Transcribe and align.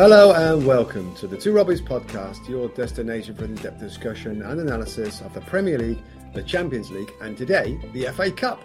Hello 0.00 0.32
and 0.32 0.64
welcome 0.64 1.12
to 1.16 1.26
the 1.26 1.36
Two 1.36 1.52
Robbies 1.52 1.80
podcast, 1.80 2.48
your 2.48 2.68
destination 2.68 3.34
for 3.34 3.46
in-depth 3.46 3.80
discussion 3.80 4.42
and 4.42 4.60
analysis 4.60 5.20
of 5.22 5.34
the 5.34 5.40
Premier 5.40 5.76
League, 5.76 5.98
the 6.34 6.42
Champions 6.44 6.92
League, 6.92 7.10
and 7.20 7.36
today 7.36 7.76
the 7.92 8.04
FA 8.12 8.30
Cup. 8.30 8.62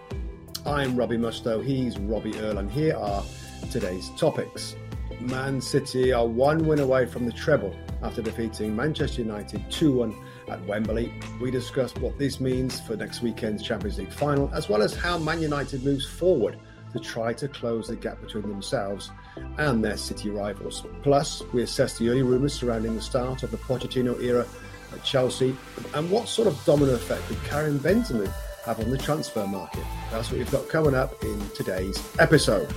I'm 0.64 0.96
Robbie 0.96 1.18
Mustoe, 1.18 1.66
he's 1.66 1.98
Robbie 1.98 2.38
Earle, 2.38 2.60
and 2.60 2.70
here 2.70 2.96
are 2.96 3.24
today's 3.72 4.12
topics. 4.16 4.76
Man 5.22 5.60
City 5.60 6.14
are 6.14 6.28
one 6.28 6.68
win 6.68 6.78
away 6.78 7.08
from 7.08 7.26
the 7.26 7.32
treble 7.32 7.76
after 8.04 8.22
defeating 8.22 8.76
Manchester 8.76 9.24
United 9.24 9.60
2-1 9.72 10.16
at 10.50 10.64
Wembley. 10.68 11.12
We 11.42 11.50
discussed 11.50 11.98
what 11.98 12.20
this 12.20 12.40
means 12.40 12.80
for 12.82 12.96
next 12.96 13.24
weekend's 13.24 13.64
Champions 13.64 13.98
League 13.98 14.14
final, 14.14 14.54
as 14.54 14.70
well 14.70 14.84
as 14.84 14.94
how 14.96 15.18
Man 15.18 15.42
United 15.42 15.84
moves 15.84 16.06
forward 16.06 16.60
to 16.92 17.00
try 17.00 17.34
to 17.34 17.48
close 17.48 17.88
the 17.88 17.96
gap 17.96 18.22
between 18.22 18.48
themselves 18.48 19.10
and 19.58 19.84
their 19.84 19.98
city 19.98 20.30
rivals. 20.30 20.86
Plus, 21.02 21.42
we 21.54 21.62
assess 21.64 21.98
the 21.98 22.10
early 22.10 22.24
rumours 22.24 22.54
surrounding 22.54 22.96
the 22.96 23.02
start 23.02 23.44
of 23.44 23.52
the 23.52 23.58
Pochettino 23.58 24.22
era 24.22 24.46
at 24.94 25.04
Chelsea 25.04 25.56
and 25.96 26.10
what 26.10 26.28
sort 26.28 26.48
of 26.48 26.66
domino 26.66 26.94
effect 26.94 27.26
could 27.28 27.44
Karim 27.44 27.80
Benzema 27.80 28.32
have 28.66 28.80
on 28.80 28.90
the 28.90 28.98
transfer 28.98 29.46
market. 29.46 29.84
That's 30.12 30.30
what 30.30 30.38
we've 30.38 30.52
got 30.52 30.70
coming 30.70 30.96
up 30.96 31.14
in 31.24 31.50
today's 31.50 32.02
episode. 32.20 32.74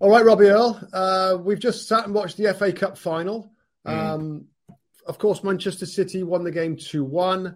All 0.00 0.10
right, 0.10 0.24
Robbie 0.24 0.46
Earle, 0.46 0.80
uh, 0.92 1.38
we've 1.40 1.58
just 1.58 1.88
sat 1.88 2.04
and 2.04 2.14
watched 2.14 2.36
the 2.36 2.52
FA 2.54 2.72
Cup 2.72 2.98
final. 2.98 3.50
Mm. 3.86 3.92
Um, 3.92 4.44
of 5.06 5.18
course, 5.18 5.44
Manchester 5.44 5.86
City 5.86 6.22
won 6.22 6.44
the 6.44 6.50
game 6.50 6.76
2 6.76 7.04
1. 7.04 7.54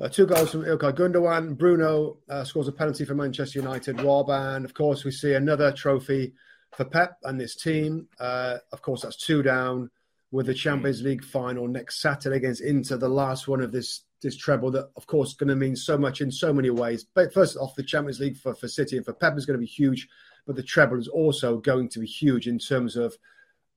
Uh, 0.00 0.08
two 0.08 0.26
goals 0.26 0.52
from 0.52 0.62
Ilkay 0.62 0.92
Gundogan. 0.92 1.58
Bruno 1.58 2.18
uh, 2.28 2.44
scores 2.44 2.68
a 2.68 2.72
penalty 2.72 3.04
for 3.04 3.16
Manchester 3.16 3.58
United. 3.58 3.98
And 3.98 4.64
of 4.64 4.72
course, 4.72 5.04
we 5.04 5.10
see 5.10 5.34
another 5.34 5.72
trophy 5.72 6.34
for 6.76 6.84
Pep 6.84 7.18
and 7.24 7.40
this 7.40 7.56
team. 7.56 8.06
Uh, 8.20 8.58
of 8.70 8.80
course, 8.80 9.02
that's 9.02 9.16
two 9.16 9.42
down 9.42 9.90
with 10.30 10.46
the 10.46 10.54
Champions 10.54 11.02
League 11.02 11.24
final 11.24 11.66
next 11.66 12.00
Saturday 12.00 12.36
against 12.36 12.60
Inter, 12.60 12.96
the 12.96 13.08
last 13.08 13.48
one 13.48 13.60
of 13.60 13.72
this 13.72 14.02
this 14.22 14.36
treble. 14.36 14.70
That, 14.70 14.90
of 14.96 15.06
course, 15.08 15.34
going 15.34 15.48
to 15.48 15.56
mean 15.56 15.74
so 15.74 15.98
much 15.98 16.20
in 16.20 16.30
so 16.30 16.52
many 16.52 16.70
ways. 16.70 17.04
But 17.14 17.34
first 17.34 17.56
off, 17.56 17.74
the 17.74 17.82
Champions 17.82 18.20
League 18.20 18.36
for, 18.36 18.54
for 18.54 18.68
City 18.68 18.96
and 18.96 19.04
for 19.04 19.14
Pep 19.14 19.36
is 19.36 19.46
going 19.46 19.58
to 19.58 19.64
be 19.64 19.66
huge, 19.66 20.08
but 20.46 20.54
the 20.54 20.62
treble 20.62 20.98
is 20.98 21.08
also 21.08 21.58
going 21.58 21.88
to 21.88 21.98
be 21.98 22.06
huge 22.06 22.46
in 22.46 22.58
terms 22.60 22.94
of 22.94 23.16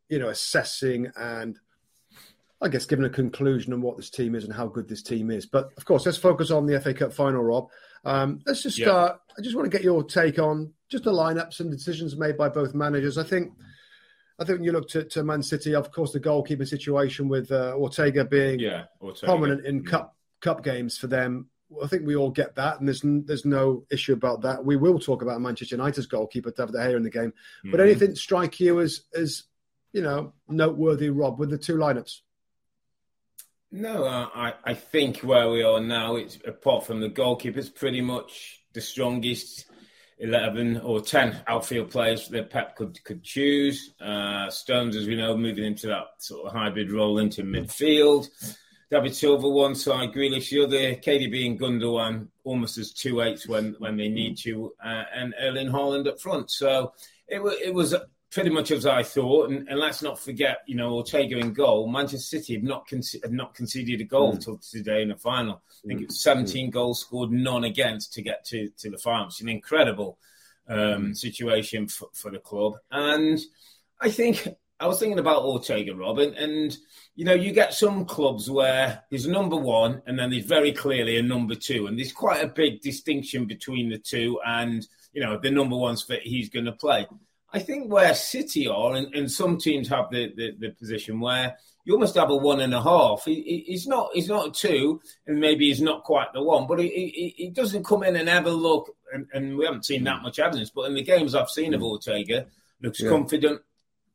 you 0.08 0.20
know 0.20 0.30
assessing 0.30 1.12
and 1.16 1.58
I 2.62 2.70
guess, 2.70 2.86
given 2.86 3.06
a 3.06 3.10
conclusion 3.10 3.74
on 3.74 3.82
what 3.82 3.98
this 3.98 4.12
team 4.12 4.36
is 4.36 4.44
and 4.44 4.54
how 4.54 4.68
good 4.68 4.88
this 4.88 5.02
team 5.02 5.32
is. 5.32 5.48
But 5.48 5.72
of 5.78 5.86
course, 5.86 6.06
let's 6.06 6.18
focus 6.18 6.52
on 6.52 6.68
the 6.68 6.80
FA 6.80 6.94
Cup 6.94 7.12
final, 7.12 7.44
Rob. 7.44 7.70
Um, 8.06 8.42
let's 8.46 8.62
just 8.62 8.78
start. 8.78 9.20
Yeah. 9.30 9.34
I 9.38 9.42
just 9.42 9.56
want 9.56 9.70
to 9.72 9.76
get 9.76 9.84
your 9.84 10.04
take 10.04 10.38
on 10.38 10.74
just 10.90 11.04
the 11.06 11.12
lineups 11.12 11.60
and 11.60 11.72
decisions 11.72 12.16
made 12.16 12.38
by 12.38 12.50
both 12.50 12.76
managers. 12.76 13.18
I 13.18 13.24
think, 13.24 13.54
I 14.40 14.44
think 14.44 14.60
when 14.60 14.64
you 14.64 14.74
look 14.74 14.90
to, 14.90 15.04
to 15.06 15.24
Man 15.24 15.42
City, 15.42 15.74
of 15.74 15.92
course, 15.92 16.12
the 16.12 16.20
goalkeeper 16.20 16.66
situation 16.66 17.28
with 17.28 17.52
uh, 17.52 17.74
Ortega 17.76 18.26
being 18.26 18.60
yeah, 18.60 18.84
Ortega. 19.02 19.26
prominent 19.26 19.66
in 19.66 19.82
mm. 19.82 19.88
cup 19.88 20.16
cup 20.40 20.64
games 20.64 20.98
for 20.98 21.08
them. 21.08 21.48
I 21.82 21.88
think 21.88 22.06
we 22.06 22.16
all 22.16 22.32
get 22.32 22.56
that, 22.56 22.80
and 22.80 22.88
there's 22.88 23.02
there's 23.04 23.46
no 23.46 23.86
issue 23.90 24.14
about 24.14 24.42
that. 24.42 24.64
We 24.64 24.76
will 24.76 25.00
talk 25.00 25.24
about 25.24 25.42
Manchester 25.42 25.78
United's 25.78 26.06
goalkeeper 26.06 26.52
David 26.52 26.74
De 26.74 26.80
Gea 26.80 26.96
in 26.96 27.04
the 27.04 27.10
game, 27.10 27.32
mm-hmm. 27.32 27.72
but 27.72 27.80
anything 27.80 28.14
strike 28.14 28.60
you 28.60 28.82
as 28.82 29.04
as 29.16 29.44
you 29.94 30.02
know 30.02 30.34
noteworthy, 30.48 31.10
Rob, 31.10 31.40
with 31.40 31.50
the 31.50 31.58
two 31.58 31.78
lineups? 31.78 32.20
No, 33.72 34.06
I, 34.06 34.54
I 34.66 34.74
think 34.74 35.20
where 35.20 35.50
we 35.50 35.64
are 35.64 35.80
now, 35.80 36.18
it's 36.18 36.38
apart 36.46 36.86
from 36.86 37.00
the 37.00 37.10
goalkeepers, 37.10 37.74
pretty 37.74 38.02
much 38.02 38.62
the 38.74 38.82
strongest 38.82 39.66
11 40.20 40.82
or 40.82 41.02
10 41.02 41.42
outfield 41.48 41.90
players 41.90 42.28
that 42.30 42.50
Pep 42.50 42.76
could, 42.76 43.02
could 43.06 43.24
choose. 43.24 43.94
Uh, 44.02 44.50
Stones, 44.50 44.98
as 44.98 45.08
we 45.08 45.16
know, 45.16 45.38
moving 45.38 45.64
into 45.64 45.88
that 45.88 46.08
sort 46.20 46.48
of 46.48 46.54
hybrid 46.54 46.92
role 46.92 47.20
into 47.20 47.44
midfield. 47.44 48.28
David 48.92 49.16
Silva 49.16 49.48
one 49.48 49.74
side, 49.74 50.12
Grealish 50.12 50.50
the 50.50 50.64
other, 50.64 50.96
KDB 50.96 51.46
and 51.46 51.60
Gundogan 51.60 52.28
almost 52.44 52.78
as 52.78 52.92
two 52.92 53.22
eights 53.22 53.48
when, 53.48 53.74
when 53.80 53.96
they 53.96 54.10
need 54.10 54.38
to, 54.40 54.74
uh, 54.84 55.04
and 55.16 55.34
Erling 55.40 55.70
Haaland 55.70 56.08
up 56.08 56.20
front. 56.20 56.52
So 56.52 56.92
it, 57.26 57.40
it 57.66 57.74
was 57.74 57.96
pretty 58.32 58.50
much 58.50 58.72
as 58.72 58.86
I 58.86 59.04
thought. 59.04 59.50
And, 59.50 59.68
and, 59.68 59.80
let's 59.80 60.02
not 60.02 60.18
forget, 60.18 60.60
you 60.66 60.76
know, 60.76 60.94
Ortega 60.94 61.38
in 61.38 61.54
goal. 61.54 61.88
Manchester 61.88 62.38
City 62.38 62.54
have 62.54 62.64
not 62.64 62.88
con- 62.88 63.02
have 63.22 63.32
not 63.32 63.54
conceded 63.54 64.02
a 64.02 64.06
goal 64.06 64.34
mm. 64.34 64.44
till 64.44 64.58
today 64.58 65.02
in 65.02 65.10
the 65.10 65.16
final. 65.16 65.62
I 65.84 65.88
think 65.88 66.00
mm. 66.00 66.04
it 66.04 66.08
was 66.08 66.24
17 66.24 66.68
mm. 66.68 66.72
goals 66.72 67.02
scored, 67.02 67.32
none 67.32 67.66
against 67.66 68.14
to 68.14 68.22
get 68.22 68.46
to, 68.46 68.70
to 68.80 68.90
the 68.90 68.98
final. 68.98 69.28
It's 69.28 69.42
an 69.42 69.50
incredible 69.50 70.18
um, 70.68 71.08
hmm. 71.08 71.14
situation 71.14 71.88
for, 71.88 72.08
for, 72.14 72.32
the 72.32 72.40
club. 72.40 72.76
And 72.92 73.40
I 74.00 74.10
think 74.10 74.48
I 74.80 74.88
was 74.88 75.00
thinking 75.00 75.20
about 75.20 75.44
Ortega, 75.44 75.94
Robin, 75.96 76.34
and 76.36 76.76
you 77.16 77.26
know, 77.26 77.34
you 77.34 77.52
get 77.52 77.74
some 77.74 78.06
clubs 78.06 78.50
where 78.50 79.04
there's 79.10 79.28
number 79.28 79.58
one 79.58 80.02
and 80.06 80.18
then 80.18 80.30
there's 80.30 80.46
very 80.46 80.72
clearly 80.72 81.18
a 81.18 81.24
number 81.24 81.56
two, 81.56 81.88
and 81.88 81.98
there's 81.98 82.14
quite 82.14 82.44
a 82.44 82.48
big 82.48 82.82
distinction 82.82 83.46
between 83.46 83.90
the 83.90 83.98
two, 83.98 84.40
and 84.46 84.88
you 85.14 85.22
know, 85.22 85.38
the 85.38 85.52
number 85.52 85.76
one's 85.76 86.06
that 86.08 86.22
he's 86.22 86.50
going 86.50 86.66
to 86.66 86.72
play. 86.72 87.06
I 87.54 87.60
think 87.60 87.92
where 87.92 88.14
City 88.14 88.68
are, 88.68 88.94
and, 88.96 89.14
and 89.14 89.32
some 89.32 89.58
teams 89.58 89.90
have 89.90 90.10
the, 90.10 90.32
the, 90.36 90.56
the, 90.58 90.70
position 90.70 91.20
where 91.20 91.58
you 91.84 91.94
almost 91.94 92.16
have 92.16 92.30
a 92.30 92.36
one 92.36 92.62
and 92.62 92.74
a 92.74 92.82
half. 92.82 93.26
He, 93.26 93.66
he's 93.68 93.88
not 93.88 94.10
he's 94.14 94.30
not 94.30 94.48
a 94.48 94.52
two, 94.52 95.02
and 95.28 95.40
maybe 95.40 95.68
he's 95.68 95.82
not 95.82 96.04
quite 96.04 96.32
the 96.34 96.42
one, 96.42 96.66
but 96.68 96.80
he, 96.80 96.88
he, 96.90 97.34
he 97.38 97.50
doesn't 97.50 97.86
come 97.86 98.04
in 98.04 98.16
and 98.16 98.30
ever 98.30 98.52
look. 98.52 98.96
And, 99.14 99.28
and, 99.34 99.58
we 99.58 99.66
haven't 99.66 99.86
seen 99.86 100.06
that 100.06 100.22
much 100.22 100.40
evidence, 100.40 100.70
but 100.70 100.84
in 100.84 100.94
the 100.94 101.04
games 101.04 101.36
I've 101.36 101.50
seen 101.50 101.74
of 101.74 101.84
Ortega, 101.84 102.46
looks 102.82 103.02
yeah. 103.02 103.10
confident. 103.10 103.62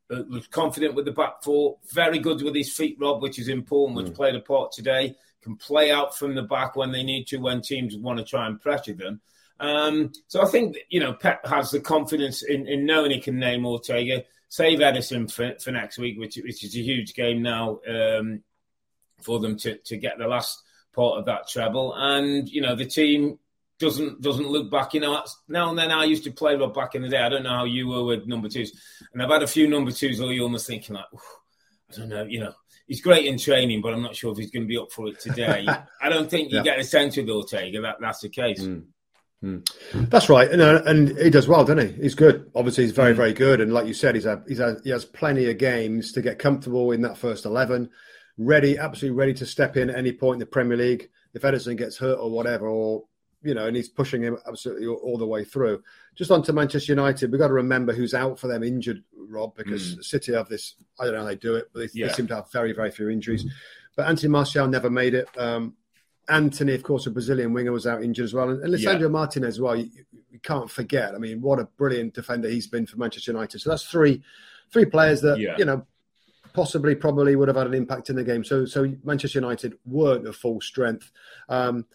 Uh, 0.09 0.23
looks 0.29 0.47
confident 0.47 0.95
with 0.95 1.03
the 1.05 1.11
back 1.11 1.43
four. 1.43 1.77
Very 1.91 2.19
good 2.19 2.41
with 2.41 2.55
his 2.55 2.73
feet, 2.73 2.97
Rob, 2.99 3.21
which 3.21 3.37
is 3.37 3.49
important, 3.49 3.97
which 3.97 4.13
mm. 4.13 4.15
played 4.15 4.35
a 4.35 4.39
part 4.39 4.71
today. 4.71 5.15
Can 5.43 5.57
play 5.57 5.91
out 5.91 6.17
from 6.17 6.33
the 6.33 6.43
back 6.43 6.75
when 6.75 6.91
they 6.91 7.03
need 7.03 7.27
to, 7.27 7.37
when 7.37 7.61
teams 7.61 7.95
want 7.97 8.17
to 8.17 8.25
try 8.25 8.47
and 8.47 8.59
pressure 8.59 8.93
them. 8.93 9.21
Um, 9.59 10.11
so 10.27 10.41
I 10.41 10.45
think 10.45 10.77
you 10.89 10.99
know 10.99 11.13
Pep 11.13 11.45
has 11.47 11.71
the 11.71 11.79
confidence 11.79 12.43
in, 12.43 12.67
in 12.67 12.85
knowing 12.85 13.11
he 13.11 13.19
can 13.19 13.39
name 13.39 13.65
Ortega, 13.65 14.23
save 14.49 14.79
Ederson 14.79 15.31
for, 15.31 15.53
for 15.59 15.71
next 15.71 15.97
week, 15.97 16.17
which, 16.19 16.37
which 16.37 16.63
is 16.63 16.75
a 16.75 16.81
huge 16.81 17.13
game 17.13 17.41
now 17.41 17.79
um, 17.87 18.43
for 19.21 19.39
them 19.39 19.57
to, 19.57 19.77
to 19.77 19.97
get 19.97 20.17
the 20.17 20.27
last 20.27 20.61
part 20.93 21.19
of 21.19 21.25
that 21.25 21.47
treble. 21.47 21.93
And 21.95 22.47
you 22.49 22.61
know 22.61 22.75
the 22.75 22.85
team 22.85 23.39
doesn't 23.79 24.21
doesn't 24.21 24.47
look 24.47 24.69
back. 24.69 24.93
You 24.93 25.01
know, 25.01 25.23
now 25.47 25.69
and 25.69 25.77
then 25.77 25.91
I 25.91 26.05
used 26.05 26.23
to 26.25 26.31
play 26.31 26.55
well 26.55 26.69
back 26.69 26.95
in 26.95 27.01
the 27.01 27.09
day. 27.09 27.19
I 27.19 27.29
don't 27.29 27.43
know 27.43 27.49
how 27.49 27.65
you 27.65 27.87
were 27.87 28.03
with 28.03 28.27
number 28.27 28.49
twos, 28.49 28.71
and 29.13 29.21
I've 29.21 29.29
had 29.29 29.43
a 29.43 29.47
few 29.47 29.67
number 29.67 29.91
twos 29.91 30.19
where 30.19 30.31
you're 30.31 30.43
almost 30.43 30.67
thinking 30.67 30.95
like, 30.95 31.05
I 31.91 31.95
don't 31.97 32.09
know, 32.09 32.23
you 32.23 32.39
know. 32.39 32.53
He's 32.87 33.01
great 33.01 33.25
in 33.25 33.37
training, 33.37 33.81
but 33.81 33.93
I'm 33.93 34.01
not 34.01 34.15
sure 34.15 34.31
if 34.31 34.37
he's 34.37 34.49
going 34.49 34.63
to 34.63 34.67
be 34.67 34.77
up 34.77 34.93
for 34.93 35.09
it 35.09 35.19
today. 35.19 35.67
I 36.01 36.07
don't 36.07 36.29
think 36.29 36.51
you 36.51 36.59
yeah. 36.59 36.63
get 36.63 36.79
a 36.79 36.85
sense 36.85 37.17
with 37.17 37.29
Ortega 37.29 37.81
that 37.81 37.97
that's 37.99 38.21
the 38.21 38.29
case. 38.29 38.61
Mm. 38.61 38.85
Mm. 39.43 40.09
That's 40.09 40.29
right, 40.29 40.49
and, 40.51 40.61
uh, 40.61 40.81
and 40.85 41.15
he 41.17 41.29
does 41.29 41.47
well, 41.47 41.63
doesn't 41.63 41.95
he? 41.95 42.01
He's 42.01 42.15
good. 42.15 42.49
Obviously, 42.55 42.85
he's 42.85 42.93
very, 42.93 43.13
mm. 43.13 43.17
very 43.17 43.33
good, 43.33 43.61
and 43.61 43.71
like 43.71 43.85
you 43.85 43.93
said, 43.93 44.15
he's 44.15 44.25
a, 44.25 44.43
he's 44.47 44.59
a, 44.59 44.77
he 44.83 44.89
has 44.89 45.05
plenty 45.05 45.47
of 45.49 45.59
games 45.59 46.11
to 46.13 46.23
get 46.23 46.39
comfortable 46.39 46.91
in 46.91 47.01
that 47.01 47.19
first 47.19 47.45
eleven, 47.45 47.89
ready, 48.37 48.79
absolutely 48.79 49.17
ready 49.17 49.33
to 49.35 49.45
step 49.45 49.77
in 49.77 49.91
at 49.91 49.95
any 49.95 50.11
point 50.11 50.37
in 50.37 50.39
the 50.39 50.47
Premier 50.47 50.77
League 50.77 51.09
if 51.35 51.43
Ederson 51.43 51.77
gets 51.77 51.97
hurt 51.97 52.17
or 52.17 52.31
whatever, 52.31 52.67
or 52.67 53.03
you 53.43 53.53
know, 53.53 53.67
and 53.67 53.75
he's 53.75 53.89
pushing 53.89 54.23
him 54.23 54.37
absolutely 54.47 54.87
all, 54.87 54.95
all 54.95 55.17
the 55.19 55.27
way 55.27 55.43
through. 55.43 55.83
Just 56.15 56.31
on 56.31 56.41
to 56.43 56.53
Manchester 56.53 56.93
United, 56.93 57.31
we've 57.31 57.39
got 57.39 57.49
to 57.49 57.53
remember 57.53 57.93
who's 57.93 58.15
out 58.15 58.39
for 58.39 58.47
them 58.47 58.63
injured, 58.63 59.03
Rob, 59.15 59.55
because 59.55 59.97
mm. 59.97 60.03
City 60.03 60.33
have 60.33 60.49
this. 60.49 60.75
I 60.99 61.05
don't 61.05 61.13
know 61.13 61.21
how 61.21 61.27
they 61.27 61.35
do 61.35 61.55
it, 61.55 61.69
but 61.71 61.81
they, 61.81 61.89
yeah. 61.93 62.07
they 62.07 62.13
seem 62.13 62.27
to 62.27 62.35
have 62.35 62.51
very, 62.51 62.73
very 62.73 62.89
few 62.89 63.09
injuries. 63.09 63.45
But 63.95 64.07
Anthony 64.07 64.29
Martial 64.29 64.67
never 64.67 64.89
made 64.89 65.13
it. 65.13 65.29
Um, 65.37 65.75
Antony, 66.29 66.73
of 66.73 66.83
course, 66.83 67.07
a 67.07 67.11
Brazilian 67.11 67.53
winger, 67.53 67.71
was 67.71 67.87
out 67.87 68.03
injured 68.03 68.25
as 68.25 68.33
well, 68.33 68.49
and, 68.49 68.61
and 68.61 68.73
Lisandro 68.73 69.01
yeah. 69.01 69.07
Martinez 69.07 69.55
as 69.55 69.61
well. 69.61 69.75
You, 69.75 69.89
you, 70.29 70.39
can't 70.43 70.69
forget. 70.69 71.15
I 71.15 71.17
mean, 71.17 71.41
what 71.41 71.59
a 71.59 71.65
brilliant 71.65 72.13
defender 72.13 72.47
he's 72.47 72.67
been 72.67 72.85
for 72.85 72.97
Manchester 72.97 73.31
United. 73.31 73.59
So 73.59 73.69
that's 73.71 73.85
three, 73.85 74.21
three 74.71 74.85
players 74.85 75.21
that 75.21 75.39
yeah. 75.39 75.55
you 75.57 75.65
know 75.65 75.85
possibly 76.53 76.95
probably 76.95 77.35
would 77.35 77.47
have 77.47 77.57
had 77.57 77.67
an 77.67 77.73
impact 77.73 78.09
in 78.09 78.15
the 78.15 78.23
game. 78.23 78.43
So 78.43 78.65
so 78.65 78.93
Manchester 79.03 79.39
United 79.39 79.77
weren't 79.85 80.27
at 80.27 80.35
full 80.35 80.61
strength. 80.61 81.11
Um, 81.49 81.85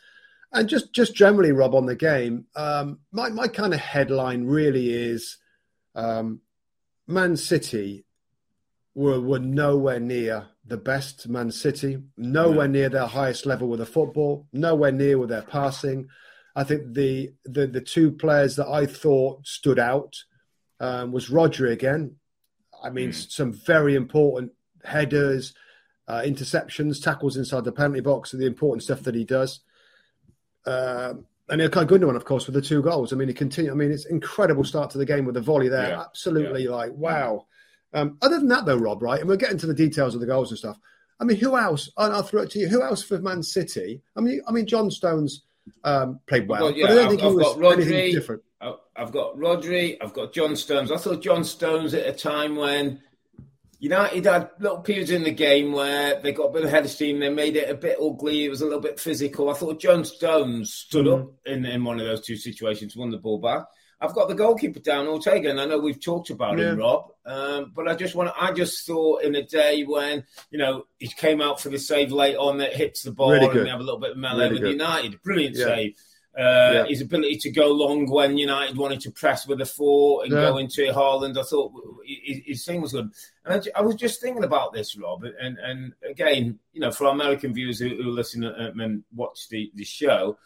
and 0.53 0.69
just 0.69 0.93
just 0.93 1.15
generally, 1.15 1.53
Rob, 1.53 1.75
on 1.75 1.87
the 1.87 1.97
game, 1.97 2.47
um, 2.57 3.01
my 3.11 3.29
my 3.29 3.49
kind 3.49 3.75
of 3.75 3.81
headline 3.81 4.45
really 4.45 4.93
is 4.93 5.39
um, 5.95 6.41
Man 7.07 7.37
City 7.37 8.05
were 8.95 9.21
were 9.21 9.39
nowhere 9.39 10.01
near 10.01 10.49
the 10.65 10.77
best 10.77 11.29
Man 11.29 11.51
City, 11.51 11.99
nowhere 12.17 12.69
near 12.69 12.89
their 12.89 13.07
highest 13.07 13.47
level 13.47 13.69
with 13.69 13.81
the 13.81 13.87
football, 13.87 14.47
nowhere 14.53 14.93
near 14.93 15.19
with 15.19 15.29
their 15.29 15.43
passing. 15.43 16.09
I 16.55 16.65
think 16.65 16.95
the 16.95 17.33
the, 17.45 17.67
the 17.67 17.81
two 17.81 18.13
players 18.13 18.57
that 18.57 18.69
I 18.69 18.87
thought 18.87 19.47
stood 19.47 19.79
out 19.79 20.17
um, 20.81 21.13
was 21.13 21.31
Rodri 21.31 21.73
again. 21.73 22.17
I 22.83 22.91
mean, 22.91 23.11
mm. 23.11 23.31
some 23.31 23.53
very 23.53 23.95
important 23.95 24.53
headers, 24.85 25.55
uh, 26.09 26.23
interceptions, 26.25 27.03
tackles 27.03 27.37
inside 27.37 27.65
the 27.65 27.73
penalty 27.73 28.01
box, 28.01 28.33
and 28.33 28.43
the 28.43 28.47
important 28.47 28.83
stuff 28.83 29.03
that 29.03 29.15
he 29.15 29.25
does. 29.25 29.61
Uh, 30.67 31.15
and 31.49 31.61
Ilkay 31.61 31.87
Gundogan, 31.87 31.95
of 31.95 32.01
gun 32.01 32.17
of 32.17 32.25
course, 32.25 32.47
with 32.47 32.55
the 32.55 32.63
two 32.63 32.83
goals. 32.83 33.13
I 33.13 33.17
mean, 33.17 33.29
he 33.29 33.35
continued. 33.35 33.73
I 33.73 33.75
mean, 33.75 33.91
it's 33.91 34.07
incredible 34.07 34.65
start 34.65 34.91
to 34.91 34.99
the 34.99 35.07
game 35.07 35.25
with 35.25 35.35
the 35.35 35.41
volley 35.41 35.69
there. 35.69 35.89
Yeah. 35.89 36.01
Absolutely, 36.03 36.65
yeah. 36.65 36.71
like 36.71 36.93
wow. 36.93 37.47
Um, 37.95 38.19
other 38.23 38.39
than 38.39 38.49
that, 38.49 38.65
though, 38.65 38.77
Rob, 38.77 39.03
right, 39.03 39.21
and 39.21 39.29
we'll 39.29 39.37
get 39.37 39.51
into 39.51 39.67
the 39.67 39.75
details 39.75 40.15
of 40.15 40.21
the 40.21 40.27
goals 40.27 40.51
and 40.51 40.59
stuff. 40.59 40.79
I 41.21 41.25
mean, 41.25 41.37
who 41.37 41.57
else? 41.57 41.91
And 41.97 42.13
I'll 42.13 42.23
throw 42.23 42.43
it 42.43 42.51
to 42.53 42.59
you. 42.59 42.69
Who 42.69 42.83
else 42.83 43.03
for 43.03 43.19
Man 43.19 43.43
City? 43.43 44.03
I 44.17 44.21
mean, 44.21 44.41
I 44.49 44.53
mean, 44.53 44.67
John 44.67 44.91
Stones 44.91 45.43
um, 45.85 46.21
played 46.27 46.49
well, 46.49 46.71
got, 46.71 46.77
yeah, 46.77 46.87
but 46.87 46.93
I 46.93 46.95
don't 46.95 47.05
I've, 47.05 47.11
think 47.11 47.23
I've 47.23 47.31
he 47.31 47.37
was 47.37 47.57
Rodri, 47.57 47.73
anything 47.73 48.15
different. 48.15 48.43
I've 48.97 49.13
got 49.13 49.37
Rodri. 49.37 49.97
I've 50.01 50.13
got 50.13 50.33
John 50.33 50.57
Stones. 50.57 50.93
I 50.93 50.97
thought 50.97 51.23
John 51.23 51.45
Stones 51.45 51.95
at 51.95 52.07
a 52.07 52.13
time 52.13 52.57
when 52.57 53.01
United 53.79 54.25
had 54.25 54.51
little 54.61 54.81
periods 54.81 55.11
in 55.11 55.23
the 55.23 55.33
game 55.33 55.73
where 55.73 56.21
they 56.21 56.33
got 56.33 56.51
a 56.51 56.53
bit 56.53 56.65
ahead 56.65 56.85
of 56.85 56.91
steam. 56.91 57.19
They 57.19 57.29
made 57.29 57.57
it 57.57 57.71
a 57.71 57.75
bit 57.75 57.99
ugly. 58.01 58.45
It 58.45 58.49
was 58.49 58.61
a 58.61 58.65
little 58.65 58.81
bit 58.81 59.01
physical. 59.01 59.51
I 59.51 59.55
thought 59.55 59.81
John 59.81 60.05
Stones 60.05 60.73
stood 60.73 61.07
mm. 61.07 61.21
up 61.21 61.33
in, 61.47 61.65
in 61.65 61.85
one 61.85 61.99
of 61.99 62.07
those 62.07 62.25
two 62.25 62.37
situations, 62.37 62.97
won 62.97 63.11
the 63.11 63.19
ball 63.19 63.39
back. 63.39 63.65
I've 64.03 64.15
got 64.15 64.27
the 64.27 64.35
goalkeeper 64.35 64.81
down, 64.81 65.07
Ortega, 65.07 65.49
and 65.49 65.61
I 65.61 65.65
know 65.65 65.79
we've 65.79 66.03
talked 66.03 66.31
about 66.31 66.59
yeah. 66.59 66.71
him, 66.71 66.79
Rob. 66.79 67.13
Um, 67.25 67.71
but 67.73 67.87
I 67.87 67.95
just 67.95 68.17
want 68.17 68.33
I 68.39 68.53
just 68.53 68.85
thought 68.85 69.23
in 69.23 69.37
a 69.37 69.45
day 69.45 69.85
when 69.85 70.25
you 70.51 70.59
know 70.59 70.87
he 70.99 71.07
came 71.07 71.41
out 71.41 71.61
for 71.61 71.69
the 71.69 71.79
save 71.79 72.11
late 72.11 72.37
on 72.37 72.59
that 72.59 72.75
hits 72.75 73.05
the 73.05 73.13
ball 73.13 73.31
really 73.31 73.47
and 73.47 73.63
we 73.63 73.69
have 73.69 73.79
a 73.79 73.85
little 73.85 74.01
bit 74.01 74.11
of 74.11 74.17
melee 74.17 74.49
really 74.49 74.55
with 74.55 74.63
good. 74.63 74.73
United, 74.73 75.23
brilliant 75.23 75.57
yeah. 75.57 75.65
save. 75.65 75.95
Uh, 76.37 76.41
yeah. 76.73 76.85
His 76.87 77.03
ability 77.03 77.37
to 77.37 77.51
go 77.51 77.69
long 77.69 78.11
when 78.11 78.39
United 78.39 78.77
wanted 78.77 79.01
to 79.01 79.11
press 79.11 79.47
with 79.47 79.61
a 79.61 79.67
four 79.67 80.25
and 80.25 80.33
yeah. 80.33 80.41
go 80.41 80.57
into 80.57 80.83
Haaland, 80.87 81.39
I 81.39 81.43
thought 81.43 81.73
his, 82.07 82.41
his, 82.47 82.65
thing 82.65 82.81
was 82.81 82.93
good. 82.93 83.13
And 83.45 83.63
I, 83.77 83.81
I, 83.81 83.83
was 83.83 83.97
just 83.97 84.23
thinking 84.23 84.43
about 84.43 84.73
this, 84.73 84.97
Rob, 84.97 85.25
and, 85.25 85.59
and 85.59 85.93
again, 86.11 86.59
you 86.73 86.81
know, 86.81 86.91
for 86.91 87.05
our 87.05 87.13
American 87.13 87.53
viewers 87.53 87.79
who, 87.79 87.91
who 87.91 88.11
listen 88.11 88.45
and 88.45 89.05
watch 89.15 89.51
the, 89.51 89.71
the 89.75 89.85
show, 89.85 90.39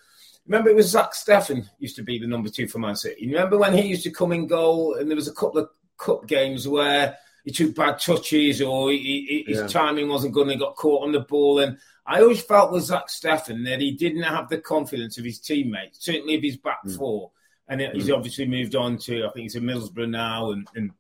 remember 0.47 0.71
it 0.71 0.77
was 0.77 0.91
Zach 0.91 1.13
Steffen 1.13 1.69
used 1.79 1.97
to 1.97 2.03
be 2.03 2.19
the 2.19 2.27
number 2.27 2.49
two 2.49 2.69
for 2.69 2.79
Man 2.79 2.97
City. 2.97 3.27
remember 3.27 3.59
when 3.59 3.75
he 3.75 3.87
used 3.87 4.05
to 4.05 4.11
come 4.11 4.33
in 4.33 4.47
goal, 4.47 4.95
and 4.95 5.11
there 5.11 5.17
was 5.17 5.29
a 5.29 5.35
couple 5.35 5.59
of 5.59 5.71
cup 5.99 6.27
games 6.27 6.69
where 6.69 7.17
he 7.45 7.53
took 7.53 7.75
bad 7.75 7.99
touches 7.99 8.61
or 8.61 8.91
he, 8.91 9.45
he, 9.47 9.53
his 9.53 9.61
yeah. 9.61 9.67
timing 9.67 10.09
wasn't 10.09 10.35
good 10.35 10.43
and 10.43 10.51
he 10.51 10.57
got 10.59 10.75
caught 10.75 11.05
on 11.05 11.13
the 11.13 11.21
ball 11.21 11.61
and 11.61 11.79
I 12.07 12.21
always 12.21 12.41
felt 12.41 12.73
with 12.73 12.85
Zach 12.85 13.09
Steffen 13.09 13.65
that 13.65 13.81
he 13.81 13.91
didn't 13.91 14.23
have 14.23 14.49
the 14.49 14.59
confidence 14.59 15.19
of 15.19 15.25
his 15.25 15.41
teammates, 15.41 16.05
certainly 16.05 16.37
of 16.37 16.43
his 16.43 16.57
back 16.57 16.85
mm. 16.87 16.97
four. 16.97 17.33
And 17.69 17.81
mm. 17.81 17.93
he's 17.95 18.11
obviously 18.11 18.47
moved 18.47 18.77
on 18.77 18.97
to, 18.99 19.25
I 19.25 19.31
think 19.31 19.43
he's 19.43 19.57
in 19.57 19.65
Middlesbrough 19.65 20.09
now, 20.09 20.53
and, 20.53 20.69
and, 20.77 20.91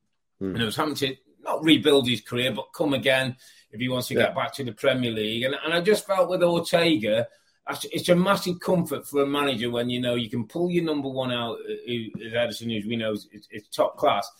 mm. 0.42 0.52
and 0.52 0.60
it 0.60 0.64
was 0.64 0.74
having 0.74 0.96
to 0.96 1.14
not 1.44 1.62
rebuild 1.62 2.08
his 2.08 2.22
career, 2.22 2.52
but 2.52 2.72
come 2.74 2.92
again 2.92 3.36
if 3.70 3.80
he 3.80 3.88
wants 3.88 4.08
to 4.08 4.14
yeah. 4.14 4.22
get 4.22 4.34
back 4.34 4.52
to 4.54 4.64
the 4.64 4.72
Premier 4.72 5.12
League. 5.12 5.44
And, 5.44 5.54
and 5.64 5.72
I 5.72 5.80
just 5.80 6.06
felt 6.06 6.28
with 6.28 6.42
Ortega, 6.42 7.28
it's 7.68 8.08
a 8.08 8.14
massive 8.14 8.60
comfort 8.60 9.06
for 9.06 9.22
a 9.22 9.26
manager 9.26 9.70
when 9.70 9.90
you 9.90 10.00
know 10.00 10.14
you 10.14 10.30
can 10.30 10.46
pull 10.46 10.70
your 10.70 10.84
number 10.84 11.08
one 11.08 11.32
out, 11.32 11.58
uh, 11.58 11.72
who 11.86 12.06
is 12.20 12.32
Ederson, 12.32 12.82
who 12.82 12.88
we 12.88 12.96
know 12.96 13.12
is, 13.12 13.28
is 13.32 13.68
top 13.68 13.96
class 13.96 14.30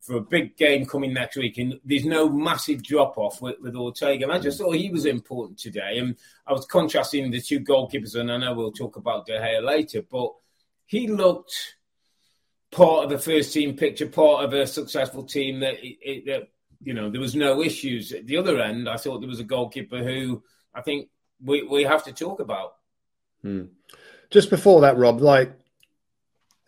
for 0.00 0.16
a 0.16 0.20
big 0.20 0.56
game 0.56 0.84
coming 0.84 1.12
next 1.12 1.36
week, 1.36 1.58
and 1.58 1.80
there's 1.84 2.04
no 2.04 2.28
massive 2.28 2.82
drop 2.82 3.16
off 3.18 3.40
with, 3.40 3.56
with 3.60 3.76
Ortega. 3.76 4.24
And 4.24 4.32
I 4.32 4.38
just 4.38 4.58
thought 4.58 4.72
he 4.72 4.90
was 4.90 5.06
important 5.06 5.58
today. 5.58 5.98
And 5.98 6.16
I 6.46 6.52
was 6.52 6.66
contrasting 6.66 7.30
the 7.30 7.40
two 7.40 7.60
goalkeepers, 7.60 8.14
and 8.14 8.30
I 8.30 8.36
know 8.36 8.54
we'll 8.54 8.72
talk 8.72 8.96
about 8.96 9.26
De 9.26 9.38
Gea 9.38 9.64
later, 9.64 10.02
but 10.02 10.32
he 10.86 11.08
looked 11.08 11.76
part 12.70 13.04
of 13.04 13.10
the 13.10 13.18
first 13.18 13.52
team 13.52 13.76
picture, 13.76 14.06
part 14.06 14.44
of 14.44 14.52
a 14.52 14.66
successful 14.66 15.24
team 15.24 15.60
that, 15.60 15.76
that 16.26 16.48
you 16.82 16.94
know 16.94 17.10
there 17.10 17.20
was 17.20 17.34
no 17.34 17.62
issues. 17.62 18.12
At 18.12 18.26
the 18.26 18.36
other 18.36 18.60
end, 18.60 18.88
I 18.88 18.96
thought 18.96 19.20
there 19.20 19.28
was 19.28 19.40
a 19.40 19.44
goalkeeper 19.44 19.98
who 20.04 20.42
I 20.74 20.82
think 20.82 21.08
we 21.42 21.62
we 21.62 21.84
have 21.84 22.04
to 22.04 22.12
talk 22.12 22.40
about. 22.40 22.76
Hmm. 23.42 23.64
Just 24.30 24.50
before 24.50 24.80
that, 24.82 24.96
Rob, 24.96 25.20
like 25.20 25.52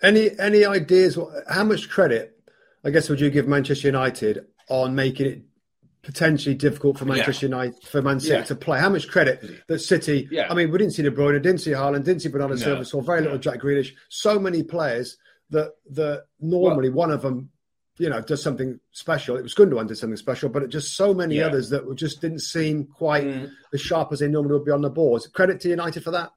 any 0.03 0.31
any 0.38 0.65
ideas? 0.65 1.19
How 1.49 1.65
much 1.65 1.88
credit 1.88 2.38
I 2.85 2.91
guess 2.91 3.09
would 3.09 3.20
you 3.20 3.31
give 3.31 3.49
Manchester 3.49 3.88
United 3.88 4.47
on 4.69 4.94
making 4.94 5.26
it 5.26 5.43
potentially 6.03 6.55
difficult 6.55 6.99
for 6.99 7.05
Manchester 7.05 7.47
yeah. 7.47 7.50
United 7.50 7.82
for 7.85 8.03
Man 8.03 8.20
City 8.20 8.35
yeah. 8.35 8.44
to 8.44 8.55
play? 8.55 8.79
How 8.79 8.88
much 8.88 9.09
credit 9.09 9.67
that 9.67 9.81
City? 9.81 10.29
Yeah. 10.31 10.47
I 10.50 10.55
mean, 10.55 10.70
we 10.70 10.79
didn't 10.79 10.94
see 10.94 11.03
De 11.03 11.11
Bruyne, 11.11 11.43
didn't 11.43 11.59
see 11.59 11.73
Haaland, 11.73 12.05
didn't 12.05 12.23
see 12.23 12.29
Bernardo 12.29 12.55
no. 12.55 12.61
Silva, 12.61 12.85
saw 12.85 13.00
very 13.00 13.23
little 13.23 13.38
Jack 13.38 13.61
Grealish. 13.61 13.93
So 14.09 14.38
many 14.38 14.62
players 14.62 15.17
that 15.50 15.73
that 15.91 16.26
normally 16.41 16.91
well, 16.91 16.99
one 16.99 17.11
of 17.11 17.23
them, 17.23 17.50
you 17.98 18.08
know, 18.08 18.20
does 18.20 18.42
something 18.42 18.78
special. 18.92 19.36
It 19.36 19.42
was 19.42 19.54
Gundogan 19.54 19.88
did 19.88 19.98
something 19.98 20.16
special, 20.16 20.48
but 20.48 20.62
it 20.62 20.68
just 20.68 20.96
so 20.96 21.12
many 21.12 21.36
yeah. 21.36 21.46
others 21.46 21.70
that 21.70 21.86
were 21.86 21.94
just 21.94 22.20
didn't 22.20 22.40
seem 22.40 22.84
quite 22.84 23.24
mm. 23.24 23.50
as 23.74 23.80
sharp 23.80 24.12
as 24.12 24.20
they 24.20 24.28
normally 24.28 24.54
would 24.54 24.64
be 24.64 24.70
on 24.70 24.82
the 24.82 24.90
boards. 24.90 25.26
Credit 25.26 25.60
to 25.60 25.68
United 25.68 26.04
for 26.04 26.12
that. 26.12 26.30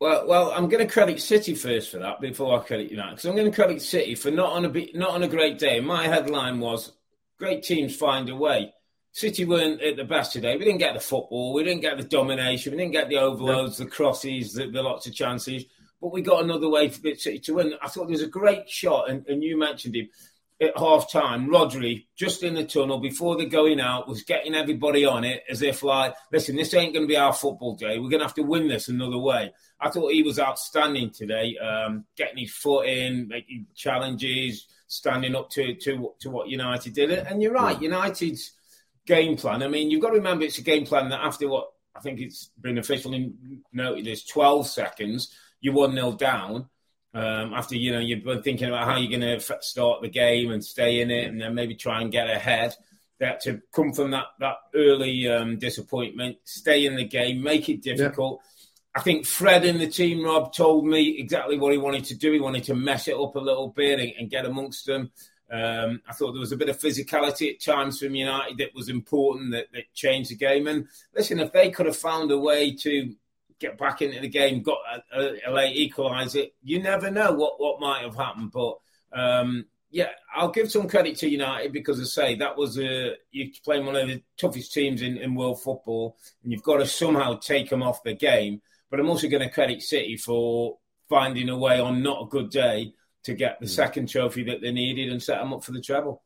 Well, 0.00 0.26
well, 0.26 0.50
I'm 0.50 0.68
going 0.68 0.86
to 0.86 0.92
credit 0.92 1.20
City 1.22 1.54
first 1.54 1.90
for 1.90 1.98
that 1.98 2.20
before 2.20 2.58
I 2.58 2.62
credit 2.64 2.90
United 2.90 3.12
because 3.12 3.24
I'm 3.24 3.36
going 3.36 3.50
to 3.50 3.54
credit 3.54 3.80
City 3.80 4.14
for 4.14 4.30
not 4.30 4.52
on 4.52 4.64
a 4.64 4.88
not 4.94 5.10
on 5.10 5.22
a 5.22 5.28
great 5.28 5.58
day. 5.58 5.80
My 5.80 6.06
headline 6.06 6.60
was 6.60 6.92
"Great 7.38 7.62
teams 7.62 7.96
find 7.96 8.28
a 8.28 8.36
way." 8.36 8.74
City 9.12 9.44
weren't 9.44 9.80
at 9.80 9.96
the 9.96 10.04
best 10.04 10.32
today. 10.32 10.56
We 10.56 10.64
didn't 10.64 10.80
get 10.80 10.94
the 10.94 11.00
football, 11.00 11.54
we 11.54 11.62
didn't 11.62 11.82
get 11.82 11.96
the 11.96 12.02
domination, 12.02 12.72
we 12.72 12.78
didn't 12.78 12.92
get 12.92 13.08
the 13.08 13.18
overloads, 13.18 13.78
the 13.78 13.86
crosses, 13.86 14.54
the, 14.54 14.68
the 14.68 14.82
lots 14.82 15.06
of 15.06 15.14
chances, 15.14 15.64
but 16.00 16.12
we 16.12 16.20
got 16.20 16.42
another 16.42 16.68
way 16.68 16.88
for 16.88 17.14
City 17.14 17.38
to 17.38 17.54
win. 17.54 17.74
I 17.80 17.86
thought 17.86 18.08
there 18.08 18.10
was 18.10 18.22
a 18.22 18.26
great 18.26 18.68
shot, 18.68 19.08
and, 19.08 19.24
and 19.28 19.40
you 19.40 19.56
mentioned 19.56 19.94
him 19.94 20.08
at 20.60 20.76
half 20.78 21.10
time, 21.10 21.48
Rodri, 21.48 22.06
just 22.16 22.42
in 22.42 22.54
the 22.54 22.64
tunnel 22.64 23.00
before 23.00 23.36
they're 23.36 23.46
going 23.46 23.80
out, 23.80 24.08
was 24.08 24.22
getting 24.22 24.54
everybody 24.54 25.04
on 25.04 25.24
it 25.24 25.42
as 25.48 25.62
if, 25.62 25.82
like, 25.82 26.14
listen, 26.32 26.56
this 26.56 26.72
ain't 26.74 26.94
going 26.94 27.04
to 27.04 27.12
be 27.12 27.16
our 27.16 27.32
football 27.32 27.74
day. 27.74 27.98
We're 27.98 28.08
going 28.08 28.20
to 28.20 28.26
have 28.26 28.34
to 28.34 28.42
win 28.42 28.68
this 28.68 28.88
another 28.88 29.18
way. 29.18 29.52
I 29.80 29.90
thought 29.90 30.12
he 30.12 30.22
was 30.22 30.38
outstanding 30.38 31.10
today, 31.10 31.56
um, 31.58 32.04
getting 32.16 32.38
his 32.38 32.52
foot 32.52 32.86
in, 32.86 33.28
making 33.28 33.66
challenges, 33.74 34.66
standing 34.86 35.34
up 35.34 35.50
to, 35.50 35.74
to, 35.74 36.12
to 36.20 36.30
what 36.30 36.48
United 36.48 36.94
did. 36.94 37.10
And 37.10 37.42
you're 37.42 37.52
right, 37.52 37.80
United's 37.80 38.52
game 39.06 39.36
plan. 39.36 39.62
I 39.62 39.68
mean, 39.68 39.90
you've 39.90 40.02
got 40.02 40.10
to 40.10 40.16
remember 40.16 40.44
it's 40.44 40.58
a 40.58 40.62
game 40.62 40.86
plan 40.86 41.08
that 41.08 41.20
after 41.20 41.48
what 41.48 41.70
I 41.96 42.00
think 42.00 42.20
it's 42.20 42.50
been 42.60 42.78
officially 42.78 43.32
noted 43.72 44.06
as 44.06 44.24
12 44.24 44.68
seconds, 44.68 45.34
you're 45.60 45.74
1 45.74 45.94
0 45.94 46.12
down 46.12 46.68
um, 47.14 47.54
after 47.54 47.76
you 47.76 47.92
know 47.92 48.00
you've 48.00 48.24
been 48.24 48.42
thinking 48.42 48.68
about 48.68 48.86
how 48.86 48.96
you're 48.96 49.18
going 49.18 49.38
to 49.38 49.56
start 49.60 50.02
the 50.02 50.08
game 50.08 50.50
and 50.50 50.64
stay 50.64 51.00
in 51.00 51.10
it, 51.10 51.28
and 51.28 51.40
then 51.40 51.54
maybe 51.54 51.74
try 51.74 52.00
and 52.00 52.12
get 52.12 52.28
ahead. 52.28 52.74
That 53.20 53.40
to 53.42 53.62
come 53.72 53.92
from 53.92 54.10
that 54.10 54.26
that 54.40 54.56
early 54.74 55.28
um, 55.28 55.58
disappointment, 55.58 56.38
stay 56.44 56.84
in 56.84 56.96
the 56.96 57.04
game, 57.04 57.42
make 57.42 57.68
it 57.68 57.80
difficult. 57.80 58.40
Yeah. 58.42 58.50
I 58.96 59.02
think 59.02 59.26
Fred 59.26 59.64
in 59.64 59.78
the 59.78 59.88
team, 59.88 60.24
Rob, 60.24 60.52
told 60.52 60.86
me 60.86 61.18
exactly 61.18 61.58
what 61.58 61.72
he 61.72 61.78
wanted 61.78 62.04
to 62.06 62.16
do. 62.16 62.32
He 62.32 62.40
wanted 62.40 62.64
to 62.64 62.74
mess 62.74 63.08
it 63.08 63.16
up 63.16 63.34
a 63.34 63.40
little 63.40 63.68
bit 63.68 63.98
and, 63.98 64.12
and 64.18 64.30
get 64.30 64.46
amongst 64.46 64.86
them. 64.86 65.10
Um, 65.50 66.00
I 66.08 66.12
thought 66.12 66.32
there 66.32 66.40
was 66.40 66.52
a 66.52 66.56
bit 66.56 66.68
of 66.68 66.78
physicality 66.78 67.52
at 67.52 67.60
times 67.60 67.98
from 67.98 68.14
United 68.14 68.58
that 68.58 68.74
was 68.74 68.88
important 68.88 69.52
that, 69.52 69.66
that 69.72 69.92
changed 69.94 70.30
the 70.30 70.36
game. 70.36 70.66
And 70.66 70.86
listen, 71.14 71.40
if 71.40 71.52
they 71.52 71.70
could 71.70 71.86
have 71.86 71.96
found 71.96 72.30
a 72.30 72.38
way 72.38 72.74
to 72.76 73.14
get 73.64 73.78
back 73.78 74.02
into 74.02 74.20
the 74.20 74.28
game, 74.28 74.62
got 74.62 74.78
a, 75.12 75.48
a, 75.48 75.50
late 75.50 75.76
equaliser. 75.76 76.50
You 76.62 76.82
never 76.82 77.10
know 77.10 77.32
what, 77.32 77.60
what 77.60 77.80
might 77.80 78.02
have 78.02 78.16
happened. 78.16 78.52
But 78.52 78.76
um, 79.12 79.66
yeah, 79.90 80.08
I'll 80.34 80.50
give 80.50 80.70
some 80.70 80.88
credit 80.88 81.16
to 81.18 81.28
United 81.28 81.72
because 81.72 82.00
I 82.00 82.04
say 82.04 82.34
that 82.36 82.56
was 82.56 82.78
a 82.78 83.14
you're 83.30 83.48
playing 83.64 83.86
one 83.86 83.96
of 83.96 84.08
the 84.08 84.22
toughest 84.36 84.72
teams 84.72 85.02
in, 85.02 85.16
in 85.18 85.34
world 85.34 85.62
football, 85.62 86.16
and 86.42 86.52
you've 86.52 86.62
got 86.62 86.78
to 86.78 86.86
somehow 86.86 87.38
take 87.38 87.70
them 87.70 87.82
off 87.82 88.02
the 88.02 88.14
game. 88.14 88.60
But 88.90 89.00
I'm 89.00 89.08
also 89.08 89.28
going 89.28 89.42
to 89.42 89.54
credit 89.54 89.82
City 89.82 90.16
for 90.16 90.78
finding 91.08 91.48
a 91.48 91.56
way 91.56 91.80
on 91.80 92.02
not 92.02 92.22
a 92.22 92.28
good 92.28 92.50
day 92.50 92.92
to 93.24 93.34
get 93.34 93.60
the 93.60 93.66
mm. 93.66 93.70
second 93.70 94.08
trophy 94.08 94.42
that 94.44 94.60
they 94.60 94.72
needed 94.72 95.10
and 95.10 95.22
set 95.22 95.38
them 95.38 95.52
up 95.54 95.64
for 95.64 95.72
the 95.72 95.80
treble. 95.80 96.23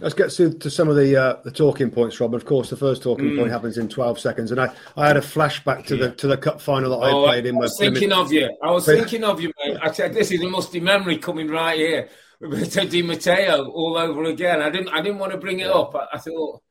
Let's 0.00 0.14
get 0.14 0.30
to, 0.30 0.52
to 0.52 0.70
some 0.70 0.88
of 0.88 0.94
the 0.94 1.16
uh, 1.16 1.36
the 1.42 1.50
talking 1.50 1.90
points, 1.90 2.20
Rob. 2.20 2.34
Of 2.34 2.44
course, 2.44 2.70
the 2.70 2.76
first 2.76 3.02
talking 3.02 3.26
mm. 3.26 3.38
point 3.38 3.50
happens 3.50 3.76
in 3.76 3.88
12 3.88 4.20
seconds, 4.20 4.52
and 4.52 4.60
I, 4.60 4.72
I 4.96 5.08
had 5.08 5.16
a 5.16 5.20
flashback 5.20 5.86
to 5.86 5.96
yeah. 5.96 6.06
the 6.06 6.12
to 6.12 6.26
the 6.28 6.36
cup 6.36 6.60
final 6.60 6.90
that 6.90 7.06
oh, 7.06 7.26
I 7.26 7.30
played 7.30 7.46
in. 7.46 7.56
I 7.56 7.58
was 7.58 7.76
thinking 7.76 8.12
of 8.12 8.32
you. 8.32 8.48
I 8.62 8.70
was 8.70 8.86
thinking 8.86 9.24
of 9.24 9.40
you, 9.40 9.52
mate. 9.64 9.78
I 9.82 9.90
said 9.90 10.14
this 10.14 10.30
is 10.30 10.40
a 10.42 10.46
Mustoe 10.46 10.80
memory 10.80 11.18
coming 11.18 11.48
right 11.48 11.76
here. 11.76 12.08
Roberto 12.40 12.86
Di 12.86 13.02
Matteo 13.02 13.68
all 13.68 13.98
over 13.98 14.24
again. 14.24 14.62
I 14.62 14.70
didn't 14.70 14.88
I 14.88 15.02
didn't 15.02 15.18
want 15.18 15.32
to 15.32 15.38
bring 15.38 15.58
it 15.58 15.66
up. 15.66 15.94
I, 15.94 16.06
I 16.14 16.18
thought 16.18 16.62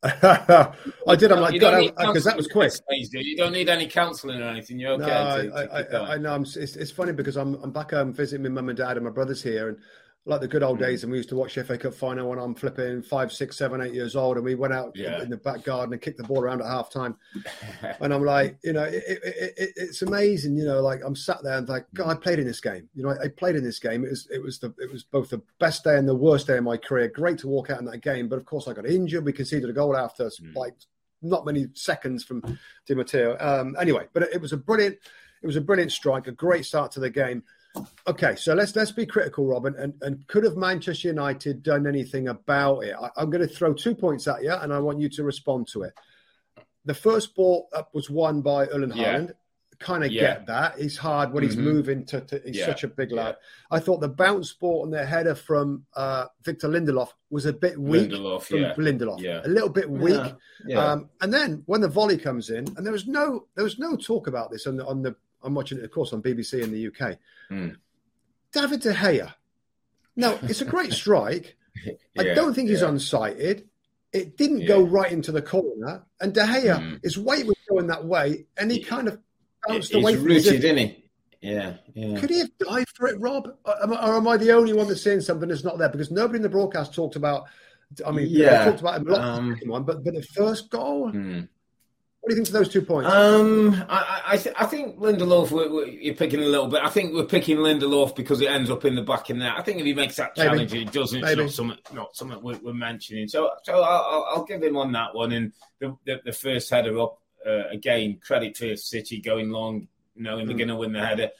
I 0.02 1.16
did. 1.16 1.32
I'm 1.32 1.40
like, 1.40 1.54
because 1.54 2.24
that 2.24 2.36
was 2.36 2.46
quick. 2.46 2.72
You 2.88 3.36
don't 3.36 3.52
need 3.52 3.68
any 3.68 3.88
counselling 3.88 4.40
or 4.40 4.48
anything. 4.48 4.78
You're 4.78 4.92
okay. 4.92 5.06
No, 5.06 5.10
to, 5.10 5.74
I, 5.74 5.82
to 5.82 5.96
I, 5.96 6.14
I, 6.14 6.16
know. 6.18 6.32
I'm, 6.32 6.42
it's, 6.42 6.56
it's, 6.56 6.92
funny 6.92 7.12
because 7.12 7.36
I'm, 7.36 7.54
I'm 7.64 7.72
back 7.72 7.90
home 7.90 8.12
visiting 8.12 8.44
my 8.44 8.48
mum 8.48 8.68
and 8.68 8.78
dad 8.78 8.96
and 8.96 9.04
my 9.04 9.10
brothers 9.10 9.42
here, 9.42 9.70
and 9.70 9.78
like 10.28 10.40
the 10.42 10.48
good 10.48 10.62
old 10.62 10.78
mm. 10.78 10.82
days, 10.82 11.02
and 11.02 11.10
we 11.10 11.16
used 11.16 11.30
to 11.30 11.36
watch 11.36 11.54
the 11.54 11.64
FA 11.64 11.78
Cup 11.78 11.94
final 11.94 12.28
when 12.28 12.38
I'm 12.38 12.54
flipping 12.54 13.02
five, 13.02 13.32
six, 13.32 13.56
seven, 13.56 13.80
eight 13.80 13.94
years 13.94 14.14
old, 14.14 14.36
and 14.36 14.44
we 14.44 14.54
went 14.54 14.74
out 14.74 14.92
yeah. 14.94 15.22
in 15.22 15.30
the 15.30 15.38
back 15.38 15.64
garden 15.64 15.92
and 15.92 16.02
kicked 16.02 16.18
the 16.18 16.24
ball 16.24 16.42
around 16.42 16.60
at 16.60 16.66
half 16.66 16.90
time. 16.90 17.16
and 18.00 18.12
I'm 18.12 18.24
like, 18.24 18.58
you 18.62 18.74
know, 18.74 18.84
it, 18.84 19.02
it, 19.06 19.54
it, 19.56 19.72
it's 19.76 20.02
amazing, 20.02 20.56
you 20.56 20.64
know, 20.64 20.80
like 20.82 21.00
I'm 21.04 21.16
sat 21.16 21.42
there 21.42 21.56
and 21.56 21.68
like, 21.68 21.86
God, 21.94 22.08
I 22.08 22.14
played 22.14 22.38
in 22.38 22.46
this 22.46 22.60
game. 22.60 22.88
You 22.94 23.04
know, 23.04 23.10
I, 23.10 23.24
I, 23.24 23.28
played 23.28 23.56
in 23.56 23.64
this 23.64 23.78
game. 23.78 24.04
It 24.04 24.10
was 24.10 24.28
it 24.30 24.42
was 24.42 24.58
the 24.58 24.74
it 24.78 24.92
was 24.92 25.02
both 25.02 25.30
the 25.30 25.42
best 25.58 25.82
day 25.82 25.96
and 25.96 26.06
the 26.06 26.14
worst 26.14 26.46
day 26.46 26.58
of 26.58 26.64
my 26.64 26.76
career. 26.76 27.08
Great 27.08 27.38
to 27.38 27.48
walk 27.48 27.70
out 27.70 27.80
in 27.80 27.86
that 27.86 28.02
game, 28.02 28.28
but 28.28 28.36
of 28.36 28.44
course 28.44 28.68
I 28.68 28.74
got 28.74 28.86
injured. 28.86 29.24
We 29.24 29.32
conceded 29.32 29.70
a 29.70 29.72
goal 29.72 29.96
after 29.96 30.24
mm. 30.24 30.54
like 30.54 30.74
not 31.22 31.46
many 31.46 31.68
seconds 31.72 32.22
from 32.22 32.42
Di 32.86 32.94
Matteo. 32.94 33.36
Um, 33.40 33.76
anyway, 33.80 34.06
but 34.12 34.24
it 34.24 34.40
was 34.40 34.52
a 34.52 34.56
brilliant, 34.56 34.98
it 35.42 35.46
was 35.46 35.56
a 35.56 35.60
brilliant 35.60 35.92
strike, 35.92 36.26
a 36.26 36.32
great 36.32 36.64
start 36.64 36.92
to 36.92 37.00
the 37.00 37.10
game. 37.10 37.42
Okay, 38.06 38.36
so 38.36 38.54
let's 38.54 38.74
let's 38.74 38.92
be 38.92 39.06
critical, 39.06 39.46
Robin. 39.46 39.74
And, 39.76 39.94
and 40.00 40.26
could 40.26 40.44
have 40.44 40.56
Manchester 40.56 41.08
United 41.08 41.62
done 41.62 41.86
anything 41.86 42.28
about 42.28 42.80
it? 42.80 42.94
I, 43.00 43.22
am 43.22 43.30
going 43.30 43.46
to 43.46 43.54
throw 43.54 43.74
two 43.74 43.94
points 43.94 44.26
at 44.26 44.42
you, 44.42 44.52
and 44.52 44.72
I 44.72 44.78
want 44.78 45.00
you 45.00 45.08
to 45.10 45.24
respond 45.24 45.68
to 45.72 45.82
it. 45.82 45.92
The 46.84 46.94
first 46.94 47.34
ball 47.34 47.68
up 47.74 47.94
was 47.94 48.08
won 48.08 48.40
by 48.40 48.64
yeah. 48.64 48.70
Haaland. 48.74 49.32
Kind 49.78 50.02
of 50.02 50.10
yeah. 50.10 50.22
get 50.22 50.46
that. 50.46 50.78
He's 50.78 50.96
hard 50.96 51.32
when 51.32 51.44
mm-hmm. 51.44 51.50
he's 51.50 51.56
moving 51.56 52.04
to. 52.06 52.20
to 52.22 52.42
he's 52.44 52.58
yeah. 52.58 52.66
such 52.66 52.82
a 52.82 52.88
big 52.88 53.12
lad. 53.12 53.36
I 53.70 53.78
thought 53.78 54.00
the 54.00 54.08
bounce 54.08 54.52
ball 54.52 54.82
and 54.82 54.92
the 54.92 55.06
header 55.06 55.36
from 55.36 55.84
uh, 55.94 56.24
Victor 56.42 56.68
Lindelof 56.68 57.10
was 57.30 57.46
a 57.46 57.52
bit 57.52 57.78
weak. 57.78 58.10
Lindelof, 58.10 58.42
from 58.42 58.62
yeah. 58.62 58.74
Lindelof, 58.74 59.20
yeah. 59.20 59.40
a 59.44 59.46
little 59.46 59.68
bit 59.68 59.88
weak. 59.88 60.20
Um, 60.76 61.10
and 61.20 61.32
then 61.32 61.62
when 61.66 61.80
the 61.80 61.88
volley 61.88 62.18
comes 62.18 62.50
in, 62.50 62.66
and 62.76 62.84
there 62.84 62.92
was 62.92 63.06
no 63.06 63.46
there 63.54 63.62
was 63.62 63.78
no 63.78 63.94
talk 63.94 64.26
about 64.26 64.50
this 64.50 64.66
on 64.66 64.78
the 64.78 64.86
on 64.86 65.02
the 65.02 65.14
I'm 65.42 65.54
watching 65.54 65.78
it, 65.78 65.84
of 65.84 65.90
course, 65.90 66.12
on 66.12 66.22
BBC 66.22 66.62
in 66.62 66.72
the 66.72 66.86
UK. 66.88 67.18
Mm. 67.50 67.76
David 68.52 68.80
De 68.80 68.92
Gea. 68.92 69.32
Now, 70.16 70.38
it's 70.42 70.60
a 70.60 70.64
great 70.64 70.92
strike. 71.02 71.56
yeah, 71.84 71.92
I 72.18 72.34
don't 72.34 72.54
think 72.54 72.68
he's 72.68 72.82
yeah. 72.82 72.88
unsighted. 72.88 73.64
It 74.12 74.36
didn't 74.36 74.62
yeah. 74.62 74.68
go 74.68 74.82
right 74.82 75.12
into 75.12 75.32
the 75.32 75.42
corner, 75.42 76.04
and 76.20 76.32
De 76.32 76.40
Gea, 76.40 76.80
mm. 76.80 77.04
his 77.04 77.18
weight 77.18 77.46
was 77.46 77.56
going 77.68 77.88
that 77.88 78.04
way, 78.04 78.46
and 78.56 78.70
he 78.70 78.82
kind 78.82 79.06
of 79.06 79.18
bounced 79.66 79.94
away 79.94 80.16
from 80.16 80.24
rooted, 80.24 80.54
it. 80.54 80.58
didn't 80.60 80.78
he? 80.78 81.04
Yeah, 81.40 81.74
yeah. 81.94 82.18
Could 82.18 82.30
he 82.30 82.38
have 82.38 82.58
died 82.58 82.86
for 82.94 83.06
it, 83.06 83.20
Rob? 83.20 83.48
Or, 83.64 83.74
or 83.74 84.16
am 84.16 84.26
I 84.26 84.36
the 84.36 84.52
only 84.52 84.72
one 84.72 84.88
that's 84.88 85.02
saying 85.02 85.20
something 85.20 85.48
that's 85.48 85.62
not 85.62 85.78
there? 85.78 85.88
Because 85.88 86.10
nobody 86.10 86.38
in 86.38 86.42
the 86.42 86.48
broadcast 86.48 86.94
talked 86.94 87.16
about. 87.16 87.44
I 88.04 88.10
mean, 88.10 88.26
yeah, 88.28 88.64
talked 88.64 88.80
about 88.80 89.00
him 89.00 89.08
a 89.08 89.12
lot, 89.12 89.20
um, 89.20 89.60
one, 89.66 89.84
but 89.84 90.02
but 90.04 90.14
the 90.14 90.22
first 90.22 90.70
goal. 90.70 91.12
Mm. 91.12 91.48
What 92.20 92.30
do 92.30 92.36
you 92.36 92.44
think 92.44 92.48
of 92.48 92.54
those 92.54 92.72
two 92.72 92.82
points? 92.82 93.10
Um, 93.10 93.84
I 93.88 94.22
I, 94.26 94.36
th- 94.36 94.54
I 94.58 94.66
think 94.66 94.98
Lindelof. 94.98 95.50
We're, 95.50 95.72
we're, 95.72 95.86
you're 95.86 96.14
picking 96.14 96.40
a 96.40 96.46
little 96.46 96.66
bit. 96.66 96.82
I 96.82 96.88
think 96.88 97.14
we're 97.14 97.24
picking 97.24 97.58
Lindelof 97.58 98.16
because 98.16 98.40
it 98.40 98.50
ends 98.50 98.70
up 98.70 98.84
in 98.84 98.96
the 98.96 99.02
back 99.02 99.30
in 99.30 99.38
there. 99.38 99.54
I 99.56 99.62
think 99.62 99.78
if 99.78 99.86
he 99.86 99.94
makes 99.94 100.16
that 100.16 100.34
challenge, 100.34 100.72
Maybe. 100.72 100.84
it 100.84 100.92
doesn't. 100.92 101.20
Maybe. 101.20 101.44
It's 101.44 101.58
not 101.58 101.68
something, 101.68 101.94
not 101.94 102.16
something 102.16 102.42
we're, 102.42 102.58
we're, 102.58 102.74
mentioning. 102.74 103.28
So, 103.28 103.50
so 103.62 103.80
I'll, 103.82 104.26
I'll, 104.34 104.44
give 104.44 104.62
him 104.62 104.76
on 104.76 104.92
that 104.92 105.14
one. 105.14 105.32
And 105.32 105.52
the 105.78 105.96
the, 106.04 106.20
the 106.24 106.32
first 106.32 106.68
header 106.70 106.98
up 106.98 107.18
uh, 107.46 107.68
again. 107.70 108.18
Credit 108.20 108.54
to 108.56 108.76
City 108.76 109.20
going 109.20 109.50
long, 109.50 109.88
knowing 110.16 110.44
mm. 110.44 110.48
they're 110.48 110.56
going 110.56 110.68
to 110.68 110.76
win 110.76 110.92
the 110.92 111.04
header. 111.04 111.30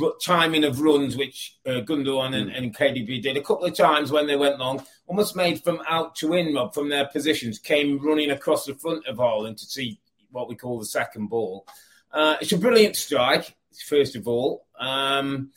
R- 0.00 0.12
timing 0.22 0.64
of 0.64 0.80
runs, 0.80 1.16
which 1.16 1.56
uh, 1.66 1.80
Gundogan 1.80 2.34
and, 2.34 2.50
mm. 2.50 2.56
and 2.56 2.76
KDB 2.76 3.22
did 3.22 3.36
a 3.36 3.42
couple 3.42 3.64
of 3.64 3.76
times 3.76 4.12
when 4.12 4.26
they 4.26 4.36
went 4.36 4.58
long, 4.58 4.84
almost 5.06 5.36
made 5.36 5.62
from 5.62 5.80
out 5.88 6.14
to 6.16 6.32
in, 6.34 6.54
Rob, 6.54 6.74
from 6.74 6.88
their 6.88 7.06
positions, 7.06 7.58
came 7.58 7.98
running 7.98 8.30
across 8.30 8.66
the 8.66 8.74
front 8.74 9.06
of 9.06 9.16
Haaland 9.16 9.58
to 9.58 9.66
see 9.66 10.00
what 10.38 10.48
we 10.48 10.56
call 10.56 10.78
the 10.78 10.86
second 10.86 11.28
ball. 11.28 11.66
Uh, 12.12 12.36
it's 12.40 12.52
a 12.52 12.58
brilliant 12.58 12.96
strike, 12.96 13.56
first 13.86 14.16
of 14.16 14.26
all. 14.28 14.64
Um, 14.78 15.50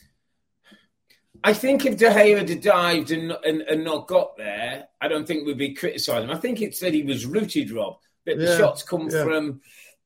I 1.43 1.53
think 1.53 1.85
if 1.85 1.97
De 1.97 2.09
Gea 2.09 2.47
had 2.47 2.61
dived 2.61 3.11
and, 3.11 3.31
and, 3.31 3.61
and, 3.61 3.83
not 3.83 4.07
got 4.07 4.38
there, 4.38 4.88
I 5.00 5.07
don't 5.07 5.27
think 5.27 5.45
we'd 5.45 5.57
be 5.57 5.73
criticising 5.73 6.29
him. 6.29 6.35
I 6.35 6.39
think 6.39 6.61
it 6.61 6.75
said 6.75 6.93
he 6.93 7.03
was 7.03 7.25
rooted, 7.25 7.71
Rob. 7.71 7.97
But 8.25 8.38
yeah, 8.38 8.45
the 8.45 8.57
shots 8.57 8.83
come 8.83 9.09
yeah. 9.09 9.23
from 9.23 9.61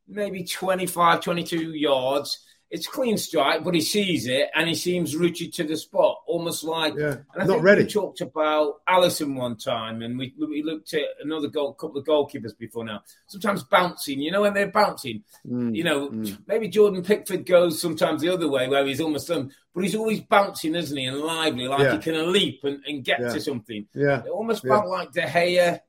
maybe 0.08 0.44
25, 0.44 1.22
22 1.22 1.72
yards 1.74 2.46
it's 2.76 2.88
a 2.88 2.92
clean 2.92 3.18
strike, 3.18 3.64
but 3.64 3.76
he 3.76 3.82
sees 3.82 4.28
it 4.28 4.50
and 4.54 4.68
he 4.68 4.76
seems 4.76 5.16
rooted 5.16 5.54
to 5.54 5.64
the 5.64 5.78
spot, 5.78 6.15
almost 6.36 6.64
like. 6.64 6.94
Yeah, 6.96 7.18
and 7.34 7.44
I 7.44 7.46
not 7.46 7.62
ready. 7.62 7.84
We 7.84 7.90
talked 7.90 8.22
about 8.22 8.86
Alisson 8.88 9.36
one 9.36 9.56
time, 9.56 10.02
and 10.02 10.18
we 10.18 10.34
we 10.38 10.64
looked 10.64 10.94
at 10.94 11.06
another 11.22 11.48
goal, 11.48 11.74
couple 11.74 11.98
of 11.98 12.06
goalkeepers 12.06 12.58
before 12.58 12.84
now. 12.84 13.02
Sometimes 13.28 13.64
bouncing, 13.64 14.20
you 14.20 14.32
know, 14.32 14.42
when 14.42 14.54
they're 14.54 14.68
bouncing, 14.72 15.24
mm, 15.48 15.76
you 15.76 15.84
know, 15.84 16.10
mm. 16.10 16.38
maybe 16.48 16.68
Jordan 16.68 17.04
Pickford 17.04 17.46
goes 17.46 17.82
sometimes 17.82 18.22
the 18.22 18.30
other 18.30 18.50
way 18.50 18.68
where 18.68 18.86
he's 18.86 19.02
almost 19.02 19.28
done, 19.28 19.52
but 19.74 19.84
he's 19.84 19.96
always 19.96 20.22
bouncing, 20.22 20.76
isn't 20.76 20.98
he, 20.98 21.06
and 21.06 21.20
lively, 21.20 21.68
like 21.68 21.80
yeah. 21.80 21.94
he 21.94 22.00
can 22.00 22.32
leap 22.32 22.64
and, 22.64 22.84
and 22.86 23.04
get 23.04 23.22
yeah. 23.22 23.30
to 23.30 23.40
something. 23.40 23.88
Yeah, 23.94 24.24
it 24.24 24.30
almost 24.30 24.64
felt 24.64 24.88
like 24.88 25.12
De 25.12 25.22
Gea 25.22 25.80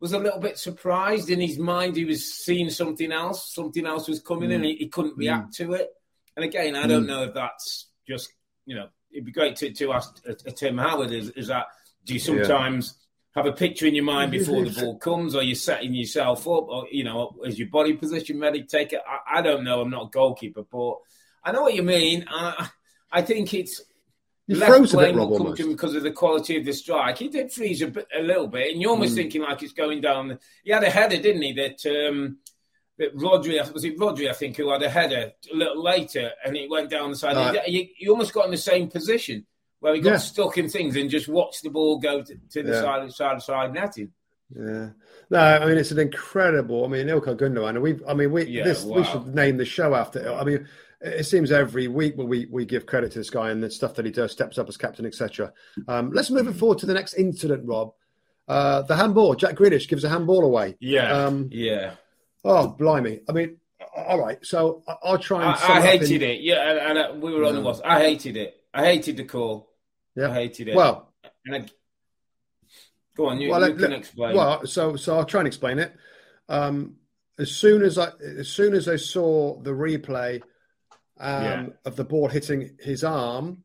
was 0.00 0.12
a 0.12 0.18
little 0.18 0.40
bit 0.40 0.58
surprised 0.58 1.30
in 1.30 1.40
his 1.40 1.58
mind. 1.58 1.94
He 1.94 2.04
was 2.04 2.34
seeing 2.34 2.70
something 2.70 3.12
else. 3.12 3.54
Something 3.54 3.86
else 3.86 4.08
was 4.08 4.20
coming 4.20 4.50
mm. 4.50 4.56
and 4.56 4.64
he, 4.64 4.74
he, 4.74 4.88
couldn't 4.88 5.16
react 5.16 5.50
mm. 5.50 5.56
to 5.58 5.74
it. 5.74 5.90
And 6.36 6.44
again, 6.44 6.74
I 6.74 6.88
don't 6.88 7.04
mm. 7.04 7.08
know 7.08 7.22
if 7.22 7.34
that's 7.34 7.86
just, 8.06 8.32
you 8.66 8.74
know, 8.74 8.88
it'd 9.12 9.24
be 9.24 9.32
great 9.32 9.56
to, 9.56 9.72
to 9.72 9.92
ask 9.92 10.20
uh, 10.28 10.32
Tim 10.50 10.78
Howard 10.78 11.12
is, 11.12 11.30
is 11.30 11.48
that 11.48 11.66
do 12.04 12.14
you 12.14 12.20
sometimes 12.20 12.96
yeah. 13.36 13.42
have 13.42 13.52
a 13.52 13.56
picture 13.56 13.86
in 13.86 13.94
your 13.94 14.04
mind 14.04 14.30
before 14.32 14.64
the 14.64 14.70
ball 14.70 14.98
comes 14.98 15.34
or 15.34 15.42
you're 15.42 15.54
setting 15.54 15.94
yourself 15.94 16.40
up 16.46 16.68
or, 16.68 16.86
you 16.90 17.04
know, 17.04 17.36
is 17.44 17.58
your 17.58 17.68
body 17.68 17.94
position 17.94 18.40
ready 18.40 18.62
to 18.62 18.68
take 18.68 18.92
it? 18.92 19.00
I, 19.06 19.38
I 19.38 19.42
don't 19.42 19.64
know. 19.64 19.80
I'm 19.80 19.90
not 19.90 20.06
a 20.06 20.10
goalkeeper, 20.10 20.62
but 20.70 20.94
I 21.44 21.52
know 21.52 21.62
what 21.62 21.74
you 21.74 21.82
mean. 21.82 22.24
I, 22.28 22.68
I 23.10 23.22
think 23.22 23.52
it's 23.54 23.82
you 24.46 24.56
froze 24.56 24.92
a 24.92 24.98
bit, 24.98 25.14
Rob, 25.14 25.30
almost. 25.30 25.62
because 25.62 25.94
of 25.94 26.02
the 26.02 26.10
quality 26.10 26.56
of 26.56 26.64
the 26.64 26.72
strike. 26.72 27.18
He 27.18 27.28
did 27.28 27.52
freeze 27.52 27.80
a, 27.82 27.88
bit, 27.88 28.08
a 28.16 28.22
little 28.22 28.48
bit, 28.48 28.72
and 28.72 28.82
you're 28.82 28.90
almost 28.90 29.12
mm. 29.12 29.16
thinking 29.16 29.42
like 29.42 29.62
it's 29.62 29.72
going 29.72 30.00
down. 30.00 30.38
He 30.64 30.72
had 30.72 30.82
a 30.82 30.90
header, 30.90 31.16
didn't 31.16 31.42
he? 31.42 31.52
That 31.52 32.08
um, 32.08 32.38
that 33.02 33.16
Rodri 33.16 33.72
was 33.72 33.84
it 33.84 33.98
Rodri? 33.98 34.30
I 34.30 34.32
think 34.32 34.56
who 34.56 34.70
had 34.70 34.82
a 34.82 34.88
header 34.88 35.32
a 35.52 35.56
little 35.56 35.82
later, 35.82 36.30
and 36.44 36.56
it 36.56 36.70
went 36.70 36.88
down 36.88 37.10
the 37.10 37.16
side. 37.16 37.60
He, 37.66 38.08
almost 38.08 38.32
got 38.32 38.44
in 38.44 38.52
the 38.52 38.56
same 38.56 38.88
position 38.88 39.44
where 39.80 39.94
he 39.94 40.00
got 40.00 40.10
yeah. 40.10 40.16
stuck 40.18 40.56
in 40.56 40.68
things 40.68 40.94
and 40.94 41.10
just 41.10 41.26
watched 41.26 41.64
the 41.64 41.70
ball 41.70 41.98
go 41.98 42.22
to, 42.22 42.36
to 42.50 42.62
the 42.62 42.72
yeah. 42.72 42.80
side, 42.80 43.12
side, 43.12 43.42
side 43.42 43.72
netting. 43.74 44.12
Yeah, 44.54 44.90
no, 45.30 45.38
I 45.38 45.66
mean 45.66 45.78
it's 45.78 45.90
an 45.90 45.98
incredible. 45.98 46.84
I 46.84 46.88
mean 46.88 47.08
Ilkay 47.08 47.36
Gundogan. 47.36 47.80
We, 47.80 47.98
I 48.06 48.14
mean 48.14 48.30
we 48.30 48.44
yeah, 48.44 48.64
this 48.64 48.84
wow. 48.84 48.98
we 48.98 49.04
should 49.04 49.34
name 49.34 49.56
the 49.56 49.64
show 49.64 49.94
after. 49.94 50.32
I 50.32 50.44
mean 50.44 50.68
it 51.00 51.24
seems 51.24 51.50
every 51.50 51.88
week 51.88 52.14
we 52.16 52.46
we 52.46 52.64
give 52.64 52.86
credit 52.86 53.12
to 53.12 53.18
this 53.18 53.30
guy 53.30 53.50
and 53.50 53.62
the 53.62 53.70
stuff 53.70 53.94
that 53.94 54.04
he 54.04 54.12
does, 54.12 54.30
steps 54.30 54.58
up 54.58 54.68
as 54.68 54.76
captain, 54.76 55.06
etc. 55.06 55.52
Um, 55.88 56.12
let's 56.12 56.30
move 56.30 56.46
it 56.46 56.54
forward 56.54 56.78
to 56.78 56.86
the 56.86 56.94
next 56.94 57.14
incident, 57.14 57.66
Rob. 57.66 57.94
Uh, 58.46 58.82
the 58.82 58.94
handball. 58.94 59.34
Jack 59.34 59.56
Grealish 59.56 59.88
gives 59.88 60.04
a 60.04 60.08
handball 60.08 60.44
away. 60.44 60.76
Yeah, 60.80 61.24
um, 61.24 61.48
yeah. 61.50 61.94
Oh, 62.44 62.68
blimey! 62.68 63.20
I 63.28 63.32
mean, 63.32 63.58
all 63.96 64.18
right. 64.18 64.44
So 64.44 64.82
I'll 65.02 65.18
try 65.18 65.44
and. 65.44 65.54
I, 65.54 65.78
I 65.78 65.80
hated 65.80 66.22
in... 66.22 66.30
it. 66.30 66.40
Yeah, 66.40 66.70
and, 66.70 66.78
and, 66.78 66.98
uh, 66.98 67.12
we 67.20 67.32
were 67.32 67.44
on 67.44 67.54
the 67.54 67.60
bus. 67.60 67.80
I 67.84 68.00
hated 68.00 68.36
it. 68.36 68.56
I 68.74 68.84
hated 68.84 69.16
the 69.16 69.24
call. 69.24 69.70
Yeah, 70.16 70.30
I 70.30 70.34
hated 70.34 70.68
it. 70.68 70.76
Well, 70.76 71.12
I... 71.50 71.66
go 73.16 73.28
on. 73.28 73.40
You, 73.40 73.50
well, 73.50 73.60
you 73.60 73.74
let, 73.74 73.78
can 73.78 73.92
explain. 73.92 74.36
Well, 74.36 74.66
so 74.66 74.96
so 74.96 75.18
I'll 75.18 75.24
try 75.24 75.40
and 75.40 75.46
explain 75.46 75.78
it. 75.78 75.94
Um, 76.48 76.96
as 77.38 77.50
soon 77.50 77.82
as 77.82 77.98
I 77.98 78.10
as 78.38 78.48
soon 78.48 78.74
as 78.74 78.88
I 78.88 78.96
saw 78.96 79.60
the 79.60 79.70
replay 79.70 80.42
um, 81.18 81.44
yeah. 81.44 81.66
of 81.84 81.96
the 81.96 82.04
ball 82.04 82.28
hitting 82.28 82.76
his 82.80 83.04
arm, 83.04 83.64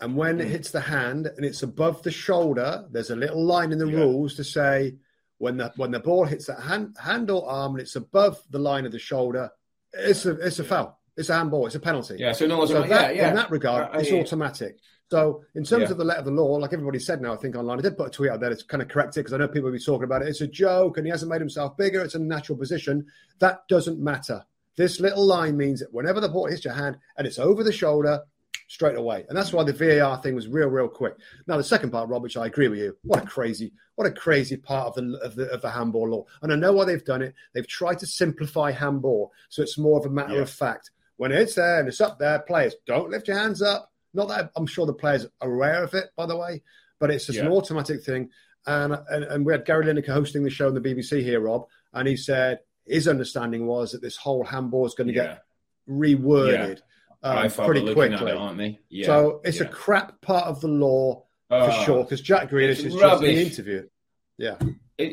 and 0.00 0.16
when 0.16 0.38
mm. 0.38 0.42
it 0.42 0.48
hits 0.48 0.70
the 0.70 0.80
hand 0.80 1.26
and 1.26 1.44
it's 1.44 1.62
above 1.62 2.02
the 2.02 2.10
shoulder, 2.10 2.86
there's 2.90 3.10
a 3.10 3.16
little 3.16 3.44
line 3.44 3.72
in 3.72 3.78
the 3.78 3.88
yeah. 3.88 3.98
rules 3.98 4.34
to 4.36 4.44
say 4.44 4.96
when 5.38 5.56
the 5.56 5.72
when 5.76 5.90
the 5.90 6.00
ball 6.00 6.24
hits 6.24 6.46
that 6.46 6.60
hand, 6.60 6.96
hand 7.00 7.30
or 7.30 7.48
arm 7.48 7.72
and 7.72 7.80
it's 7.80 7.96
above 7.96 8.40
the 8.50 8.58
line 8.58 8.86
of 8.86 8.92
the 8.92 8.98
shoulder, 8.98 9.50
it's 9.92 10.26
a 10.26 10.32
it's 10.38 10.58
a 10.58 10.64
foul. 10.64 10.98
It's 11.16 11.30
a 11.30 11.34
handball. 11.34 11.66
It's 11.66 11.74
a 11.74 11.80
penalty. 11.80 12.16
Yeah. 12.18 12.32
So 12.32 12.46
no 12.46 12.58
one's 12.58 12.70
so 12.70 12.82
that, 12.82 12.88
yeah, 12.88 13.10
yeah. 13.22 13.28
In 13.30 13.34
that 13.34 13.50
regard, 13.50 13.94
uh, 13.94 13.98
it's 13.98 14.12
automatic. 14.12 14.78
So 15.10 15.42
in 15.54 15.64
terms 15.64 15.84
yeah. 15.84 15.90
of 15.90 15.98
the 15.98 16.04
letter 16.04 16.20
of 16.20 16.26
the 16.26 16.30
law, 16.30 16.56
like 16.56 16.72
everybody 16.72 16.98
said 16.98 17.20
now, 17.20 17.32
I 17.32 17.36
think 17.36 17.56
online, 17.56 17.78
I 17.78 17.82
did 17.82 17.96
put 17.96 18.08
a 18.08 18.10
tweet 18.10 18.30
out 18.30 18.40
there 18.40 18.54
to 18.54 18.64
kind 18.66 18.82
of 18.82 18.88
correct 18.88 19.16
it 19.16 19.20
because 19.20 19.32
I 19.32 19.38
know 19.38 19.48
people 19.48 19.70
will 19.70 19.76
be 19.76 19.82
talking 19.82 20.04
about 20.04 20.22
it. 20.22 20.28
It's 20.28 20.42
a 20.42 20.46
joke 20.46 20.96
and 20.96 21.06
he 21.06 21.10
hasn't 21.10 21.30
made 21.30 21.40
himself 21.40 21.76
bigger. 21.76 22.04
It's 22.04 22.14
a 22.14 22.20
natural 22.20 22.58
position. 22.58 23.06
That 23.38 23.66
doesn't 23.68 23.98
matter. 23.98 24.44
This 24.76 25.00
little 25.00 25.26
line 25.26 25.56
means 25.56 25.80
that 25.80 25.92
whenever 25.92 26.20
the 26.20 26.28
ball 26.28 26.46
hits 26.46 26.64
your 26.64 26.74
hand 26.74 26.98
and 27.16 27.26
it's 27.26 27.38
over 27.38 27.64
the 27.64 27.72
shoulder, 27.72 28.20
straight 28.68 28.96
away. 28.96 29.24
And 29.28 29.36
that's 29.36 29.52
why 29.52 29.64
the 29.64 29.72
VAR 29.72 30.22
thing 30.22 30.34
was 30.34 30.46
real, 30.46 30.68
real 30.68 30.88
quick. 30.88 31.14
Now, 31.46 31.56
the 31.56 31.64
second 31.64 31.90
part, 31.90 32.08
Rob, 32.08 32.22
which 32.22 32.36
I 32.36 32.46
agree 32.46 32.68
with 32.68 32.78
you, 32.78 32.96
what 33.02 33.24
a 33.24 33.26
crazy, 33.26 33.72
what 33.96 34.06
a 34.06 34.12
crazy 34.12 34.56
part 34.56 34.88
of 34.88 34.94
the, 34.94 35.18
of 35.18 35.34
the, 35.34 35.50
of 35.50 35.62
the 35.62 35.70
handball 35.70 36.08
law. 36.08 36.24
And 36.42 36.52
I 36.52 36.56
know 36.56 36.72
why 36.72 36.84
they've 36.84 37.04
done 37.04 37.22
it. 37.22 37.34
They've 37.54 37.66
tried 37.66 37.98
to 38.00 38.06
simplify 38.06 38.70
handball 38.70 39.32
so 39.48 39.62
it's 39.62 39.78
more 39.78 39.98
of 39.98 40.06
a 40.06 40.10
matter 40.10 40.34
yeah. 40.34 40.42
of 40.42 40.50
fact. 40.50 40.90
When 41.16 41.32
it's 41.32 41.54
there 41.54 41.80
and 41.80 41.88
it's 41.88 42.00
up 42.00 42.18
there, 42.18 42.38
players 42.40 42.76
don't 42.86 43.10
lift 43.10 43.26
your 43.26 43.38
hands 43.38 43.62
up. 43.62 43.90
Not 44.14 44.28
that 44.28 44.52
I'm 44.54 44.66
sure 44.66 44.86
the 44.86 44.92
players 44.92 45.26
are 45.40 45.50
aware 45.50 45.82
of 45.82 45.94
it, 45.94 46.10
by 46.14 46.26
the 46.26 46.36
way, 46.36 46.62
but 47.00 47.10
it's 47.10 47.26
just 47.26 47.38
yeah. 47.38 47.46
an 47.46 47.52
automatic 47.52 48.04
thing. 48.04 48.30
And, 48.66 48.96
and, 49.08 49.24
and 49.24 49.46
we 49.46 49.52
had 49.52 49.64
Gary 49.64 49.86
Lineker 49.86 50.12
hosting 50.12 50.44
the 50.44 50.50
show 50.50 50.68
on 50.68 50.74
the 50.74 50.80
BBC 50.80 51.22
here, 51.22 51.40
Rob, 51.40 51.66
and 51.94 52.06
he 52.06 52.16
said 52.16 52.60
his 52.86 53.08
understanding 53.08 53.66
was 53.66 53.92
that 53.92 54.02
this 54.02 54.16
whole 54.16 54.44
handball 54.44 54.86
is 54.86 54.94
going 54.94 55.08
to 55.08 55.14
Yeah. 55.14 55.24
get 55.24 55.42
reworded 55.88 56.80
um, 57.22 57.50
pretty 57.50 57.92
quickly. 57.94 58.30
it, 58.30 58.36
aren't 58.36 58.58
they? 58.58 58.78
Yeah. 58.88 59.06
so 59.06 59.40
it's 59.44 59.60
a 59.60 59.66
crap 59.66 60.20
part 60.20 60.46
of 60.46 60.60
the 60.60 60.68
law 60.68 61.24
for 61.48 61.56
Oh, 61.56 61.82
sure. 61.84 62.04
Because 62.04 62.20
Jack 62.20 62.50
Grealish 62.50 62.84
is 62.84 62.94
just 62.94 63.22
in 63.22 63.34
the 63.34 63.40
interview. 63.42 63.88
Yeah, 64.36 64.56
It, 64.98 65.04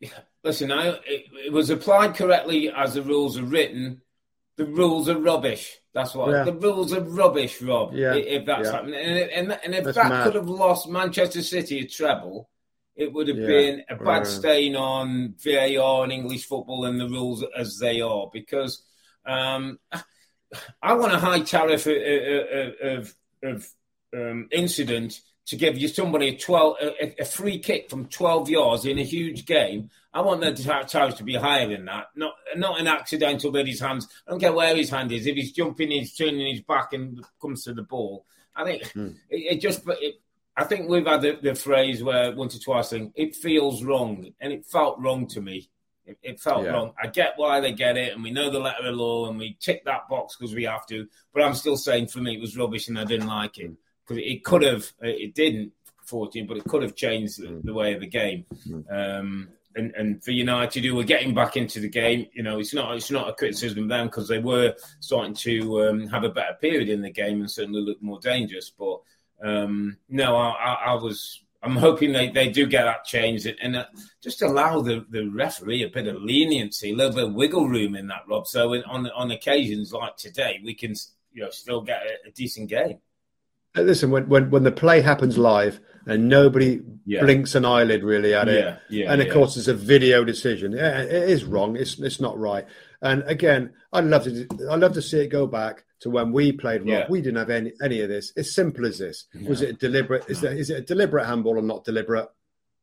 it, 0.00 0.12
listen, 0.42 0.72
I, 0.72 0.88
it, 0.88 1.26
it 1.46 1.52
was 1.52 1.70
applied 1.70 2.14
correctly 2.16 2.70
as 2.70 2.94
the 2.94 3.02
rules 3.02 3.38
are 3.38 3.44
written. 3.44 4.00
The 4.56 4.64
rules 4.66 5.08
are 5.08 5.18
rubbish. 5.18 5.78
That's 5.94 6.14
what 6.14 6.30
Yeah. 6.30 6.44
the 6.44 6.52
rules 6.54 6.92
are 6.92 7.02
rubbish, 7.02 7.60
Rob. 7.62 7.92
Yeah. 7.94 8.14
If 8.14 8.46
that's 8.46 8.66
Yeah. 8.66 8.72
happening, 8.72 8.94
and, 8.94 9.18
and, 9.30 9.58
and 9.64 9.74
if 9.74 9.84
That's 9.84 9.96
that 9.96 10.08
mad. 10.08 10.24
could 10.24 10.34
have 10.34 10.48
lost 10.48 10.88
Manchester 10.88 11.42
City 11.42 11.80
a 11.80 11.86
treble, 11.86 12.48
it 12.96 13.12
would 13.12 13.28
have 13.28 13.38
Yeah. 13.38 13.46
been 13.46 13.84
a 13.88 13.96
bad 13.96 14.26
stain 14.26 14.74
on 14.74 15.34
VAR 15.38 16.02
and 16.04 16.12
English 16.12 16.46
football 16.46 16.84
and 16.86 16.98
the 17.00 17.08
rules 17.08 17.44
as 17.56 17.78
they 17.78 18.00
are. 18.00 18.28
Because 18.32 18.82
um, 19.24 19.78
I 20.82 20.94
want 20.94 21.12
a 21.14 21.18
high 21.18 21.40
tariff 21.40 21.86
of, 21.86 22.74
of, 22.82 23.14
of 23.42 23.68
um, 24.14 24.48
incident 24.52 25.20
to 25.46 25.56
give 25.56 25.76
you 25.76 25.88
somebody 25.88 26.28
a 26.28 26.36
twelve 26.38 26.76
a, 26.80 27.14
a 27.20 27.24
free 27.24 27.58
kick 27.58 27.90
from 27.90 28.06
twelve 28.06 28.48
yards 28.48 28.84
in 28.84 28.98
a 28.98 29.02
huge 29.04 29.44
game. 29.46 29.90
I 30.14 30.20
want 30.20 30.40
the 30.42 30.52
tar- 30.54 30.84
tariff 30.84 31.16
to 31.16 31.24
be 31.24 31.34
higher 31.34 31.68
than 31.68 31.86
that, 31.86 32.08
not 32.14 32.34
not 32.56 32.80
an 32.80 32.86
accidental 32.86 33.50
that 33.52 33.66
his 33.66 33.80
hands. 33.80 34.06
I 34.26 34.30
don't 34.30 34.40
care 34.40 34.52
where 34.52 34.76
his 34.76 34.90
hand 34.90 35.10
is. 35.10 35.26
If 35.26 35.36
he's 35.36 35.52
jumping, 35.52 35.90
he's 35.90 36.14
turning 36.14 36.46
his 36.52 36.60
back 36.62 36.92
and 36.92 37.24
comes 37.40 37.64
to 37.64 37.72
the 37.74 37.82
ball. 37.82 38.26
I 38.54 38.64
think 38.64 38.86
Hmm. 38.92 39.08
it, 39.30 39.54
it 39.54 39.60
just. 39.60 39.82
It, 39.86 40.16
I 40.54 40.64
think 40.64 40.86
we've 40.86 41.06
had 41.06 41.22
the, 41.22 41.38
the 41.42 41.54
phrase 41.54 42.02
where 42.02 42.36
once 42.36 42.54
or 42.54 42.58
twice 42.58 42.90
saying 42.90 43.14
it 43.16 43.34
feels 43.34 43.82
wrong, 43.82 44.32
and 44.38 44.52
it 44.52 44.66
felt 44.66 45.00
wrong 45.00 45.26
to 45.28 45.40
me. 45.40 45.70
It, 46.04 46.18
it 46.22 46.40
felt 46.40 46.64
Yeah. 46.64 46.70
wrong. 46.72 46.92
I 47.00 47.06
get 47.06 47.34
why 47.36 47.60
they 47.60 47.72
get 47.72 47.96
it, 47.96 48.12
and 48.12 48.22
we 48.22 48.30
know 48.30 48.50
the 48.50 48.58
letter 48.58 48.86
of 48.86 48.96
law, 48.96 49.28
and 49.28 49.38
we 49.38 49.56
tick 49.60 49.84
that 49.84 50.08
box 50.08 50.36
because 50.36 50.54
we 50.54 50.64
have 50.64 50.86
to. 50.86 51.06
But 51.32 51.42
I'm 51.42 51.54
still 51.54 51.76
saying 51.76 52.08
for 52.08 52.18
me 52.20 52.34
it 52.34 52.40
was 52.40 52.56
rubbish, 52.56 52.88
and 52.88 52.98
I 52.98 53.04
didn't 53.04 53.28
like 53.28 53.58
it 53.58 53.70
because 54.06 54.22
it 54.24 54.44
could 54.44 54.62
have. 54.62 54.90
It 55.00 55.34
didn't, 55.34 55.72
14, 56.06 56.46
but 56.46 56.56
it 56.56 56.64
could 56.64 56.82
have 56.82 56.96
changed 56.96 57.40
the, 57.40 57.60
the 57.62 57.72
way 57.72 57.94
of 57.94 58.00
the 58.00 58.08
game. 58.08 58.44
Um, 58.90 59.48
and, 59.74 59.94
and 59.94 60.22
for 60.22 60.32
United, 60.32 60.84
who 60.84 60.94
were 60.96 61.04
getting 61.04 61.32
back 61.34 61.56
into 61.56 61.80
the 61.80 61.88
game, 61.88 62.26
you 62.34 62.42
know, 62.42 62.58
it's 62.58 62.74
not 62.74 62.94
it's 62.96 63.10
not 63.10 63.28
a 63.28 63.32
criticism 63.32 63.84
of 63.84 63.88
them 63.88 64.06
because 64.08 64.28
they 64.28 64.38
were 64.40 64.74
starting 65.00 65.34
to 65.34 65.84
um, 65.88 66.06
have 66.08 66.24
a 66.24 66.28
better 66.28 66.54
period 66.60 66.88
in 66.88 67.00
the 67.00 67.10
game 67.10 67.40
and 67.40 67.50
certainly 67.50 67.80
look 67.80 68.02
more 68.02 68.18
dangerous. 68.20 68.70
But 68.76 69.00
um, 69.42 69.96
no, 70.08 70.36
I, 70.36 70.48
I, 70.50 70.72
I 70.88 70.94
was. 70.94 71.40
I'm 71.62 71.76
hoping 71.76 72.12
they, 72.12 72.28
they 72.28 72.48
do 72.50 72.66
get 72.66 72.84
that 72.84 73.04
changed 73.04 73.46
and, 73.46 73.56
and 73.62 73.76
uh, 73.76 73.84
just 74.20 74.42
allow 74.42 74.80
the, 74.80 75.06
the 75.10 75.28
referee 75.28 75.84
a 75.84 75.88
bit 75.88 76.08
of 76.08 76.20
leniency, 76.20 76.90
a 76.90 76.94
little 76.96 77.14
bit 77.14 77.24
of 77.28 77.34
wiggle 77.34 77.68
room 77.68 77.94
in 77.94 78.08
that, 78.08 78.22
Rob. 78.28 78.46
So 78.48 78.72
in, 78.72 78.82
on 78.84 79.08
on 79.10 79.30
occasions 79.30 79.92
like 79.92 80.16
today, 80.16 80.60
we 80.64 80.74
can 80.74 80.94
you 81.32 81.42
know 81.44 81.50
still 81.50 81.80
get 81.80 82.02
a, 82.02 82.28
a 82.28 82.32
decent 82.32 82.68
game. 82.68 82.98
Uh, 83.76 83.82
listen, 83.82 84.10
when, 84.10 84.28
when 84.28 84.50
when 84.50 84.64
the 84.64 84.72
play 84.72 85.00
happens 85.00 85.38
live 85.38 85.80
and 86.06 86.28
nobody 86.28 86.80
Yeah. 87.06 87.20
blinks 87.22 87.54
an 87.54 87.64
eyelid 87.64 88.02
really 88.02 88.34
at 88.34 88.48
it, 88.48 88.64
Yeah, 88.64 88.76
yeah, 88.90 89.12
and 89.12 89.22
of 89.22 89.32
course 89.32 89.56
it's 89.56 89.68
a 89.68 89.74
video 89.74 90.24
decision. 90.24 90.74
It 90.74 91.12
is 91.30 91.44
wrong. 91.44 91.76
It's 91.76 91.98
it's 92.00 92.20
not 92.20 92.36
right. 92.38 92.66
And 93.00 93.22
again, 93.26 93.72
I'd 93.92 94.04
love 94.04 94.24
to 94.24 94.46
I'd 94.70 94.80
love 94.80 94.94
to 94.94 95.02
see 95.02 95.20
it 95.20 95.28
go 95.28 95.46
back 95.46 95.84
to 96.02 96.10
when 96.10 96.32
we 96.32 96.52
played. 96.52 96.82
Rob. 96.82 96.88
Yeah. 96.88 97.06
We 97.08 97.20
didn't 97.22 97.38
have 97.38 97.50
any 97.50 97.72
any 97.82 98.00
of 98.00 98.08
this. 98.08 98.32
It's 98.36 98.54
simple 98.54 98.86
as 98.86 98.98
this. 98.98 99.24
Was 99.46 99.62
it 99.62 99.70
a 99.70 99.72
deliberate? 99.74 100.24
Is 100.28 100.40
that 100.42 100.52
is 100.52 100.70
it 100.70 100.78
a 100.78 100.82
deliberate 100.82 101.26
handball 101.26 101.58
or 101.58 101.62
not 101.62 101.84
deliberate? 101.84 102.28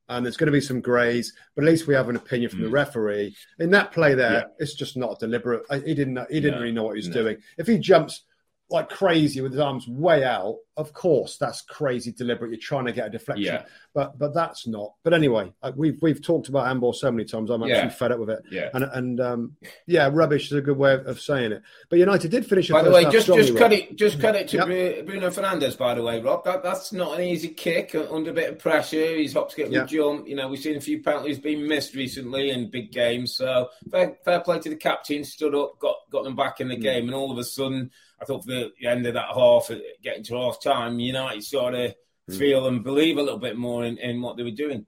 And 0.08 0.26
there's 0.26 0.38
going 0.38 0.48
to 0.48 0.52
be 0.52 0.62
some 0.62 0.82
greys, 0.82 1.34
but 1.56 1.64
at 1.64 1.70
least 1.70 1.86
we 1.86 1.94
have 1.94 2.10
an 2.10 2.16
opinion 2.16 2.50
from 2.50 2.64
the 2.64 2.68
Mm. 2.70 2.74
referee. 2.74 3.36
In 3.60 3.70
that 3.72 3.92
play 3.92 4.16
there, 4.16 4.32
Yeah. 4.32 4.44
it's 4.58 4.74
just 4.74 4.98
not 4.98 5.20
deliberate. 5.20 5.62
He 5.86 5.94
didn't. 5.94 6.18
He 6.32 6.40
didn't 6.40 6.56
No, 6.56 6.62
really 6.62 6.72
know 6.74 6.84
what 6.84 6.94
he 6.96 7.00
was 7.00 7.10
no. 7.10 7.14
doing. 7.22 7.38
If 7.60 7.68
he 7.68 7.78
jumps 7.78 8.24
like 8.72 8.90
crazy 8.90 9.42
with 9.42 9.52
his 9.52 9.60
arms 9.62 9.88
way 9.88 10.24
out, 10.24 10.58
of 10.78 10.94
course 10.94 11.38
that's 11.38 11.62
crazy 11.62 12.12
deliberate. 12.12 12.52
You're 12.52 12.60
trying 12.60 12.86
to 12.86 12.92
get 12.92 13.08
a 13.08 13.10
deflection, 13.10 13.46
Yeah. 13.46 13.64
but 13.94 14.18
but 14.20 14.34
that's 14.34 14.68
not. 14.68 14.94
But 15.04 15.14
anyway, 15.14 15.52
we've 15.76 16.00
we've 16.02 16.22
talked 16.22 16.50
about 16.50 16.68
handball 16.68 16.94
so 16.94 17.12
many 17.12 17.26
times. 17.26 17.50
I'm 17.50 17.64
actually 17.64 17.76
Yeah. 17.78 17.90
fed 17.90 18.12
up 18.12 18.20
with 18.20 18.30
it. 18.30 18.40
Yeah. 18.52 18.70
And 18.74 18.84
and 18.84 19.20
um, 19.20 19.56
yeah, 19.88 20.10
rubbish 20.12 20.52
is 20.52 20.58
a 20.58 20.62
good 20.62 20.78
way 20.78 20.94
of, 20.94 21.08
of 21.08 21.20
saying 21.20 21.52
it. 21.52 21.64
But 21.90 22.00
United 22.00 22.32
did 22.32 22.46
finish. 22.46 22.70
By 22.70 22.84
the 22.84 22.92
way, 22.92 23.04
just 23.06 23.24
strongly, 23.24 23.44
just 23.44 23.54
Rob. 23.54 23.58
credit 23.60 23.96
just 23.96 24.20
credit 24.20 24.48
to 24.50 24.58
Yep. 24.58 25.06
Bruno 25.08 25.30
Fernandes. 25.32 25.78
By 25.78 25.96
the 25.96 26.04
way, 26.04 26.22
Rob, 26.22 26.44
that, 26.46 26.62
that's 26.64 26.94
not 26.94 27.18
an 27.18 27.24
easy 27.26 27.50
kick 27.50 27.96
uh, 27.96 28.06
under 28.14 28.30
a 28.32 28.34
bit 28.34 28.50
of 28.52 28.60
pressure. 28.60 29.16
He's 29.18 29.34
hop, 29.34 29.52
skip, 29.52 29.66
and 29.66 29.74
Yeah. 29.74 29.86
jump. 29.86 30.28
You 30.28 30.36
know, 30.36 30.48
we've 30.48 30.60
seen 30.60 30.78
a 30.78 30.82
few 30.82 31.02
penalties 31.02 31.40
being 31.40 31.68
missed 31.68 31.96
recently 31.96 32.52
in 32.52 32.70
big 32.70 32.92
games. 32.92 33.36
So 33.36 33.70
fair, 33.92 34.18
fair 34.24 34.40
play 34.42 34.60
to 34.60 34.70
the 34.70 34.76
captain. 34.76 35.24
Stood 35.24 35.56
up, 35.56 35.80
got 35.80 35.96
got 36.12 36.24
them 36.24 36.36
back 36.36 36.62
in 36.62 36.68
the 36.70 36.78
game, 36.78 37.06
and 37.08 37.16
all 37.16 37.32
of 37.32 37.38
a 37.38 37.44
sudden, 37.44 37.92
I 38.22 38.26
thought 38.26 38.44
for 38.44 38.52
the 38.52 38.72
end 38.88 39.06
of 39.06 39.14
that 39.14 39.30
half, 39.34 39.70
uh, 39.72 39.76
getting 40.04 40.24
to 40.26 40.36
half 40.36 40.62
time, 40.62 41.00
United 41.00 41.44
sort 41.44 41.74
of 41.76 41.96
Hmm. 42.30 42.38
feel 42.38 42.68
and 42.68 42.84
believe 42.84 43.18
a 43.18 43.24
little 43.24 43.40
bit 43.40 43.58
more 43.58 43.84
in, 43.84 43.98
in 43.98 44.22
what 44.22 44.38
they 44.38 44.44
were 44.44 44.52
doing. 44.52 44.86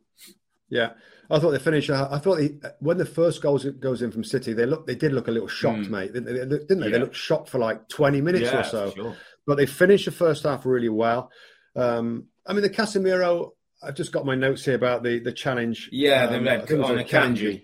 Yeah, 0.69 0.91
I 1.29 1.39
thought 1.39 1.51
they 1.51 1.59
finished. 1.59 1.89
uh, 1.89 2.07
I 2.11 2.19
thought 2.19 2.35
they, 2.37 2.51
when 2.79 2.97
the 2.97 3.05
first 3.05 3.41
goal 3.41 3.57
goes 3.57 4.01
in 4.03 4.11
from 4.11 4.23
City, 4.23 4.53
they 4.53 4.65
look 4.67 4.85
they 4.85 4.95
did 4.95 5.11
look 5.11 5.27
a 5.27 5.31
little 5.31 5.47
shocked, 5.47 5.85
Mm. 5.87 5.89
mate. 5.89 6.13
Didn't 6.13 6.25
they? 6.25 6.57
Didn't 6.57 6.79
they? 6.81 6.91
They 6.91 6.99
looked 6.99 7.15
shocked 7.15 7.49
for 7.49 7.57
like 7.57 7.89
twenty 7.89 8.21
minutes 8.21 8.51
yeah, 8.51 8.59
or 8.59 8.63
so. 8.63 8.91
sure. 8.91 9.17
but 9.47 9.57
they 9.57 9.65
finished 9.65 10.05
the 10.05 10.11
first 10.11 10.43
half 10.43 10.65
really 10.65 10.87
well. 10.89 11.31
Um, 11.75 12.27
I 12.45 12.53
mean, 12.53 12.61
the 12.61 12.69
Casemiro. 12.69 13.51
I've 13.83 13.95
just 13.95 14.11
got 14.11 14.27
my 14.27 14.35
notes 14.35 14.63
here 14.63 14.75
about 14.75 15.01
the 15.01 15.19
the 15.19 15.31
challenge. 15.33 15.89
Yeah, 15.91 16.25
Um, 16.25 16.33
the 16.33 16.41
red 16.41 16.59
think 16.67 16.71
it 16.71 16.77
was 16.77 16.89
on 16.91 16.99
a 16.99 17.03
Akanji. 17.03 17.63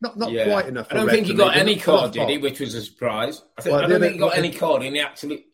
Not 0.00 0.16
not 0.16 0.30
Yeah. 0.30 0.44
quite 0.44 0.66
enough. 0.66 0.86
I 0.90 0.94
don't 0.94 1.10
think 1.10 1.26
he 1.26 1.34
got 1.34 1.56
any 1.56 1.76
card, 1.76 2.12
did 2.12 2.28
he? 2.28 2.38
Which 2.38 2.60
was 2.60 2.74
a 2.74 2.82
surprise. 2.82 3.42
I, 3.56 3.62
think, 3.62 3.74
well, 3.74 3.84
I 3.84 3.88
don't 3.88 4.00
think 4.00 4.12
he 4.14 4.18
got 4.18 4.38
any 4.38 4.52
card, 4.52 4.82
and 4.82 4.94
he 4.94 5.00
actually, 5.02 5.46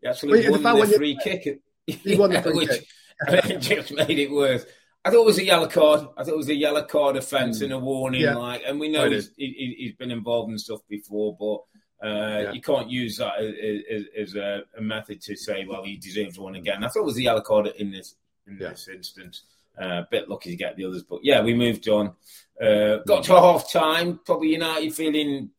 he 0.00 0.08
actually 0.08 0.48
Well, 0.48 0.58
the 0.58 0.62
won 0.62 0.80
the 0.80 0.86
you- 0.88 0.96
free 0.96 1.18
kick. 1.22 1.60
He 1.86 2.16
won 2.16 2.30
the 2.30 2.40
free 2.42 2.52
which 2.54 2.68
kick. 2.70 2.86
it 3.28 3.58
just 3.58 3.92
made 3.92 4.18
it 4.18 4.30
worse. 4.30 4.64
I 5.04 5.10
thought 5.10 5.22
it 5.22 5.26
was 5.26 5.38
a 5.38 5.44
yellow 5.44 5.66
card. 5.66 6.06
I 6.16 6.22
thought 6.22 6.34
it 6.34 6.36
was 6.36 6.48
a 6.48 6.54
yellow 6.54 6.84
card 6.84 7.16
offence 7.16 7.60
and 7.60 7.72
a 7.72 7.78
warning. 7.78 8.20
Yeah. 8.20 8.36
Like, 8.36 8.62
and 8.64 8.78
we 8.78 8.88
know 8.88 9.10
he's, 9.10 9.30
he, 9.36 9.74
he's 9.76 9.94
been 9.96 10.12
involved 10.12 10.52
in 10.52 10.58
stuff 10.58 10.78
before, 10.88 11.36
but 11.36 12.08
uh, 12.08 12.42
Yeah. 12.42 12.52
you 12.52 12.60
can't 12.62 12.88
use 12.88 13.16
that 13.16 13.34
as, 13.40 14.04
as, 14.16 14.34
a, 14.36 14.62
a 14.78 14.80
method 14.80 15.20
to 15.22 15.34
say, 15.36 15.64
well, 15.68 15.82
he 15.82 15.96
deserves 15.96 16.38
one 16.38 16.54
again. 16.54 16.84
I 16.84 16.88
thought 16.88 17.00
it 17.00 17.06
was 17.06 17.16
a 17.18 17.22
yellow 17.22 17.40
card 17.40 17.66
in 17.78 17.90
this 17.90 18.14
in 18.46 18.58
Yeah. 18.60 18.68
this 18.70 18.86
instance. 18.86 19.42
Uh, 19.76 20.02
a 20.02 20.08
bit 20.08 20.28
lucky 20.28 20.50
to 20.50 20.56
get 20.56 20.76
the 20.76 20.84
others, 20.84 21.02
but 21.02 21.18
yeah, 21.24 21.42
we 21.42 21.52
moved 21.54 21.88
on. 21.88 22.12
Uh, 22.60 22.98
got 23.06 23.24
to 23.24 23.32
half 23.32 23.72
time. 23.72 24.20
Probably 24.24 24.52
United 24.52 24.94
feeling 24.94 25.50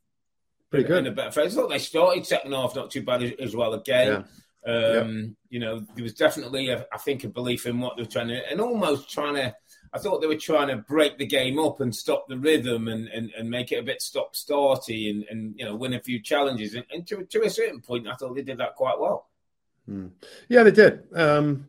Pretty 0.69 0.87
good 0.87 1.05
in 1.05 1.07
a 1.07 1.11
better 1.11 1.31
phase. 1.31 1.55
I 1.55 1.61
thought 1.61 1.69
they 1.69 1.77
started 1.77 2.25
second 2.25 2.51
half 2.51 2.75
not 2.75 2.89
too 2.89 3.03
bad 3.03 3.21
as, 3.21 3.31
as 3.39 3.55
well 3.55 3.73
again. 3.73 4.25
Um, 4.65 5.35
You 5.49 5.59
know, 5.59 5.85
there 5.93 6.03
was 6.03 6.15
definitely, 6.15 6.69
a, 6.69 6.87
I 6.91 6.97
think, 6.97 7.23
a 7.23 7.27
belief 7.27 7.67
in 7.67 7.79
what 7.79 7.95
they 7.95 8.01
were 8.01 8.09
trying 8.09 8.29
to, 8.29 8.49
and 8.49 8.59
almost 8.59 9.11
trying 9.11 9.35
to. 9.35 9.55
I 9.93 9.99
thought 9.99 10.21
they 10.21 10.27
were 10.27 10.35
trying 10.35 10.69
to 10.69 10.77
break 10.77 11.19
the 11.19 11.27
game 11.27 11.59
up 11.59 11.79
and 11.79 11.95
stop 11.95 12.27
the 12.27 12.39
rhythm 12.39 12.87
and, 12.87 13.07
and, 13.09 13.31
and 13.37 13.47
make 13.47 13.71
it 13.71 13.77
a 13.77 13.83
bit 13.83 14.01
stop 14.01 14.33
starty 14.33 15.11
and, 15.11 15.23
and 15.29 15.53
you 15.55 15.65
know 15.65 15.75
win 15.75 15.93
a 15.93 16.01
few 16.01 16.19
challenges. 16.19 16.73
And, 16.73 16.85
and 16.91 17.05
to, 17.05 17.23
to 17.23 17.43
a 17.43 17.49
certain 17.51 17.81
point, 17.81 18.07
I 18.07 18.15
thought 18.15 18.33
they 18.33 18.41
did 18.41 18.57
that 18.57 18.73
quite 18.73 18.99
well. 18.99 19.27
Yeah, 20.47 20.63
they 20.63 20.71
did. 20.71 21.03
Um, 21.13 21.67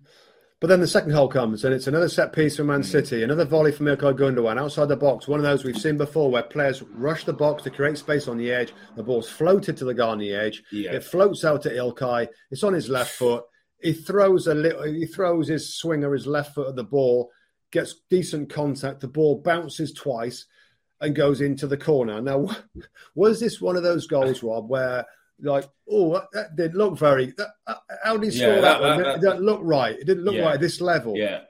but 0.64 0.68
then 0.68 0.80
the 0.80 0.86
second 0.86 1.12
goal 1.12 1.28
comes, 1.28 1.62
and 1.66 1.74
it's 1.74 1.88
another 1.88 2.08
set 2.08 2.32
piece 2.32 2.56
from 2.56 2.68
Man 2.68 2.80
Mm. 2.80 2.86
City, 2.86 3.22
another 3.22 3.44
volley 3.44 3.70
from 3.70 3.84
Ilkay 3.84 4.16
Gundogan 4.16 4.58
outside 4.58 4.88
the 4.88 4.96
box. 4.96 5.28
One 5.28 5.38
of 5.38 5.44
those 5.44 5.62
we've 5.62 5.76
seen 5.76 5.98
before, 5.98 6.30
where 6.30 6.42
players 6.42 6.80
rush 6.80 7.26
the 7.26 7.34
box 7.34 7.64
to 7.64 7.70
create 7.70 7.98
space 7.98 8.28
on 8.28 8.38
the 8.38 8.50
edge. 8.50 8.72
The 8.96 9.02
ball's 9.02 9.28
floated 9.28 9.76
to 9.76 9.84
the 9.84 9.92
guy 9.92 10.08
on 10.08 10.16
the 10.16 10.32
edge. 10.32 10.62
Yeah. 10.72 10.92
It 10.92 11.04
floats 11.04 11.44
out 11.44 11.60
to 11.64 11.70
Ilkay. 11.70 12.28
It's 12.50 12.62
on 12.62 12.72
his 12.72 12.88
left 12.88 13.10
foot. 13.10 13.44
He 13.82 13.92
throws 13.92 14.46
a 14.46 14.54
little. 14.54 14.84
He 14.84 15.04
throws 15.04 15.48
his 15.48 15.74
swinger, 15.76 16.14
his 16.14 16.26
left 16.26 16.54
foot 16.54 16.68
at 16.68 16.76
the 16.76 16.84
ball, 16.84 17.30
gets 17.70 17.96
decent 18.08 18.48
contact. 18.48 19.00
The 19.00 19.08
ball 19.08 19.42
bounces 19.42 19.92
twice 19.92 20.46
and 20.98 21.14
goes 21.14 21.42
into 21.42 21.66
the 21.66 21.76
corner. 21.76 22.22
Now, 22.22 22.48
was 23.14 23.38
this 23.38 23.60
one 23.60 23.76
of 23.76 23.82
those 23.82 24.06
goals, 24.06 24.42
Rob, 24.42 24.70
where 24.70 25.04
like, 25.44 25.68
oh, 25.90 26.12
that, 26.14 26.24
that 26.32 26.56
didn't 26.56 26.76
look 26.76 26.98
very. 26.98 27.26
That, 27.36 27.48
uh, 27.66 27.74
how 28.02 28.16
did 28.16 28.32
he 28.32 28.38
Yeah, 28.40 28.46
score 28.46 28.60
that, 28.62 28.80
that- 28.80 28.80
one? 28.80 29.02
that- 29.02 29.14
it 29.16 29.20
didn't 29.20 29.40
look 29.42 29.60
right. 29.62 29.98
It 29.98 30.04
didn't 30.06 30.24
look 30.24 30.34
Yeah. 30.34 30.42
right 30.46 30.54
at 30.54 30.60
this 30.60 30.80
level. 30.80 31.16
Yeah. 31.16 31.40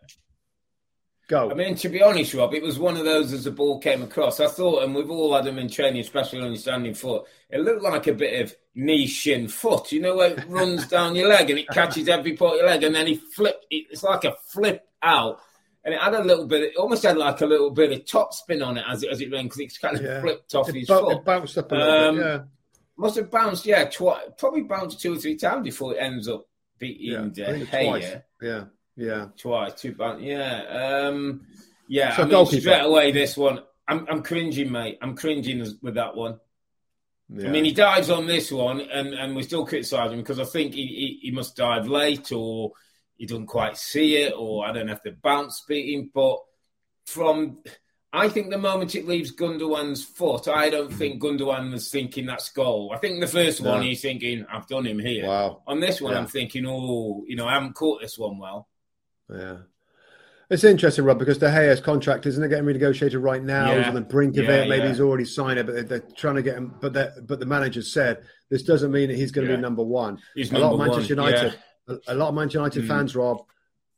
Go. 1.26 1.50
I 1.50 1.54
mean, 1.54 1.74
to 1.76 1.88
be 1.88 2.02
honest, 2.02 2.34
Rob, 2.34 2.52
it 2.52 2.62
was 2.62 2.78
one 2.78 2.98
of 2.98 3.06
those 3.06 3.32
as 3.32 3.44
the 3.44 3.50
ball 3.50 3.80
came 3.80 4.02
across. 4.02 4.40
I 4.40 4.46
thought, 4.46 4.82
and 4.82 4.94
we've 4.94 5.10
all 5.10 5.34
had 5.34 5.44
them 5.46 5.58
in 5.58 5.70
training, 5.70 6.02
especially 6.02 6.40
on 6.40 6.48
your 6.48 6.56
standing 6.56 6.92
foot, 6.92 7.24
it 7.48 7.60
looked 7.62 7.82
like 7.82 8.06
a 8.06 8.12
bit 8.12 8.42
of 8.42 8.54
knee 8.74 9.06
shin 9.06 9.48
foot. 9.48 9.90
You 9.90 10.02
know, 10.02 10.16
where 10.16 10.32
it 10.38 10.44
runs 10.48 10.86
down 10.88 11.16
your 11.16 11.28
leg 11.28 11.48
and 11.48 11.58
it 11.58 11.68
catches 11.68 12.08
every 12.08 12.34
part 12.34 12.52
of 12.54 12.58
your 12.58 12.66
leg, 12.66 12.82
and 12.84 12.94
then 12.94 13.06
he 13.06 13.14
flipped. 13.14 13.64
It's 13.70 14.02
like 14.02 14.24
a 14.24 14.36
flip 14.48 14.86
out. 15.02 15.40
And 15.82 15.94
it 15.94 16.00
had 16.00 16.12
a 16.14 16.22
little 16.24 16.46
bit, 16.46 16.62
it 16.62 16.76
almost 16.76 17.02
had 17.04 17.16
like 17.16 17.40
a 17.40 17.46
little 17.46 17.70
bit 17.70 17.92
of 17.92 18.04
top 18.06 18.34
spin 18.34 18.62
on 18.62 18.76
it 18.76 18.84
as 18.86 19.02
it, 19.02 19.10
as 19.10 19.20
it 19.22 19.30
ran 19.32 19.44
because 19.44 19.60
it's 19.60 19.78
kind 19.78 19.96
of 19.96 20.02
Yeah. 20.02 20.20
flipped 20.20 20.54
off 20.54 20.68
it, 20.68 20.74
his 20.74 20.88
foot. 20.88 21.10
it 21.12 21.24
bounced 21.24 21.56
up 21.58 21.72
a 21.72 21.74
little 21.74 21.94
Um, 22.08 22.16
bit. 22.16 22.24
Yeah. 22.24 22.40
Must 22.96 23.16
have 23.16 23.30
bounced, 23.30 23.66
yeah, 23.66 23.84
twi- 23.84 24.28
probably 24.38 24.62
bounced 24.62 25.00
two 25.00 25.14
or 25.14 25.16
three 25.16 25.36
times 25.36 25.64
before 25.64 25.94
it 25.94 25.98
ends 25.98 26.28
up 26.28 26.46
beating 26.78 27.32
Yeah. 27.34 27.48
I 27.48 27.52
De 27.52 27.66
twice. 27.66 28.04
Gea. 28.04 28.22
Yeah. 28.40 28.64
Yeah, 28.96 29.26
twice, 29.36 29.74
two 29.74 29.94
bad. 29.94 30.20
Yeah, 30.20 31.08
um, 31.08 31.46
yeah. 31.88 32.16
So 32.16 32.22
I 32.22 32.26
mean, 32.26 32.46
straight 32.46 32.84
away, 32.84 33.10
this 33.10 33.36
one, 33.36 33.60
I'm, 33.88 34.06
I'm 34.08 34.22
cringing, 34.22 34.70
mate. 34.70 34.98
I'm 35.02 35.16
cringing 35.16 35.66
with 35.82 35.94
that 35.94 36.14
one. 36.14 36.38
Yeah. 37.28 37.48
I 37.48 37.50
mean, 37.50 37.64
he 37.64 37.72
dives 37.72 38.10
on 38.10 38.26
this 38.26 38.52
one, 38.52 38.80
and, 38.80 39.14
and 39.14 39.34
we're 39.34 39.42
still 39.42 39.66
criticising 39.66 40.18
because 40.18 40.38
I 40.38 40.44
think 40.44 40.74
he, 40.74 40.86
he, 40.86 41.18
he, 41.22 41.30
must 41.32 41.56
dive 41.56 41.88
late, 41.88 42.30
or 42.30 42.72
he 43.16 43.26
doesn't 43.26 43.46
quite 43.46 43.76
see 43.76 44.16
it, 44.16 44.34
or 44.36 44.64
I 44.64 44.72
don't 44.72 44.86
know 44.86 44.92
if 44.92 45.02
the 45.02 45.16
bounce 45.22 45.64
beat 45.66 45.92
him. 45.92 46.10
But 46.14 46.38
from, 47.06 47.58
I 48.14 48.28
think 48.28 48.50
the 48.50 48.58
moment 48.58 48.94
it 48.94 49.08
leaves 49.08 49.34
Gundogan's 49.34 50.04
foot, 50.04 50.46
I 50.46 50.70
don't 50.70 50.92
think 50.92 51.20
Gundogan 51.20 51.72
was 51.72 51.90
thinking 51.90 52.26
that's 52.26 52.48
goal. 52.50 52.92
I 52.94 52.98
think 52.98 53.20
the 53.20 53.26
first 53.26 53.60
one 53.60 53.82
he's 53.82 54.02
thinking, 54.02 54.46
I've 54.48 54.68
done 54.68 54.86
him 54.86 55.00
here. 55.00 55.26
Wow. 55.26 55.62
On 55.66 55.80
this 55.80 56.00
one, 56.00 56.12
yeah. 56.12 56.20
I'm 56.20 56.28
thinking, 56.28 56.64
oh, 56.64 57.24
you 57.26 57.34
know, 57.34 57.46
I 57.46 57.54
haven't 57.54 57.74
caught 57.74 58.00
this 58.00 58.16
one 58.16 58.38
well. 58.38 58.68
Yeah. 59.28 59.56
It's 60.48 60.62
interesting, 60.62 61.04
Rob, 61.04 61.18
because 61.18 61.38
De 61.38 61.46
Gea's 61.46 61.80
contract 61.80 62.26
isn't 62.26 62.42
it 62.42 62.48
getting 62.48 62.66
renegotiated 62.66 63.20
right 63.20 63.42
now? 63.42 63.72
Yeah. 63.72 63.78
He's 63.78 63.88
on 63.88 63.94
the 63.94 64.02
brink 64.02 64.36
of 64.36 64.44
yeah, 64.44 64.62
it. 64.62 64.68
Maybe 64.68 64.86
he's 64.86 65.00
already 65.00 65.24
signed 65.24 65.58
it, 65.58 65.66
but 65.66 65.74
they're, 65.74 65.84
they're 65.84 66.08
trying 66.16 66.36
to 66.36 66.42
get 66.42 66.56
him. 66.56 66.74
But 66.80 67.26
but 67.26 67.40
the 67.40 67.46
manager 67.46 67.82
said 67.82 68.22
this 68.48 68.62
doesn't 68.62 68.92
mean 68.92 69.08
that 69.08 69.16
he's 69.16 69.32
going 69.32 69.48
to 69.48 69.56
be 69.56 69.60
number 69.60 69.82
one. 69.82 70.20
He's 70.36 70.52
a 70.52 70.58
lot 70.58 70.74
of 70.74 70.78
Manchester 70.78 71.16
one. 71.16 71.32
United, 71.32 71.58
a, 71.88 71.98
a, 72.08 72.14
lot 72.14 72.28
of 72.28 72.34
Manchester 72.34 72.58
United 72.58 72.84
mm. 72.84 72.88
fans, 72.88 73.16
Rob, 73.16 73.38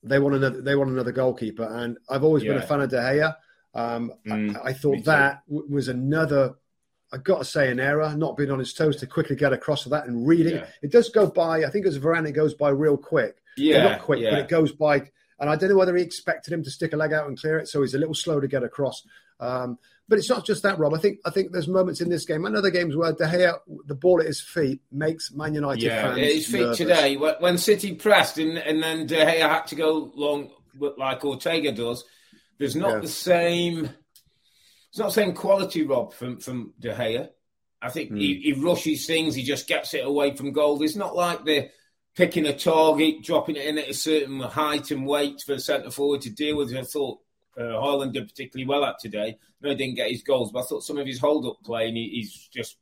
they 0.05 0.21
want 0.21 0.37
another. 0.37 0.63
They 0.63 0.77
want 0.77 0.91
another 0.91 1.13
goalkeeper, 1.13 1.65
and 1.65 1.99
I've 2.09 2.25
always 2.25 2.45
been 2.45 2.57
a 2.57 2.63
fan 2.63 2.81
of 2.81 2.91
De 2.91 2.97
Gea. 2.97 3.35
Um, 3.77 4.13
mm. 4.27 4.57
I, 4.57 4.71
I, 4.71 4.73
thought 4.73 5.05
that 5.05 5.43
w- 5.49 5.67
was 5.69 5.89
another. 5.89 6.55
I've 7.13 7.25
got 7.25 7.39
to 7.39 7.45
say, 7.45 7.71
an 7.71 7.79
error, 7.79 8.15
not 8.17 8.37
being 8.37 8.51
on 8.51 8.59
his 8.59 8.73
toes 8.73 8.97
to 8.97 9.07
quickly 9.07 9.37
get 9.37 9.53
across 9.53 9.85
to 9.85 9.91
that 9.91 10.07
and 10.07 10.27
reading. 10.27 10.63
It 10.83 10.91
does 10.91 11.09
go 11.11 11.27
by. 11.27 11.65
I 11.65 11.71
think 11.71 11.87
as 11.87 11.99
Varane, 11.99 12.29
it 12.29 12.33
goes 12.33 12.55
by 12.55 12.71
real 12.71 12.97
quick. 12.97 13.37
Yeah, 13.57 13.83
not 13.85 14.01
quick, 14.01 14.23
but 14.23 14.39
it 14.39 14.49
goes 14.49 14.73
by 14.73 15.11
and 15.39 15.51
I 15.51 15.57
don't 15.57 15.71
know 15.71 15.77
whether 15.77 15.97
he 15.97 16.03
expected 16.03 16.53
him 16.53 16.63
to 16.65 16.71
stick 16.71 16.93
a 16.93 16.97
leg 16.97 17.13
out 17.13 17.29
and 17.29 17.39
clear 17.39 17.59
it, 17.59 17.69
so 17.69 17.83
he's 17.83 17.95
a 17.95 17.99
little 17.99 18.15
slow 18.15 18.41
to 18.41 18.49
get 18.49 18.63
across. 18.63 19.03
Um, 19.39 19.79
but 20.09 20.19
it's 20.19 20.31
not 20.31 20.47
just 20.47 20.63
that, 20.63 20.79
Rob. 20.79 20.95
I 20.95 20.99
think 20.99 21.19
I 21.25 21.31
think 21.31 21.53
there's 21.53 21.69
moments 21.69 22.01
in 22.01 22.09
this 22.09 22.25
game 22.25 22.45
and 22.45 22.57
other 22.57 22.71
games 22.71 22.97
where 22.97 23.13
De 23.13 23.27
Gea, 23.27 23.59
the 23.87 23.95
ball 23.95 24.21
at 24.21 24.27
his 24.27 24.41
feet, 24.41 24.81
makes 24.93 25.33
Man 25.33 25.53
United 25.55 25.83
yeah, 25.83 26.03
fans. 26.03 26.19
Yeah, 26.19 26.25
his 26.27 26.47
feet 26.47 26.61
nervous. 26.61 26.79
today 26.79 27.17
when 27.17 27.59
City 27.59 27.95
pressed 27.95 28.39
and, 28.39 28.57
and 28.57 28.83
then 28.83 29.07
De 29.07 29.17
Gea 29.17 29.41
had 29.41 29.67
to 29.67 29.75
go 29.75 30.13
long 30.15 30.51
like 30.97 31.25
Ortega 31.25 31.73
does. 31.73 32.05
There's 32.59 32.77
not 32.77 32.95
yeah. 32.95 33.01
the 33.01 33.09
same. 33.09 33.91
It's 34.89 34.99
not 34.99 35.09
the 35.09 35.13
same 35.13 35.35
quality, 35.35 35.85
Rob, 35.85 36.15
from 36.15 36.39
from 36.39 36.73
De 36.79 36.95
Gea. 36.95 37.29
I 37.83 37.91
think 37.91 38.11
mm. 38.11 38.19
he, 38.19 38.41
he 38.41 38.53
rushes 38.55 39.07
things. 39.07 39.35
He 39.35 39.43
just 39.43 39.69
gets 39.69 39.95
it 39.95 40.05
away 40.05 40.35
from 40.35 40.53
goal. 40.53 40.83
It's 40.83 40.97
not 40.97 41.15
like 41.15 41.45
the 41.45 41.71
picking 42.15 42.47
a 42.47 42.57
target, 42.57 43.23
dropping 43.23 43.57
it 43.57 43.67
in 43.67 43.79
at 43.79 43.91
a 43.91 43.95
certain 43.95 44.41
height 44.41 44.91
and 44.91 45.07
weight 45.07 45.43
for 45.45 45.53
a 45.53 45.61
centre 45.61 45.91
forward 45.91 46.23
to 46.23 46.31
deal 46.31 46.57
with. 46.57 46.75
I 46.75 46.83
thought 46.83 47.19
uh, 47.59 47.63
Haaland 47.63 48.13
did 48.13 48.29
particularly 48.29 48.67
well 48.67 48.85
at 48.85 48.99
today. 48.99 49.37
No, 49.61 49.71
he 49.71 49.77
didn't 49.77 49.97
get 49.97 50.11
his 50.11 50.23
goals, 50.23 50.51
but 50.51 50.61
I 50.61 50.67
thought 50.67 50.85
some 50.85 50.99
of 50.99 51.07
his 51.07 51.21
hold 51.21 51.47
up 51.47 51.59
play 51.65 51.89
and 51.89 51.97
he, 51.97 52.09
he's 52.09 52.49
just 52.53 52.79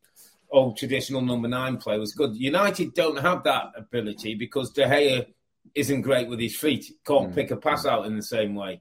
old 0.51 0.77
traditional 0.77 1.21
number 1.21 1.49
nine 1.49 1.77
play 1.79 1.99
was 1.99 2.13
good. 2.13 2.37
United 2.37 2.95
don't 2.95 3.19
have 3.19 3.43
that 3.45 3.73
ability 3.77 4.37
because 4.37 4.71
De 4.71 4.85
Gea 4.85 5.27
isn't 5.75 6.03
great 6.03 6.29
with 6.29 6.39
his 6.39 6.57
feet. 6.57 6.87
Can't 7.05 7.31
mm. 7.31 7.35
pick 7.35 7.51
a 7.51 7.57
pass 7.57 7.85
out 7.85 8.07
in 8.07 8.17
the 8.17 8.23
same 8.23 8.55
way. 8.55 8.81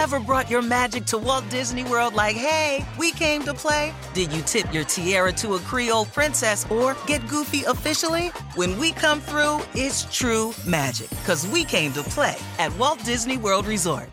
Ever 0.00 0.18
brought 0.18 0.50
your 0.50 0.62
magic 0.62 1.04
to 1.04 1.18
Walt 1.18 1.44
Disney 1.50 1.84
World 1.84 2.14
like, 2.14 2.34
hey, 2.34 2.84
we 2.98 3.12
came 3.12 3.42
to 3.42 3.52
play? 3.52 3.94
Did 4.14 4.32
you 4.32 4.40
tip 4.42 4.72
your 4.72 4.84
tiara 4.84 5.30
to 5.34 5.54
a 5.54 5.58
Creole 5.58 6.06
princess 6.06 6.68
or 6.70 6.96
get 7.06 7.26
goofy 7.28 7.64
officially? 7.64 8.28
When 8.54 8.78
we 8.78 8.92
come 8.92 9.20
through, 9.20 9.60
it's 9.74 10.06
true 10.10 10.54
magic 10.66 11.10
because 11.10 11.46
we 11.46 11.64
came 11.64 11.92
to 11.92 12.02
play 12.02 12.36
at 12.58 12.74
Walt 12.78 13.04
Disney 13.04 13.36
World 13.36 13.66
Resort. 13.66 14.08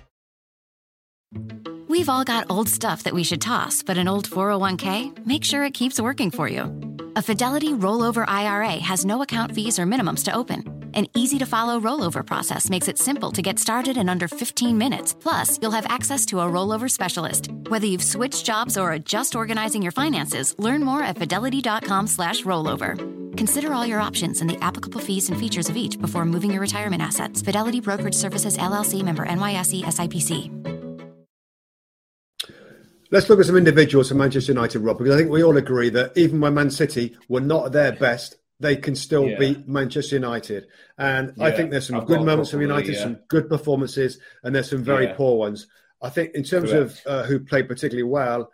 We've 1.87 2.09
all 2.09 2.25
got 2.25 2.47
old 2.49 2.67
stuff 2.67 3.03
that 3.03 3.13
we 3.13 3.23
should 3.23 3.41
toss, 3.41 3.81
but 3.81 3.97
an 3.97 4.09
old 4.09 4.29
401k, 4.29 5.25
make 5.25 5.45
sure 5.45 5.63
it 5.63 5.73
keeps 5.73 6.01
working 6.01 6.31
for 6.31 6.49
you. 6.49 6.63
A 7.15 7.21
Fidelity 7.21 7.69
Rollover 7.69 8.25
IRA 8.27 8.73
has 8.73 9.05
no 9.05 9.21
account 9.21 9.55
fees 9.55 9.79
or 9.79 9.85
minimums 9.85 10.23
to 10.25 10.35
open 10.35 10.76
an 10.93 11.07
easy 11.15 11.37
to 11.39 11.45
follow 11.45 11.79
rollover 11.79 12.25
process 12.25 12.69
makes 12.69 12.87
it 12.87 12.97
simple 12.97 13.31
to 13.31 13.41
get 13.41 13.59
started 13.59 13.97
in 13.97 14.09
under 14.09 14.27
15 14.27 14.77
minutes. 14.77 15.13
Plus, 15.13 15.59
you'll 15.61 15.71
have 15.71 15.85
access 15.87 16.25
to 16.27 16.39
a 16.39 16.45
rollover 16.45 16.89
specialist. 16.89 17.51
Whether 17.69 17.87
you've 17.87 18.03
switched 18.03 18.45
jobs 18.45 18.77
or 18.77 18.93
are 18.93 18.99
just 18.99 19.35
organizing 19.35 19.81
your 19.81 19.91
finances, 19.91 20.55
learn 20.57 20.83
more 20.83 21.03
at 21.03 21.19
fidelity.com/slash 21.19 22.43
rollover. 22.43 22.95
Consider 23.37 23.71
all 23.73 23.85
your 23.85 23.99
options 23.99 24.41
and 24.41 24.49
the 24.49 24.63
applicable 24.63 24.99
fees 24.99 25.29
and 25.29 25.39
features 25.39 25.69
of 25.69 25.77
each 25.77 25.99
before 26.01 26.25
moving 26.25 26.51
your 26.51 26.61
retirement 26.61 27.03
assets. 27.03 27.41
Fidelity 27.41 27.79
Brokerage 27.79 28.15
Services 28.15 28.57
LLC 28.57 29.03
member 29.03 29.25
NYSE 29.25 29.83
SIPC. 29.83 30.77
Let's 33.09 33.29
look 33.29 33.39
at 33.39 33.45
some 33.45 33.55
individuals 33.55 34.09
from 34.09 34.17
Manchester 34.17 34.51
United, 34.51 34.79
Rob, 34.79 34.97
because 34.97 35.13
I 35.13 35.17
think 35.17 35.31
we 35.31 35.41
all 35.41 35.55
agree 35.55 35.89
that 35.91 36.17
even 36.17 36.41
when 36.41 36.55
Man 36.55 36.69
City 36.69 37.15
were 37.29 37.39
not 37.39 37.67
at 37.67 37.71
their 37.71 37.91
best, 37.93 38.35
they 38.59 38.75
can 38.75 38.95
still 38.95 39.27
yeah. 39.27 39.37
beat 39.37 39.67
Manchester 39.67 40.15
United. 40.15 40.67
And 40.97 41.33
yeah. 41.35 41.45
I 41.45 41.51
think 41.51 41.71
there's 41.71 41.87
some 41.87 42.01
I've 42.01 42.07
good 42.07 42.21
moments 42.21 42.51
from 42.51 42.61
United, 42.61 42.95
yeah. 42.95 43.03
some 43.03 43.19
good 43.27 43.49
performances, 43.49 44.19
and 44.43 44.55
there's 44.55 44.69
some 44.69 44.83
very 44.83 45.07
poor 45.13 45.37
ones. 45.37 45.67
I 46.01 46.09
think 46.09 46.35
in 46.35 46.43
terms 46.43 46.71
Correct. 46.71 47.01
of 47.05 47.07
uh, 47.07 47.23
who 47.23 47.39
played 47.39 47.67
particularly 47.67 48.09
well, 48.09 48.51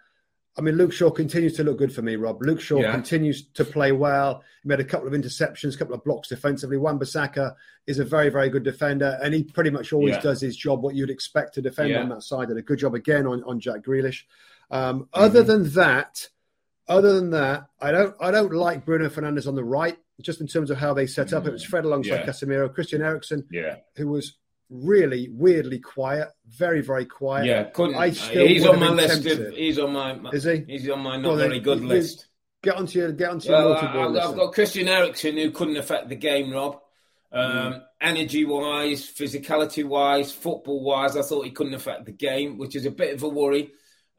I 0.57 0.61
mean, 0.61 0.75
Luke 0.75 0.93
Shaw 0.93 1.09
continues 1.09 1.53
to 1.53 1.63
look 1.63 1.79
good 1.79 1.93
for 1.93 2.03
me, 2.03 2.15
Rob. 2.15 2.41
Luke 2.43 2.61
Shaw 2.61 2.91
continues 2.91 3.43
to 3.53 3.65
play 3.65 3.91
well. 3.91 4.43
He 4.61 4.69
made 4.69 4.79
a 4.79 4.83
couple 4.83 5.07
of 5.07 5.13
interceptions, 5.13 5.73
a 5.73 5.77
couple 5.79 5.95
of 5.95 6.03
blocks 6.03 6.27
defensively. 6.27 6.77
Wan-Bissaka 6.77 7.55
is 7.87 7.97
a 7.97 8.05
very, 8.05 8.29
very 8.29 8.49
good 8.49 8.63
defender, 8.63 9.17
and 9.23 9.33
he 9.33 9.43
pretty 9.43 9.71
much 9.71 9.91
always 9.93 10.17
does 10.19 10.41
his 10.41 10.55
job, 10.55 10.83
what 10.83 10.93
you'd 10.93 11.09
expect 11.09 11.55
to 11.55 11.61
defend 11.61 11.95
on 11.95 12.09
that 12.09 12.21
side. 12.21 12.49
Did 12.49 12.57
a 12.57 12.61
good 12.61 12.77
job 12.77 12.93
again 12.93 13.25
on, 13.25 13.43
on 13.45 13.59
Jack 13.59 13.81
Grealish. 13.81 14.23
Um, 14.69 15.01
mm-hmm. 15.01 15.05
Other 15.13 15.41
than 15.41 15.71
that, 15.71 16.29
other 16.87 17.13
than 17.13 17.31
that, 17.31 17.65
I 17.79 17.91
don't 17.91 18.15
I 18.19 18.31
don't 18.31 18.53
like 18.53 18.85
Bruno 18.85 19.09
Fernandes 19.09 19.47
on 19.47 19.55
the 19.55 19.63
right, 19.63 19.97
just 20.21 20.41
in 20.41 20.47
terms 20.47 20.69
of 20.69 20.77
how 20.77 20.93
they 20.93 21.07
set 21.07 21.33
up. 21.33 21.47
It 21.47 21.51
was 21.51 21.63
Fred 21.63 21.85
alongside 21.85 22.21
yeah. 22.21 22.25
Casemiro, 22.25 22.73
Christian 22.73 23.01
Eriksen, 23.01 23.45
yeah. 23.51 23.77
who 23.95 24.07
was 24.07 24.35
really 24.69 25.29
weirdly 25.31 25.79
quiet, 25.79 26.29
very 26.47 26.81
very 26.81 27.05
quiet. 27.05 27.45
Yeah, 27.45 27.63
couldn't. 27.63 27.95
I 27.95 28.11
still 28.11 28.47
he's 28.47 28.65
on 28.65 28.79
my 28.79 28.89
list. 28.89 29.25
Of, 29.25 29.53
he's 29.53 29.79
on 29.79 29.93
my. 29.93 30.19
Is 30.33 30.43
he? 30.43 30.63
He's 30.67 30.89
on 30.89 30.99
my 30.99 31.17
not 31.17 31.29
well, 31.29 31.37
very 31.37 31.59
good 31.59 31.81
list. 31.81 32.27
Get 32.61 32.75
onto 32.75 32.99
your 32.99 33.11
get 33.11 33.29
onto 33.29 33.51
well, 33.51 33.69
your 33.69 34.21
I, 34.21 34.27
I've 34.27 34.35
got 34.35 34.53
Christian 34.53 34.87
Eriksen 34.87 35.37
who 35.37 35.51
couldn't 35.51 35.77
affect 35.77 36.09
the 36.09 36.15
game, 36.15 36.51
Rob. 36.51 36.79
Um, 37.31 37.51
mm. 37.51 37.83
Energy 37.99 38.45
wise, 38.45 39.09
physicality 39.09 39.83
wise, 39.83 40.31
football 40.31 40.83
wise, 40.83 41.17
I 41.17 41.23
thought 41.23 41.45
he 41.45 41.51
couldn't 41.51 41.73
affect 41.73 42.05
the 42.05 42.11
game, 42.11 42.57
which 42.57 42.75
is 42.75 42.85
a 42.85 42.91
bit 42.91 43.15
of 43.15 43.23
a 43.23 43.29
worry. 43.29 43.71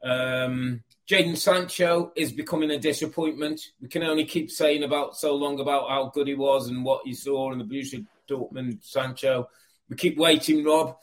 Um, 0.03 0.83
Jadon 1.09 1.37
Sancho 1.37 2.11
is 2.15 2.31
becoming 2.31 2.71
a 2.71 2.79
disappointment. 2.79 3.61
We 3.79 3.87
can 3.87 4.03
only 4.03 4.25
keep 4.25 4.49
saying 4.49 4.83
about 4.83 5.15
so 5.15 5.35
long 5.35 5.59
about 5.59 5.89
how 5.89 6.11
good 6.13 6.27
he 6.27 6.33
was 6.33 6.67
and 6.67 6.83
what 6.83 7.05
you 7.05 7.13
saw 7.13 7.51
in 7.51 7.59
the 7.59 7.63
Borussia 7.63 8.05
Dortmund 8.27 8.83
Sancho. 8.83 9.47
We 9.87 9.97
keep 9.97 10.17
waiting, 10.17 10.63
Rob. 10.65 10.97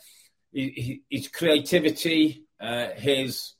His 0.53 1.29
creativity, 1.33 2.45
uh, 2.61 2.89
his 2.97 3.55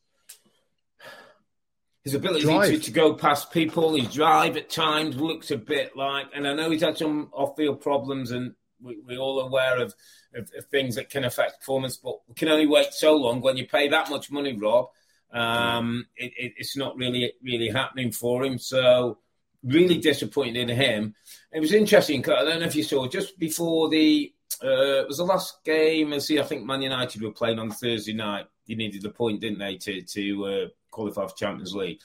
his 2.05 2.15
ability 2.15 2.47
to, 2.47 2.79
to, 2.81 2.91
go 2.91 3.15
past 3.15 3.53
people, 3.53 3.95
his 3.95 4.13
drive 4.13 4.57
at 4.57 4.69
times 4.69 5.17
looks 5.17 5.53
a 5.53 5.57
bit 5.57 5.97
like, 5.97 6.27
and 6.35 6.49
I 6.49 6.55
know 6.55 6.69
he's 6.69 6.83
had 6.83 6.99
some 6.99 7.31
off-field 7.33 7.81
problems, 7.81 8.33
and 8.33 8.55
we, 8.81 8.97
are 9.15 9.21
all 9.21 9.39
aware 9.41 9.81
of, 9.81 9.95
of, 10.35 10.51
of, 10.59 10.67
things 10.67 10.97
that 10.97 11.11
can 11.11 11.23
affect 11.25 11.61
performance. 11.61 11.97
But 11.97 12.17
we 12.27 12.35
can 12.35 12.49
only 12.49 12.67
wait 12.67 12.93
so 12.93 13.15
long 13.15 13.41
when 13.41 13.57
you 13.57 13.69
pay 13.69 13.89
that 13.89 14.11
much 14.11 14.33
money, 14.33 14.53
Rob. 14.53 14.89
Um, 15.33 16.07
it, 16.17 16.33
it, 16.37 16.53
it's 16.59 16.77
not 16.77 16.97
really 16.97 17.33
really 17.43 17.69
happening 17.69 18.13
for 18.13 18.45
him. 18.45 18.59
So 18.59 19.19
really 19.65 19.99
disappointed 19.99 20.69
in 20.69 20.77
him. 20.77 21.15
It 21.53 21.61
was 21.61 21.73
interesting. 21.73 22.25
I 22.25 22.45
don't 22.45 22.61
know 22.61 22.67
if 22.67 22.77
you 22.77 22.83
saw 22.83 23.07
just 23.07 23.39
before 23.39 23.89
the 23.89 24.33
uh, 24.63 25.03
it 25.03 25.09
was 25.09 25.17
the 25.19 25.25
last 25.25 25.65
game. 25.65 26.13
I 26.13 26.19
see. 26.19 26.39
I 26.39 26.45
think 26.45 26.65
Man 26.65 26.83
United 26.83 27.23
were 27.23 27.33
playing 27.33 27.59
on 27.59 27.71
Thursday 27.71 28.13
night. 28.13 28.47
You 28.67 28.77
needed 28.77 29.03
the 29.03 29.11
point, 29.11 29.41
didn't 29.41 29.59
they, 29.59 29.77
to 29.77 30.03
to 30.03 30.45
uh, 30.47 30.69
qualify 30.91 31.27
for 31.27 31.35
Champions 31.35 31.75
League? 31.75 32.01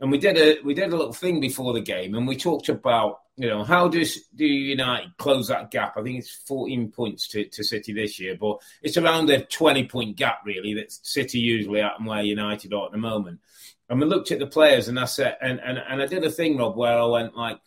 and 0.00 0.10
we 0.10 0.18
did 0.18 0.36
a 0.36 0.60
we 0.62 0.74
did 0.74 0.92
a 0.92 0.96
little 0.96 1.12
thing 1.12 1.40
before 1.40 1.72
the 1.72 1.80
game, 1.80 2.14
and 2.14 2.26
we 2.26 2.36
talked 2.36 2.68
about 2.68 3.20
you 3.40 3.48
know 3.48 3.64
how 3.64 3.88
does 3.88 4.22
do 4.34 4.44
United 4.44 5.16
close 5.16 5.48
that 5.48 5.70
gap? 5.70 5.96
I 5.96 6.02
think 6.02 6.18
it's 6.18 6.30
14 6.46 6.92
points 6.92 7.26
to, 7.28 7.46
to 7.46 7.64
City 7.64 7.94
this 7.94 8.20
year, 8.20 8.36
but 8.38 8.58
it's 8.82 8.98
around 8.98 9.30
a 9.30 9.42
20 9.42 9.86
point 9.86 10.16
gap 10.16 10.42
really 10.44 10.74
that 10.74 10.92
City 10.92 11.38
usually 11.38 11.80
at 11.80 11.98
and 11.98 12.06
where 12.06 12.22
United 12.22 12.74
are 12.74 12.84
at 12.84 12.92
the 12.92 12.98
moment. 12.98 13.40
And 13.88 13.98
we 13.98 14.04
looked 14.04 14.30
at 14.30 14.40
the 14.40 14.46
players, 14.46 14.88
and 14.88 15.00
I 15.00 15.06
said, 15.06 15.38
and, 15.40 15.58
and 15.58 15.78
and 15.78 16.02
I 16.02 16.06
did 16.06 16.22
a 16.22 16.30
thing, 16.30 16.58
Rob, 16.58 16.76
where 16.76 16.98
I 16.98 17.06
went 17.06 17.34
like, 17.34 17.58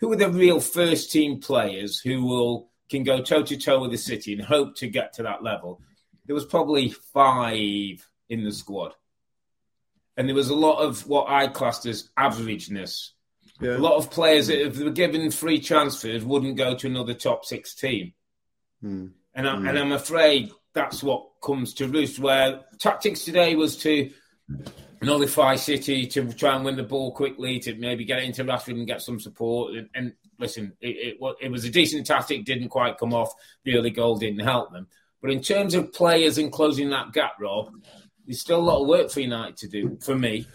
who 0.00 0.12
are 0.12 0.16
the 0.16 0.30
real 0.30 0.58
first 0.58 1.12
team 1.12 1.40
players 1.40 2.00
who 2.00 2.24
will 2.24 2.68
can 2.90 3.04
go 3.04 3.22
toe 3.22 3.44
to 3.44 3.56
toe 3.56 3.82
with 3.82 3.92
the 3.92 3.98
City 3.98 4.32
and 4.32 4.42
hope 4.42 4.74
to 4.78 4.88
get 4.88 5.12
to 5.12 5.22
that 5.22 5.44
level? 5.44 5.80
There 6.26 6.34
was 6.34 6.44
probably 6.44 6.90
five 6.90 8.04
in 8.28 8.42
the 8.42 8.52
squad 8.52 8.94
and 10.20 10.28
there 10.28 10.36
was 10.36 10.50
a 10.50 10.54
lot 10.54 10.80
of 10.80 11.06
what 11.06 11.30
I 11.30 11.46
classed 11.46 11.86
as 11.86 12.10
averageness. 12.18 13.10
Yeah. 13.60 13.76
A 13.76 13.78
lot 13.78 13.96
of 13.96 14.10
players 14.10 14.46
that, 14.46 14.64
if 14.64 14.74
they 14.74 14.84
were 14.84 14.90
given 14.90 15.30
free 15.30 15.60
transfers, 15.60 16.24
wouldn't 16.24 16.56
go 16.56 16.74
to 16.74 16.86
another 16.86 17.14
top 17.14 17.44
six 17.44 17.74
team. 17.74 18.14
Mm. 18.82 19.12
And, 19.34 19.48
I, 19.48 19.54
mm. 19.54 19.68
and 19.68 19.78
I'm 19.78 19.92
afraid 19.92 20.50
that's 20.74 21.02
what 21.02 21.26
comes 21.42 21.74
to 21.74 21.86
roost. 21.86 22.18
Where 22.18 22.60
tactics 22.78 23.24
today 23.24 23.54
was 23.56 23.76
to 23.78 24.10
nullify 25.02 25.56
City, 25.56 26.06
to 26.06 26.32
try 26.32 26.56
and 26.56 26.64
win 26.64 26.76
the 26.76 26.82
ball 26.82 27.12
quickly, 27.12 27.58
to 27.60 27.74
maybe 27.74 28.04
get 28.04 28.22
into 28.22 28.44
Rashford 28.44 28.78
and 28.78 28.86
get 28.86 29.02
some 29.02 29.20
support. 29.20 29.74
And, 29.74 29.88
and 29.94 30.12
listen, 30.38 30.72
it, 30.80 31.18
it, 31.20 31.36
it 31.40 31.50
was 31.50 31.64
a 31.64 31.70
decent 31.70 32.06
tactic, 32.06 32.44
didn't 32.44 32.68
quite 32.68 32.98
come 32.98 33.14
off. 33.14 33.32
The 33.64 33.76
early 33.76 33.90
goal 33.90 34.18
didn't 34.18 34.40
help 34.40 34.72
them. 34.72 34.88
But 35.20 35.32
in 35.32 35.42
terms 35.42 35.74
of 35.74 35.92
players 35.92 36.38
and 36.38 36.50
closing 36.50 36.90
that 36.90 37.12
gap, 37.12 37.32
Rob, 37.38 37.74
there's 38.26 38.40
still 38.40 38.60
a 38.60 38.62
lot 38.62 38.80
of 38.80 38.88
work 38.88 39.10
for 39.10 39.20
United 39.20 39.56
to 39.58 39.68
do 39.68 39.98
for 40.02 40.16
me. 40.16 40.46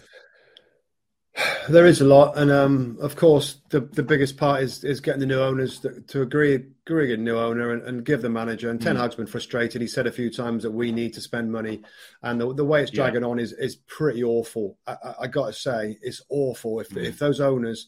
There 1.68 1.86
is 1.86 2.00
a 2.00 2.06
lot, 2.06 2.38
and 2.38 2.50
um, 2.50 2.98
of 3.02 3.18
course, 3.18 3.58
the 3.70 3.82
the 3.82 4.04
biggest 4.04 4.38
part 4.38 4.62
is 4.62 4.84
is 4.86 5.02
getting 5.02 5.20
the 5.20 5.26
new 5.26 5.42
owners 5.42 5.80
to, 5.80 6.00
to 6.00 6.22
agree 6.22 6.56
agree 6.56 7.14
a 7.14 7.18
new 7.18 7.38
owner 7.38 7.72
and, 7.72 7.82
and, 7.82 8.06
give 8.06 8.22
the 8.22 8.30
manager. 8.30 8.70
And 8.70 8.82
Ten 8.82 8.96
mm. 8.96 9.00
Hag's 9.00 9.16
been 9.16 9.26
frustrated. 9.26 9.82
He 9.82 9.88
said 9.88 10.08
a 10.08 10.12
few 10.12 10.30
times 10.30 10.64
that 10.64 10.72
we 10.72 10.92
need 10.92 11.14
to 11.16 11.22
spend 11.22 11.52
money, 11.52 11.82
and 12.22 12.40
the, 12.40 12.54
the 12.54 12.64
way 12.64 12.84
it's 12.84 12.92
dragging 12.92 13.24
yeah. 13.24 13.28
on 13.28 13.40
is 13.40 13.52
is 13.52 13.76
pretty 13.76 14.24
awful. 14.24 14.78
I, 14.88 14.94
I, 15.04 15.16
I 15.22 15.28
got 15.28 15.48
to 15.48 15.54
say, 15.54 15.98
it's 16.02 16.22
awful. 16.30 16.80
If 16.80 16.90
mm. 16.92 17.04
if 17.04 17.20
those 17.20 17.42
owners 17.42 17.88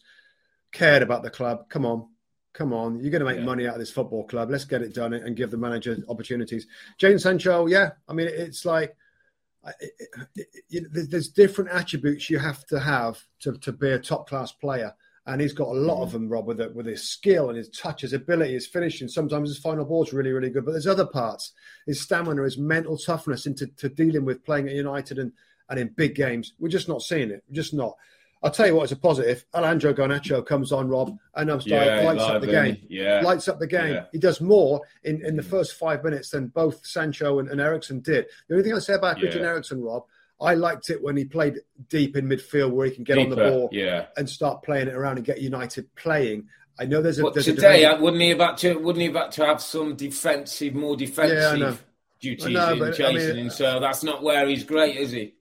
cared 0.74 1.02
about 1.02 1.24
the 1.24 1.30
club, 1.30 1.70
come 1.70 1.86
on, 1.86 2.10
come 2.52 2.74
on, 2.74 3.00
you're 3.00 3.12
going 3.12 3.24
to 3.24 3.26
make 3.26 3.38
yeah. 3.38 3.46
money 3.46 3.66
out 3.66 3.76
of 3.76 3.80
this 3.80 3.92
football 3.92 4.26
club. 4.26 4.50
Let's 4.50 4.66
get 4.66 4.82
it 4.82 4.94
done 4.94 5.14
and 5.14 5.38
give 5.38 5.52
the 5.52 5.58
manager 5.58 5.98
opportunities. 6.10 6.68
Jadon 7.00 7.22
Sancho, 7.22 7.68
yeah, 7.68 7.92
I 8.10 8.14
mean, 8.14 8.28
it's 8.30 8.66
like 8.66 8.98
there's 10.70 11.30
different 11.30 11.72
attributes 11.72 12.30
you 12.30 12.39
have 12.39 12.65
to 12.67 12.80
have 12.80 13.24
to, 13.41 13.58
to 13.60 13.72
be 13.72 13.91
a 13.91 14.00
top 14.00 14.30
class 14.30 14.52
player. 14.52 14.93
And 15.26 15.41
he's 15.41 15.54
got 15.54 15.67
a 15.67 15.74
lot 15.74 16.02
of 16.02 16.10
mm. 16.10 16.13
them, 16.13 16.30
Rob, 16.30 16.48
with, 16.48 16.62
it, 16.62 16.74
with 16.74 16.86
his 16.86 17.10
skill 17.10 17.50
and 17.50 17.58
his 17.58 17.70
touch, 17.70 18.02
his 18.02 18.13
ability, 18.13 18.54
his 18.54 18.65
finishing. 18.65 19.10
Sometimes 19.10 19.50
his 19.50 19.58
final 19.58 19.84
ball 19.84 20.06
is 20.06 20.13
really, 20.13 20.32
really 20.32 20.50
good. 20.50 20.63
But 20.63 20.72
there's 20.72 20.88
other 20.88 21.06
parts 21.06 21.52
his 21.86 22.02
stamina, 22.02 22.43
his 22.43 22.58
mental 22.58 22.98
toughness 22.98 23.46
into 23.46 23.67
to 23.67 23.89
dealing 23.89 24.24
with 24.24 24.46
playing 24.46 24.70
at 24.70 24.76
United 24.76 25.20
and, 25.20 25.34
and 25.70 25.80
in 25.80 25.89
big 25.89 26.15
games. 26.15 26.54
We're 26.60 26.70
just 26.70 26.88
not 26.88 27.02
seeing 27.02 27.30
it. 27.30 27.43
We're 27.50 27.56
just 27.56 27.74
not. 27.74 27.98
I'll 28.43 28.52
tell 28.52 28.67
you 28.67 28.76
what 28.76 28.84
is 28.84 28.91
a 28.91 28.95
positive. 28.95 29.45
Alejandro 29.54 29.93
Garnacho 29.93 30.45
comes 30.45 30.71
on, 30.71 30.88
Rob, 30.88 31.17
and 31.36 31.50
I'm 31.50 31.62
starting 31.62 31.88
yeah, 31.88 32.02
lights 32.02 32.23
up 32.23 32.41
the 32.41 32.47
game. 32.47 32.78
Yeah. 32.88 33.21
Lights 33.21 33.47
up 33.47 33.60
the 33.60 33.67
game. 33.67 33.93
Yeah. 33.93 34.06
He 34.12 34.19
does 34.19 34.41
more 34.41 34.82
in, 35.04 35.26
in 35.26 35.36
the 35.36 35.43
first 35.43 35.73
five 35.73 36.04
minutes 36.04 36.30
than 36.30 36.47
both 36.47 36.86
Sancho 36.86 37.39
and, 37.39 37.50
and 37.50 37.60
Eriksen 37.60 38.02
did. 38.02 38.28
The 38.47 38.56
only 38.56 38.63
thing 38.63 38.76
I 38.76 38.80
say 38.80 38.93
about 38.93 39.17
Christian 39.17 39.41
yeah. 39.41 39.50
Eriksen, 39.50 39.82
Rob, 39.82 40.04
I 40.39 40.54
liked 40.54 40.89
it 40.89 41.02
when 41.02 41.17
he 41.17 41.26
played 41.26 41.62
deep 41.89 42.15
in 42.15 42.28
midfield 42.28 42.71
where 42.71 42.88
he 42.88 42.93
can 42.93 43.04
get 43.04 43.15
Deeper, 43.15 43.32
on 43.32 43.38
the 43.38 43.50
ball 43.50 43.69
yeah. 43.71 44.06
and 44.17 44.30
start 44.30 44.62
playing 44.62 44.88
it 44.88 44.93
around 44.93 45.17
and 45.17 45.26
get 45.26 45.41
United 45.41 45.93
playing. 45.95 46.47
I 46.80 46.86
know 46.86 47.02
there's 47.02 47.17
a 47.17 47.23
but 47.23 47.34
there's 47.34 47.47
today 47.47 47.86
a 47.86 47.95
wouldn't 47.95 48.21
he 48.21 48.30
have 48.30 48.39
had 48.39 48.58
to 48.58 48.76
wouldn't 48.76 49.02
he 49.02 49.08
have 49.08 49.15
had 49.15 49.32
to 49.32 49.45
have 49.45 49.62
some 49.63 49.95
defensive, 49.95 50.76
more 50.76 50.95
defensive 50.95 51.60
yeah, 51.60 51.76
duties 52.19 52.54
know, 52.54 52.84
in 52.84 52.93
chasing, 52.93 53.32
I 53.32 53.34
mean, 53.34 53.50
so 53.50 53.80
that's 53.80 54.04
not 54.04 54.21
where 54.21 54.47
he's 54.47 54.63
great, 54.63 54.95
is 54.95 55.12
he? 55.12 55.34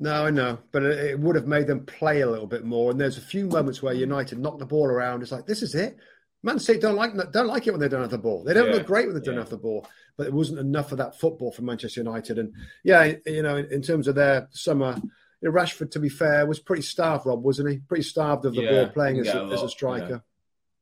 No, 0.00 0.24
I 0.24 0.30
know, 0.30 0.58
but 0.72 0.82
it 0.82 1.20
would 1.20 1.36
have 1.36 1.46
made 1.46 1.66
them 1.66 1.84
play 1.84 2.22
a 2.22 2.30
little 2.30 2.46
bit 2.46 2.64
more. 2.64 2.90
And 2.90 2.98
there's 2.98 3.18
a 3.18 3.22
few 3.22 3.46
moments 3.46 3.82
where 3.82 3.92
United 3.92 4.38
knock 4.38 4.58
the 4.58 4.64
ball 4.64 4.86
around. 4.86 5.20
It's 5.20 5.30
like 5.30 5.44
this 5.44 5.62
is 5.62 5.74
it. 5.74 5.98
Man 6.42 6.58
City 6.58 6.80
don't 6.80 6.96
like 6.96 7.12
don't 7.32 7.46
like 7.46 7.66
it 7.66 7.72
when 7.72 7.80
they 7.80 7.88
don't 7.88 8.00
have 8.00 8.10
the 8.10 8.16
ball. 8.16 8.42
They 8.42 8.54
don't 8.54 8.68
yeah, 8.68 8.76
look 8.76 8.86
great 8.86 9.06
when 9.06 9.14
they 9.14 9.20
don't 9.20 9.36
have 9.36 9.50
the 9.50 9.58
ball. 9.58 9.86
But 10.16 10.26
it 10.26 10.32
wasn't 10.32 10.58
enough 10.58 10.90
of 10.92 10.98
that 10.98 11.20
football 11.20 11.52
for 11.52 11.60
Manchester 11.60 12.00
United. 12.00 12.38
And 12.38 12.54
yeah, 12.82 13.12
you 13.26 13.42
know, 13.42 13.58
in, 13.58 13.66
in 13.66 13.82
terms 13.82 14.08
of 14.08 14.14
their 14.14 14.48
summer, 14.52 14.96
you 15.42 15.50
know, 15.50 15.54
Rashford, 15.54 15.90
to 15.90 16.00
be 16.00 16.08
fair, 16.08 16.46
was 16.46 16.60
pretty 16.60 16.82
starved. 16.82 17.26
Rob 17.26 17.42
wasn't 17.42 17.68
he? 17.68 17.78
Pretty 17.80 18.02
starved 18.02 18.46
of 18.46 18.54
the 18.54 18.62
yeah, 18.62 18.70
ball 18.70 18.88
playing 18.88 19.18
as 19.18 19.28
a, 19.28 19.38
a, 19.38 19.50
as 19.52 19.62
a, 19.62 19.68
striker. 19.68 20.08
Yeah. 20.08 20.18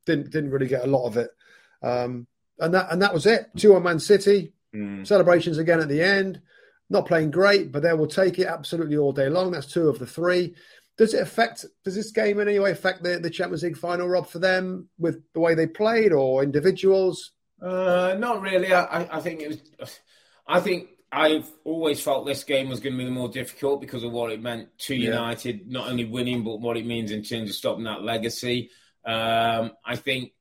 Didn't 0.07 0.31
didn't 0.31 0.50
really 0.50 0.68
get 0.68 0.85
a 0.85 0.88
lot 0.88 1.09
of 1.09 1.16
it. 1.16 1.31
Um, 1.83 2.28
and 2.61 2.72
that 2.72 2.92
and 2.92 3.02
that 3.02 3.12
was 3.12 3.26
it. 3.26 3.48
Two 3.57 3.74
on 3.74 3.83
Man 3.83 3.98
City. 3.98 4.52
Mm. 4.72 5.04
Celebrations 5.04 5.59
again 5.59 5.81
at 5.81 5.88
the 5.88 6.02
end. 6.02 6.40
Not 6.90 7.07
playing 7.07 7.31
great, 7.31 7.70
but 7.70 7.83
they 7.83 7.92
will 7.92 8.07
take 8.07 8.38
it 8.38 8.46
absolutely 8.46 8.96
all 8.96 9.12
day 9.12 9.29
long. 9.29 9.51
That's 9.51 9.66
two 9.66 9.88
of 9.88 9.98
the 9.98 10.07
three. 10.07 10.55
Does 10.96 11.14
it 11.14 11.22
affect? 11.22 11.64
Does 11.85 11.94
this 11.94 12.11
game 12.11 12.40
in 12.40 12.48
any 12.48 12.59
way 12.59 12.72
affect 12.72 13.03
the, 13.03 13.18
the 13.18 13.31
Champions 13.31 13.62
League 13.62 13.77
final, 13.77 14.09
Rob, 14.09 14.27
for 14.27 14.38
them 14.38 14.88
with 14.98 15.22
the 15.33 15.40
way 15.40 15.55
they 15.55 15.66
played 15.66 16.12
or 16.12 16.42
individuals? 16.42 17.33
Uh, 17.62 18.16
not 18.18 18.40
really. 18.40 18.72
I, 18.72 19.18
I 19.18 19.20
think 19.20 19.40
it 19.40 19.48
was. 19.79 20.01
I 20.46 20.61
think 20.61 20.88
I've 21.12 21.48
always 21.64 22.01
felt 22.01 22.27
this 22.27 22.44
game 22.44 22.68
was 22.68 22.81
going 22.81 22.96
to 22.96 23.05
be 23.05 23.11
more 23.11 23.29
difficult 23.29 23.81
because 23.81 24.03
of 24.03 24.12
what 24.12 24.33
it 24.33 24.42
meant 24.42 24.77
to 24.81 24.94
United, 24.94 25.70
not 25.70 25.88
only 25.88 26.05
winning, 26.05 26.42
but 26.42 26.61
what 26.61 26.77
it 26.77 26.87
means 26.87 27.11
in 27.11 27.22
terms 27.22 27.51
of 27.51 27.57
stopping 27.57 27.85
that 27.85 28.03
legacy. 28.03 28.70
Um, 29.05 29.72
I 29.85 29.96
think 29.96 30.33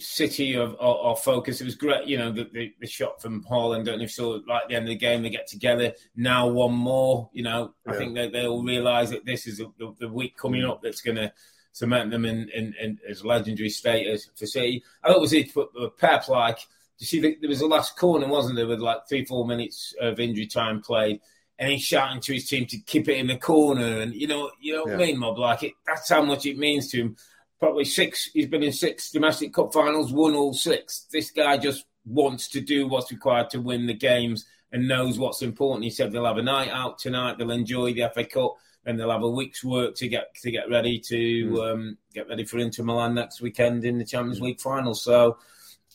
City 0.00 0.56
are, 0.56 0.76
are, 0.80 1.16
focused. 1.16 1.60
It 1.60 1.64
was 1.64 1.74
great, 1.74 2.06
you 2.06 2.18
know, 2.18 2.30
the, 2.30 2.48
the, 2.52 2.72
the 2.80 2.86
shot 2.86 3.20
from 3.20 3.42
Haaland. 3.44 3.84
Don't 3.84 3.98
know 3.98 4.04
if 4.04 4.16
you 4.16 4.24
saw 4.24 4.38
right 4.48 4.62
at 4.62 4.68
the 4.68 4.76
end 4.76 4.84
of 4.84 4.90
the 4.90 4.96
game 4.96 5.22
they 5.22 5.30
get 5.30 5.48
together. 5.48 5.92
Now 6.14 6.46
one 6.46 6.72
more, 6.72 7.28
you 7.32 7.42
know, 7.42 7.74
yeah. 7.84 7.92
I 7.92 7.96
think 7.96 8.14
they, 8.14 8.30
they'll 8.30 8.62
realise 8.62 9.10
that 9.10 9.26
this 9.26 9.48
is 9.48 9.58
the, 9.58 9.94
the, 9.98 10.08
week 10.08 10.36
coming 10.36 10.62
mm. 10.62 10.70
up 10.70 10.82
that's 10.82 11.00
going 11.00 11.16
to 11.16 11.32
cement 11.72 12.12
them 12.12 12.24
in, 12.24 12.48
in, 12.50 12.74
in, 12.80 12.98
as 13.08 13.24
legendary 13.24 13.70
status 13.70 14.30
for 14.36 14.46
City. 14.46 14.84
I 15.02 15.08
thought 15.08 15.16
it 15.16 15.20
was 15.20 15.32
it 15.32 15.50
for 15.50 15.66
Pep, 15.98 16.28
like, 16.28 16.60
you 16.98 17.06
see, 17.06 17.20
the, 17.20 17.36
there 17.40 17.50
was 17.50 17.60
a 17.60 17.66
last 17.66 17.96
corner, 17.96 18.28
wasn't 18.28 18.54
there, 18.54 18.66
with 18.66 18.80
like 18.80 19.08
three, 19.08 19.24
four 19.24 19.46
minutes 19.46 19.94
of 20.00 20.20
injury 20.20 20.46
time 20.46 20.80
played. 20.80 21.20
And 21.58 21.72
he's 21.72 21.82
shouting 21.82 22.20
to 22.20 22.34
his 22.34 22.48
team 22.48 22.66
to 22.66 22.78
keep 22.78 23.08
it 23.08 23.16
in 23.16 23.26
the 23.26 23.36
corner, 23.36 24.00
and 24.00 24.14
you 24.14 24.28
know, 24.28 24.52
you 24.60 24.74
know 24.74 24.84
what 24.84 24.90
yeah. 24.90 24.94
I 24.94 24.98
mean, 24.98 25.18
Mob. 25.18 25.38
Like 25.38 25.64
it, 25.64 25.72
that's 25.84 26.08
how 26.08 26.22
much 26.22 26.46
it 26.46 26.56
means 26.56 26.88
to 26.92 26.98
him 26.98 27.16
probably 27.58 27.84
six. 27.84 28.30
He's 28.32 28.46
been 28.46 28.62
in 28.62 28.72
six 28.72 29.10
domestic 29.10 29.52
cup 29.52 29.72
finals, 29.72 30.12
won 30.12 30.34
all 30.34 30.54
six. 30.54 31.06
This 31.12 31.30
guy 31.30 31.56
just 31.58 31.84
wants 32.04 32.48
to 32.48 32.60
do 32.60 32.88
what's 32.88 33.10
required 33.10 33.50
to 33.50 33.60
win 33.60 33.86
the 33.86 33.94
games 33.94 34.46
and 34.72 34.88
knows 34.88 35.18
what's 35.18 35.42
important. 35.42 35.84
He 35.84 35.90
said 35.90 36.12
they'll 36.12 36.26
have 36.26 36.36
a 36.36 36.42
night 36.42 36.70
out 36.70 36.98
tonight. 36.98 37.38
They'll 37.38 37.50
enjoy 37.50 37.92
the 37.92 38.10
FA 38.14 38.24
Cup, 38.24 38.56
and 38.84 38.98
they'll 38.98 39.10
have 39.10 39.22
a 39.22 39.30
week's 39.30 39.64
work 39.64 39.94
to 39.96 40.08
get 40.08 40.34
to 40.42 40.50
get 40.50 40.70
ready 40.70 40.98
to 41.00 41.16
mm. 41.16 41.72
um, 41.72 41.98
get 42.14 42.28
ready 42.28 42.44
for 42.44 42.58
Inter 42.58 42.84
Milan 42.84 43.14
next 43.14 43.40
weekend 43.40 43.84
in 43.84 43.98
the 43.98 44.04
Champions 44.04 44.40
League 44.40 44.60
final. 44.60 44.94
So. 44.94 45.38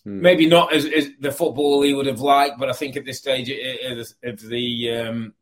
Mm. 0.06 0.20
Maybe 0.20 0.48
not 0.48 0.74
as, 0.74 0.84
as, 0.84 1.08
the 1.22 1.32
football 1.32 1.82
he 1.82 1.94
would 1.94 2.08
have 2.08 2.20
liked, 2.20 2.60
but 2.60 2.70
I 2.70 2.74
think 2.74 2.98
at 2.98 3.06
this 3.06 3.20
stage 3.20 3.50
of 3.50 4.40
the 4.42 4.92
um, 4.92 5.34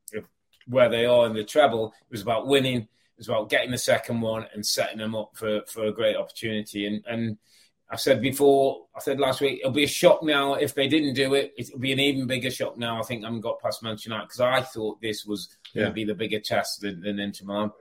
where 0.67 0.87
they 0.87 1.07
are 1.07 1.25
in 1.25 1.33
the 1.33 1.43
treble, 1.43 1.87
it 1.87 2.11
was 2.11 2.21
about 2.21 2.45
winning 2.45 2.87
as 3.21 3.29
well, 3.29 3.45
getting 3.45 3.71
the 3.71 3.77
second 3.77 4.19
one 4.19 4.47
and 4.53 4.65
setting 4.65 4.97
them 4.97 5.15
up 5.15 5.29
for, 5.35 5.61
for 5.67 5.85
a 5.85 5.93
great 5.93 6.17
opportunity. 6.17 6.87
And 6.87 7.05
and 7.07 7.37
I 7.89 7.95
said 7.95 8.21
before, 8.21 8.87
I 8.95 8.99
said 8.99 9.19
last 9.19 9.41
week, 9.41 9.59
it'll 9.59 9.71
be 9.71 9.83
a 9.83 9.87
shock 9.87 10.23
now 10.23 10.55
if 10.55 10.73
they 10.73 10.87
didn't 10.87 11.13
do 11.13 11.35
it. 11.35 11.53
It'll 11.57 11.79
be 11.79 11.93
an 11.93 11.99
even 11.99 12.25
bigger 12.25 12.49
shock 12.49 12.77
now. 12.77 12.99
I 12.99 13.03
think 13.03 13.23
I 13.23 13.27
haven't 13.27 13.41
got 13.41 13.61
past 13.61 13.83
Manchester 13.83 14.09
United 14.09 14.27
because 14.27 14.41
I 14.41 14.61
thought 14.61 15.01
this 15.01 15.25
was 15.25 15.55
yeah. 15.73 15.83
going 15.83 15.91
to 15.91 15.93
be 15.93 16.03
the 16.05 16.15
bigger 16.15 16.39
test 16.39 16.81
than, 16.81 17.01
than 17.01 17.19
Inter 17.19 17.45
Milan. 17.45 17.71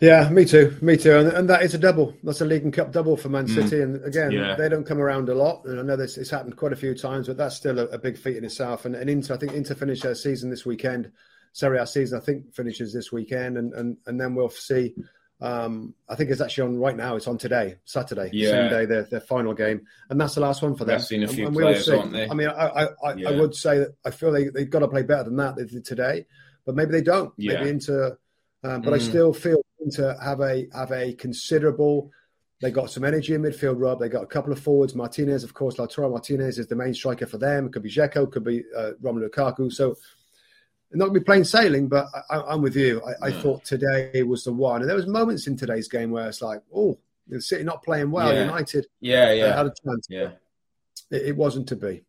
Yeah, 0.00 0.28
me 0.28 0.44
too, 0.44 0.76
me 0.82 0.96
too, 0.96 1.16
and, 1.16 1.28
and, 1.28 1.48
that 1.48 1.62
is 1.62 1.72
a 1.72 1.78
double. 1.78 2.16
That's 2.24 2.40
a 2.40 2.44
League 2.44 2.64
and 2.64 2.72
Cup 2.72 2.90
double 2.90 3.16
for 3.16 3.28
Man 3.28 3.46
mm. 3.46 3.54
City, 3.54 3.76
mm. 3.76 3.82
and 3.84 4.04
again, 4.04 4.32
yeah. 4.32 4.56
they 4.56 4.68
don't 4.68 4.84
come 4.84 4.98
around 4.98 5.28
a 5.28 5.34
lot. 5.34 5.64
And 5.66 5.78
I 5.78 5.82
know 5.84 5.94
this 5.94 6.18
it's 6.18 6.30
happened 6.30 6.56
quite 6.56 6.72
a 6.72 6.76
few 6.76 6.96
times, 6.96 7.28
but 7.28 7.36
that's 7.36 7.54
still 7.54 7.78
a, 7.78 7.84
a 7.84 7.98
big 7.98 8.18
feat 8.18 8.36
in 8.36 8.44
itself. 8.44 8.86
And, 8.86 8.96
and 8.96 9.08
Inter, 9.08 9.34
I 9.34 9.36
think 9.36 9.52
Inter 9.52 9.74
finished 9.74 10.02
their 10.02 10.16
season 10.16 10.50
this 10.50 10.66
weekend 10.66 11.12
Serie 11.54 11.78
A 11.78 11.86
season, 11.86 12.18
I 12.18 12.20
think, 12.20 12.52
finishes 12.52 12.92
this 12.92 13.12
weekend, 13.12 13.56
and 13.56 13.72
and, 13.74 13.96
and 14.06 14.20
then 14.20 14.34
we'll 14.34 14.50
see. 14.50 14.92
Um, 15.40 15.94
I 16.08 16.16
think 16.16 16.30
it's 16.30 16.40
actually 16.40 16.68
on 16.68 16.78
right 16.78 16.96
now. 16.96 17.14
It's 17.14 17.28
on 17.28 17.38
today, 17.38 17.76
Saturday, 17.84 18.30
yeah. 18.32 18.50
same 18.50 18.70
day, 18.70 18.86
their, 18.86 19.02
their 19.04 19.20
final 19.20 19.54
game, 19.54 19.86
and 20.10 20.20
that's 20.20 20.34
the 20.34 20.40
last 20.40 20.62
one 20.62 20.74
for 20.74 20.84
them. 20.84 20.96
I've 20.96 21.04
seen 21.04 21.22
a 21.22 21.28
few 21.28 21.46
and, 21.46 21.56
and 21.56 21.62
players, 21.62 21.86
we'll 21.86 22.10
see. 22.10 22.26
I 22.28 22.34
mean, 22.34 22.48
I 22.48 22.88
I, 23.04 23.14
yeah. 23.14 23.28
I, 23.28 23.40
would 23.40 23.54
say 23.54 23.78
that 23.78 23.94
I 24.04 24.10
feel 24.10 24.32
they 24.32 24.48
they've 24.48 24.68
got 24.68 24.80
to 24.80 24.88
play 24.88 25.02
better 25.02 25.24
than 25.24 25.36
that 25.36 25.54
they 25.54 25.64
did 25.64 25.84
today, 25.84 26.26
but 26.66 26.74
maybe 26.74 26.90
they 26.90 27.02
don't. 27.02 27.32
Yeah. 27.36 27.54
Maybe 27.54 27.70
into, 27.70 28.18
um, 28.64 28.82
but 28.82 28.92
mm. 28.92 28.94
I 28.94 28.98
still 28.98 29.32
feel 29.32 29.62
to 29.92 30.18
have 30.20 30.40
a 30.40 30.66
have 30.74 30.90
a 30.90 31.14
considerable. 31.14 32.10
They 32.60 32.72
got 32.72 32.90
some 32.90 33.04
energy 33.04 33.34
in 33.34 33.42
midfield, 33.42 33.80
Rob. 33.80 34.00
They 34.00 34.08
got 34.08 34.24
a 34.24 34.26
couple 34.26 34.52
of 34.52 34.58
forwards. 34.58 34.94
Martinez, 34.94 35.44
of 35.44 35.54
course, 35.54 35.76
Lautaro 35.76 36.10
Martinez 36.10 36.58
is 36.58 36.66
the 36.66 36.76
main 36.76 36.94
striker 36.94 37.26
for 37.26 37.38
them. 37.38 37.66
It 37.66 37.72
could 37.72 37.82
be 37.82 37.90
Dzeko, 37.90 38.32
could 38.32 38.44
be 38.44 38.64
uh, 38.76 38.92
Romelu 39.02 39.28
Lukaku. 39.28 39.70
So 39.72 39.96
not 40.98 41.06
going 41.06 41.14
to 41.14 41.20
be 41.20 41.24
plain 41.24 41.44
sailing, 41.44 41.88
but 41.88 42.06
I, 42.30 42.54
am 42.54 42.62
with 42.62 42.76
you. 42.76 43.02
I, 43.22 43.28
I 43.28 43.32
thought 43.32 43.64
today 43.64 44.22
was 44.22 44.44
the 44.44 44.52
one, 44.52 44.80
and 44.80 44.88
there 44.88 44.96
was 44.96 45.06
moments 45.06 45.46
in 45.46 45.56
today's 45.56 45.88
game 45.88 46.10
where 46.10 46.28
it's 46.28 46.42
like, 46.42 46.62
oh, 46.74 46.98
the 47.26 47.40
City 47.40 47.64
not 47.64 47.82
playing 47.82 48.10
well. 48.10 48.32
Yeah. 48.32 48.44
United, 48.44 48.86
yeah, 49.00 49.32
yeah, 49.32 49.44
uh, 49.44 49.56
had 49.56 49.66
a 49.66 49.72
chance. 49.84 50.06
Yeah, 50.08 50.30
it, 51.10 51.22
it, 51.28 51.36
wasn't 51.36 51.68
to 51.68 51.76
be. 51.76 52.04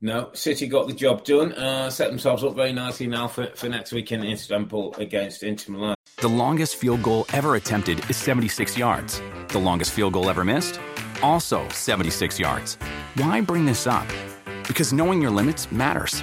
No, 0.00 0.30
City 0.34 0.66
got 0.68 0.86
the 0.86 0.94
job 0.94 1.24
done. 1.24 1.52
Uh, 1.52 1.90
set 1.90 2.10
themselves 2.10 2.44
up 2.44 2.54
very 2.54 2.72
nicely 2.72 3.06
now 3.06 3.28
for, 3.28 3.46
for 3.54 3.68
next 3.68 3.92
weekend 3.92 4.24
in 4.24 4.30
Istanbul 4.30 4.94
against 4.98 5.42
Inter 5.42 5.72
Milan. 5.72 5.94
The 6.18 6.28
longest 6.28 6.76
field 6.76 7.02
goal 7.02 7.26
ever 7.32 7.56
attempted 7.56 8.08
is 8.08 8.16
76 8.16 8.78
yards. 8.78 9.20
The 9.48 9.58
longest 9.58 9.92
field 9.92 10.12
goal 10.12 10.30
ever 10.30 10.44
missed, 10.44 10.80
also 11.22 11.68
76 11.68 12.38
yards. 12.38 12.76
Why 13.16 13.40
bring 13.40 13.66
this 13.66 13.86
up? 13.86 14.06
Because 14.66 14.92
knowing 14.92 15.20
your 15.20 15.30
limits 15.30 15.70
matters, 15.70 16.22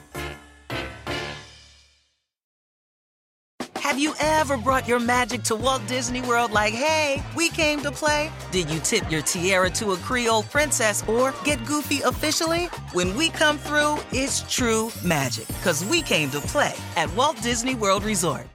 You 4.01 4.15
ever 4.19 4.57
brought 4.57 4.87
your 4.87 4.99
magic 4.99 5.43
to 5.43 5.55
Walt 5.55 5.85
Disney 5.87 6.21
World 6.21 6.51
like, 6.51 6.73
hey, 6.73 7.21
we 7.35 7.49
came 7.49 7.81
to 7.81 7.91
play? 7.91 8.31
Did 8.51 8.69
you 8.71 8.79
tip 8.79 9.09
your 9.11 9.21
tiara 9.21 9.69
to 9.71 9.91
a 9.91 9.97
Creole 9.97 10.43
princess 10.43 11.07
or 11.07 11.33
get 11.43 11.63
goofy 11.65 12.01
officially? 12.01 12.65
When 12.93 13.15
we 13.15 13.29
come 13.29 13.57
through, 13.59 13.99
it's 14.11 14.41
true 14.53 14.91
magic 15.05 15.47
because 15.47 15.85
we 15.85 16.01
came 16.01 16.31
to 16.31 16.41
play 16.41 16.73
at 16.97 17.13
Walt 17.15 17.39
Disney 17.41 17.75
World 17.75 18.03
Resort. 18.03 18.47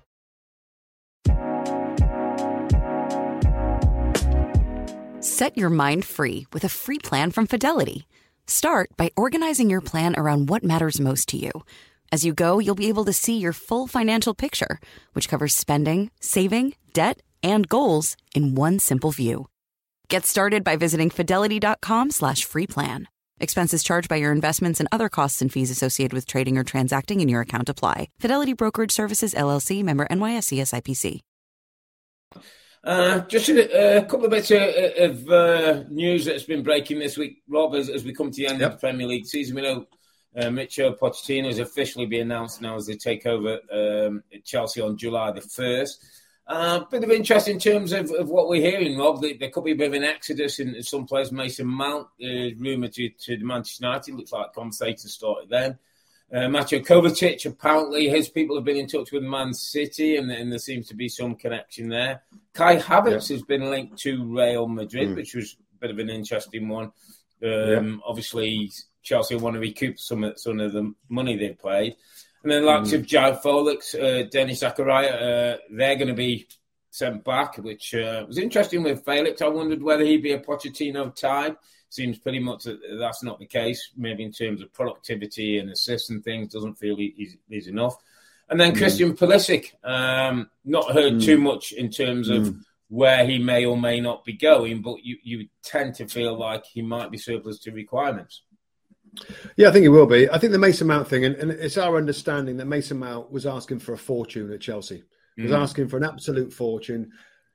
Set 5.20 5.56
your 5.56 5.70
mind 5.70 6.04
free 6.04 6.46
with 6.52 6.64
a 6.64 6.68
free 6.68 6.98
plan 6.98 7.30
from 7.30 7.46
Fidelity. 7.46 8.06
Start 8.46 8.90
by 8.96 9.10
organizing 9.16 9.68
your 9.68 9.80
plan 9.82 10.14
around 10.16 10.48
what 10.48 10.64
matters 10.64 11.00
most 11.00 11.28
to 11.28 11.36
you. 11.36 11.50
As 12.10 12.24
you 12.24 12.32
go, 12.32 12.58
you'll 12.58 12.74
be 12.74 12.88
able 12.88 13.04
to 13.04 13.12
see 13.12 13.38
your 13.38 13.52
full 13.52 13.86
financial 13.86 14.34
picture, 14.34 14.80
which 15.12 15.28
covers 15.28 15.54
spending, 15.54 16.10
saving, 16.20 16.74
debt, 16.92 17.20
and 17.42 17.68
goals 17.68 18.16
in 18.34 18.54
one 18.54 18.78
simple 18.78 19.10
view. 19.10 19.46
Get 20.08 20.24
started 20.24 20.64
by 20.64 20.76
visiting 20.76 21.10
fidelity.com 21.10 22.10
slash 22.10 22.44
free 22.44 22.66
plan. 22.66 23.08
Expenses 23.38 23.82
charged 23.82 24.08
by 24.08 24.16
your 24.16 24.32
investments 24.32 24.80
and 24.80 24.88
other 24.90 25.08
costs 25.08 25.42
and 25.42 25.52
fees 25.52 25.70
associated 25.70 26.14
with 26.14 26.26
trading 26.26 26.56
or 26.56 26.64
transacting 26.64 27.20
in 27.20 27.28
your 27.28 27.42
account 27.42 27.68
apply. 27.68 28.08
Fidelity 28.18 28.54
Brokerage 28.54 28.92
Services, 28.92 29.34
LLC, 29.34 29.82
member 29.82 30.06
NYSE 30.10 30.60
SIPC. 30.60 31.20
Uh, 32.82 33.20
just 33.22 33.48
a, 33.48 33.98
a, 33.98 34.04
couple 34.04 34.26
of 34.26 34.30
bits 34.30 34.50
of, 34.52 34.60
of 34.62 35.28
uh, 35.28 35.82
news 35.90 36.24
that's 36.24 36.44
been 36.44 36.62
breaking 36.62 37.00
this 37.00 37.18
week, 37.18 37.42
Rob, 37.48 37.74
as, 37.74 37.90
as 37.90 38.04
we 38.04 38.14
come 38.14 38.30
to 38.30 38.36
the 38.36 38.46
end 38.46 38.60
yep. 38.60 38.74
of 38.74 38.80
the 38.80 38.86
Premier 38.86 39.08
League 39.08 39.26
season. 39.26 39.56
We 39.56 39.62
know 39.62 39.86
uh, 40.36 40.50
Michel 40.50 40.94
Pochettino 40.94 41.46
has 41.46 41.58
officially 41.58 42.06
been 42.06 42.22
announced 42.22 42.60
now 42.60 42.76
as 42.76 42.86
they 42.86 42.94
take 42.94 43.26
over 43.26 43.58
um, 43.72 44.22
at 44.32 44.44
Chelsea 44.44 44.80
on 44.80 44.96
July 44.96 45.32
the 45.32 45.40
1st. 45.40 45.96
A 46.48 46.52
uh, 46.52 46.84
bit 46.84 47.02
of 47.02 47.10
interest 47.10 47.48
in 47.48 47.58
terms 47.58 47.92
of, 47.92 48.10
of 48.12 48.28
what 48.28 48.48
we're 48.48 48.62
hearing, 48.62 48.96
Rob. 48.96 49.20
There, 49.20 49.50
could 49.50 49.64
be 49.64 49.72
a 49.72 49.76
bit 49.76 49.88
of 49.88 49.94
an 49.94 50.04
exodus 50.04 50.60
in, 50.60 50.76
in 50.76 50.82
some 50.84 51.04
players. 51.04 51.32
Mason 51.32 51.66
Mount 51.66 52.06
is 52.20 52.52
uh, 52.52 52.56
rumoured 52.58 52.92
to, 52.92 53.08
to 53.08 53.38
Manchester 53.38 53.84
United. 53.84 54.14
Looks 54.14 54.30
like 54.30 54.52
conversations 54.52 55.12
started 55.12 55.48
then. 55.48 55.78
Uh, 56.32 56.48
Mateo 56.48 56.80
Kovacic, 56.80 57.46
apparently 57.46 58.08
his 58.08 58.28
people 58.28 58.56
have 58.56 58.64
been 58.64 58.76
in 58.76 58.88
touch 58.88 59.12
with 59.12 59.22
Man 59.22 59.54
City 59.54 60.16
and, 60.16 60.30
and 60.30 60.50
there 60.50 60.58
seems 60.58 60.88
to 60.88 60.94
be 60.94 61.08
some 61.08 61.36
connection 61.36 61.88
there. 61.88 62.22
Kai 62.52 62.76
Havertz 62.76 63.30
yeah. 63.30 63.36
has 63.36 63.42
been 63.42 63.70
linked 63.70 63.98
to 63.98 64.24
Real 64.24 64.66
Madrid, 64.66 65.10
mm. 65.10 65.16
which 65.16 65.34
was 65.34 65.56
a 65.76 65.78
bit 65.78 65.90
of 65.90 65.98
an 65.98 66.10
interesting 66.10 66.68
one. 66.68 66.86
Um, 66.86 66.92
yeah. 67.42 67.96
Obviously, 68.04 68.72
Chelsea 69.06 69.36
want 69.36 69.54
to 69.54 69.60
recoup 69.60 70.00
some 70.00 70.24
of, 70.24 70.38
some 70.38 70.58
of 70.58 70.72
the 70.72 70.92
money 71.08 71.36
they've 71.36 71.58
played. 71.58 71.94
And 72.42 72.50
then 72.52 72.64
likes 72.64 72.90
mm. 72.90 72.94
of 72.94 73.06
João 73.06 73.40
Felix, 73.40 73.94
uh, 73.94 74.24
Denis 74.30 74.62
Zakaria, 74.62 75.14
uh, 75.14 75.58
they're 75.70 75.96
going 75.96 76.08
to 76.08 76.14
be 76.14 76.48
sent 76.90 77.24
back, 77.24 77.56
which 77.58 77.94
uh, 77.94 78.24
was 78.26 78.36
interesting 78.36 78.82
with 78.82 79.04
Felix. 79.04 79.40
I 79.40 79.48
wondered 79.48 79.82
whether 79.82 80.04
he'd 80.04 80.22
be 80.22 80.32
a 80.32 80.40
Pochettino 80.40 81.14
type. 81.14 81.56
Seems 81.88 82.18
pretty 82.18 82.40
much 82.40 82.64
that 82.64 82.78
that's 82.98 83.22
not 83.22 83.38
the 83.38 83.46
case. 83.46 83.92
Maybe 83.96 84.24
in 84.24 84.32
terms 84.32 84.60
of 84.60 84.72
productivity 84.72 85.58
and 85.58 85.70
assists 85.70 86.10
and 86.10 86.22
things, 86.24 86.52
doesn't 86.52 86.78
feel 86.78 86.96
he's, 86.96 87.36
he's 87.48 87.68
enough. 87.68 87.96
And 88.48 88.60
then 88.60 88.74
mm. 88.74 88.78
Christian 88.78 89.16
Pulisic, 89.16 89.72
um, 89.84 90.50
not 90.64 90.92
heard 90.92 91.14
mm. 91.14 91.24
too 91.24 91.38
much 91.38 91.72
in 91.72 91.90
terms 91.90 92.28
of 92.28 92.42
mm. 92.42 92.60
where 92.88 93.24
he 93.24 93.38
may 93.38 93.64
or 93.64 93.76
may 93.76 94.00
not 94.00 94.24
be 94.24 94.32
going, 94.34 94.82
but 94.82 95.04
you, 95.04 95.16
you 95.22 95.48
tend 95.62 95.94
to 95.96 96.06
feel 96.06 96.38
like 96.38 96.64
he 96.64 96.82
might 96.82 97.10
be 97.10 97.18
surplus 97.18 97.58
to 97.60 97.72
requirements. 97.72 98.42
Yeah, 99.56 99.68
I 99.68 99.72
think 99.72 99.84
it 99.84 99.90
will 99.90 100.06
be. 100.06 100.28
I 100.30 100.38
think 100.38 100.52
the 100.52 100.58
Mason 100.58 100.86
Mount 100.86 101.08
thing, 101.08 101.24
and, 101.24 101.34
and 101.36 101.50
it's 101.50 101.78
our 101.78 101.96
understanding 101.96 102.56
that 102.58 102.66
Mason 102.66 102.98
Mount 102.98 103.30
was 103.30 103.46
asking 103.46 103.80
for 103.80 103.92
a 103.92 103.98
fortune 103.98 104.52
at 104.52 104.60
Chelsea. 104.60 105.02
He 105.36 105.42
was 105.42 105.52
mm. 105.52 105.60
asking 105.60 105.88
for 105.88 105.96
an 105.96 106.04
absolute 106.04 106.52
fortune. 106.52 107.10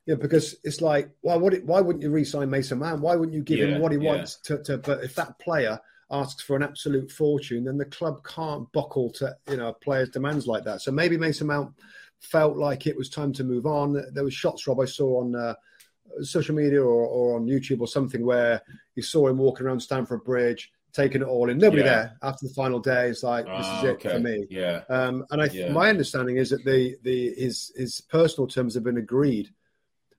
Yeah, 0.05 0.15
because 0.15 0.55
it's 0.63 0.81
like, 0.81 1.11
why 1.21 1.35
would 1.35 1.53
it, 1.53 1.65
why 1.65 1.81
wouldn't 1.81 2.03
you 2.03 2.09
re-sign 2.09 2.49
Mason 2.49 2.79
Mount? 2.79 3.01
Why 3.01 3.15
wouldn't 3.15 3.35
you 3.35 3.43
give 3.43 3.59
yeah, 3.59 3.75
him 3.75 3.81
what 3.81 3.91
he 3.91 3.99
yeah. 3.99 4.09
wants 4.09 4.37
to, 4.41 4.61
to? 4.63 4.77
But 4.77 5.03
if 5.03 5.15
that 5.15 5.37
player 5.39 5.79
asks 6.09 6.43
for 6.43 6.55
an 6.55 6.63
absolute 6.63 7.11
fortune, 7.11 7.63
then 7.63 7.77
the 7.77 7.85
club 7.85 8.23
can't 8.23 8.71
buckle 8.71 9.11
to 9.11 9.35
you 9.49 9.57
know 9.57 9.69
a 9.69 9.73
player's 9.73 10.09
demands 10.09 10.47
like 10.47 10.63
that. 10.63 10.81
So 10.81 10.91
maybe 10.91 11.17
Mason 11.17 11.47
Mount 11.47 11.73
felt 12.19 12.57
like 12.57 12.87
it 12.87 12.97
was 12.97 13.09
time 13.09 13.33
to 13.33 13.43
move 13.43 13.65
on. 13.65 14.03
There 14.13 14.23
was 14.23 14.33
shots, 14.33 14.67
Rob, 14.67 14.79
I 14.79 14.85
saw 14.85 15.21
on 15.21 15.35
uh, 15.35 15.55
social 16.21 16.55
media 16.55 16.81
or, 16.81 17.05
or 17.05 17.35
on 17.35 17.47
YouTube 17.47 17.81
or 17.81 17.87
something 17.87 18.25
where 18.25 18.61
you 18.95 19.03
saw 19.03 19.27
him 19.27 19.37
walking 19.37 19.65
around 19.65 19.79
Stamford 19.79 20.23
Bridge 20.23 20.71
taking 20.93 21.21
it 21.21 21.27
all 21.27 21.49
in. 21.49 21.57
Nobody 21.57 21.83
yeah. 21.83 21.89
there 21.89 22.17
after 22.21 22.47
the 22.47 22.53
final 22.53 22.79
day 22.79 23.09
is 23.09 23.23
like, 23.23 23.45
this 23.45 23.67
is 23.67 23.83
it 23.83 23.87
okay. 23.95 24.09
for 24.09 24.19
me. 24.19 24.45
Yeah. 24.49 24.81
Um, 24.89 25.25
and 25.31 25.41
I, 25.41 25.45
yeah. 25.45 25.71
my 25.71 25.89
understanding 25.89 26.37
is 26.37 26.49
that 26.49 26.63
the 26.65 26.97
the 27.03 27.33
his 27.35 27.71
his 27.75 28.01
personal 28.01 28.47
terms 28.47 28.75
have 28.75 28.83
been 28.83 28.97
agreed 28.97 29.49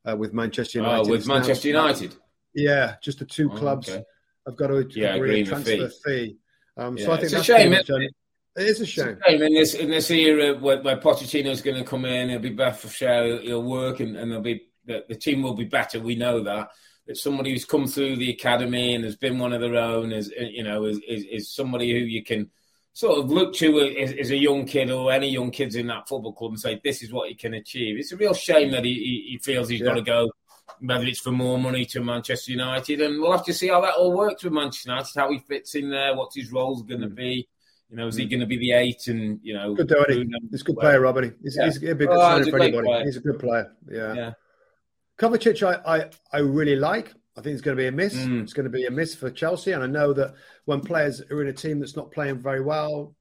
uh, 0.05 0.17
with 0.17 0.33
Manchester 0.33 0.81
oh, 0.81 0.83
United. 0.83 1.09
Oh, 1.09 1.11
with 1.11 1.27
Manchester 1.27 1.73
now, 1.73 1.87
United. 1.87 2.17
Yeah, 2.55 2.97
just 3.03 3.19
the 3.19 3.25
two 3.25 3.49
clubs 3.51 3.89
oh, 3.89 3.95
okay. 3.95 4.05
have 4.47 4.57
got 4.57 4.67
to 4.69 4.89
yeah, 4.91 5.15
agree 5.15 5.43
a 5.43 5.47
transfer 5.47 5.89
fee. 5.89 5.95
fee. 6.05 6.37
Um. 6.77 6.99
So 6.99 7.13
I 7.13 7.17
think 7.17 7.25
it's 7.25 7.33
that's 7.33 7.49
a 7.49 7.59
shame. 7.59 7.73
It, 7.73 7.89
it 7.89 8.67
is 8.67 8.81
a 8.81 8.87
shame. 8.87 9.09
It's 9.09 9.21
A 9.27 9.31
shame 9.31 9.43
in 9.43 9.55
this 9.55 9.75
in 9.75 9.91
this 9.91 10.11
era 10.11 10.59
where, 10.59 10.83
where 10.83 10.97
Pochettino's 10.99 11.63
going 11.63 11.79
to 11.79 11.85
come 11.85 12.05
in, 12.05 12.29
he'll 12.29 12.39
be 12.39 12.51
better 12.51 12.75
for 12.75 12.89
show, 12.89 13.39
he'll 13.39 13.63
work, 13.63 14.01
and, 14.01 14.17
and 14.17 14.31
there'll 14.31 14.43
be 14.43 14.67
the, 14.85 15.05
the 15.09 15.15
team 15.15 15.43
will 15.43 15.55
be 15.55 15.65
better. 15.65 16.01
We 16.01 16.17
know 16.17 16.43
that 16.45 16.71
that 17.07 17.17
somebody 17.17 17.51
who's 17.51 17.65
come 17.65 17.87
through 17.87 18.17
the 18.17 18.31
academy 18.31 18.95
and 18.95 19.05
has 19.05 19.17
been 19.17 19.39
one 19.39 19.53
of 19.53 19.61
their 19.61 19.77
own 19.77 20.13
is 20.13 20.33
you 20.39 20.63
know 20.63 20.85
is, 20.85 21.01
is, 21.09 21.25
is 21.25 21.55
somebody 21.55 21.91
who 21.91 21.99
you 21.99 22.23
can 22.23 22.51
sort 22.93 23.19
of 23.19 23.31
look 23.31 23.55
to 23.55 23.81
as, 23.81 24.13
as, 24.13 24.31
a 24.31 24.37
young 24.37 24.67
kid 24.67 24.91
or 24.91 25.11
any 25.11 25.29
young 25.29 25.51
kids 25.51 25.77
in 25.77 25.87
that 25.87 26.07
football 26.07 26.33
club 26.33 26.53
and 26.53 26.61
say 26.61 26.81
this 26.85 27.03
is 27.03 27.13
what 27.13 27.29
he 27.29 27.35
can 27.35 27.55
achieve. 27.55 27.99
It's 27.99 28.13
a 28.13 28.17
real 28.17 28.35
shame 28.35 28.71
that 28.73 28.85
he, 28.85 29.29
he 29.31 29.39
feels 29.39 29.69
he's 29.69 29.81
yeah. 29.81 29.87
got 29.87 29.95
to 29.95 30.03
go, 30.03 30.31
whether 30.81 31.07
it's 31.07 31.21
for 31.21 31.33
more 31.33 31.59
money 31.59 31.87
to 31.87 32.01
Manchester 32.01 32.53
United, 32.53 33.01
and 33.01 33.21
we'll 33.21 33.33
have 33.33 33.47
to 33.47 33.55
see 33.55 33.69
how 33.69 33.81
that 33.81 33.95
all 33.95 34.13
works 34.13 34.45
with 34.45 34.53
Manchester 34.53 34.91
United, 34.91 35.19
how 35.19 35.31
he 35.31 35.39
fits 35.39 35.75
in 35.75 35.91
there, 35.91 36.15
what 36.15 36.33
his 36.35 36.53
role's 36.53 36.83
going 36.83 37.01
to 37.01 37.09
mm. 37.09 37.15
be. 37.15 37.49
You 37.89 37.97
know, 37.97 38.07
is 38.07 38.17
he 38.17 38.27
mm. 38.27 38.31
going 38.31 38.41
to 38.41 38.47
be 38.47 38.59
the 38.59 38.73
eight? 38.73 39.07
And 39.07 39.41
you 39.43 39.55
know, 39.55 39.75
good 39.75 39.91
it. 39.91 40.29
He's 40.51 40.61
a 40.63 40.65
good 40.65 40.77
player, 40.77 41.01
Robert. 41.01 41.37
He's, 41.43 41.57
yeah. 41.57 41.67
he's 41.67 41.83
a 41.83 41.95
big 41.95 42.09
oh, 42.11 42.19
sign 42.19 42.51
for 42.51 42.59
anybody. 42.59 42.87
Player. 42.87 43.05
He's 43.05 43.17
a 43.17 43.21
good 43.21 43.39
player. 43.39 43.73
Yeah. 43.91 44.15
yeah. 44.15 44.33
Kovacic, 45.23 45.63
I, 45.63 45.99
I, 45.99 46.11
I 46.33 46.39
really 46.39 46.77
like. 46.77 47.13
I 47.37 47.41
think 47.41 47.55
it's 47.55 47.63
going 47.63 47.77
to 47.77 47.81
be 47.81 47.87
a 47.87 47.93
miss. 47.93 48.15
Mm. 48.15 48.43
It's 48.43 48.53
going 48.53 48.65
to 48.65 48.71
be 48.71 48.87
a 48.87 48.91
miss 48.91 49.15
for 49.15 49.31
Chelsea. 49.31 49.73
And 49.73 49.83
I 49.83 49.87
know 49.87 50.13
that 50.13 50.35
when 50.65 50.81
players 50.81 51.23
are 51.31 51.41
in 51.41 51.49
a 51.49 51.53
team 51.53 51.79
that's 51.79 51.97
not 51.97 52.11
playing 52.11 52.41
very 52.41 52.61
well, 52.61 53.15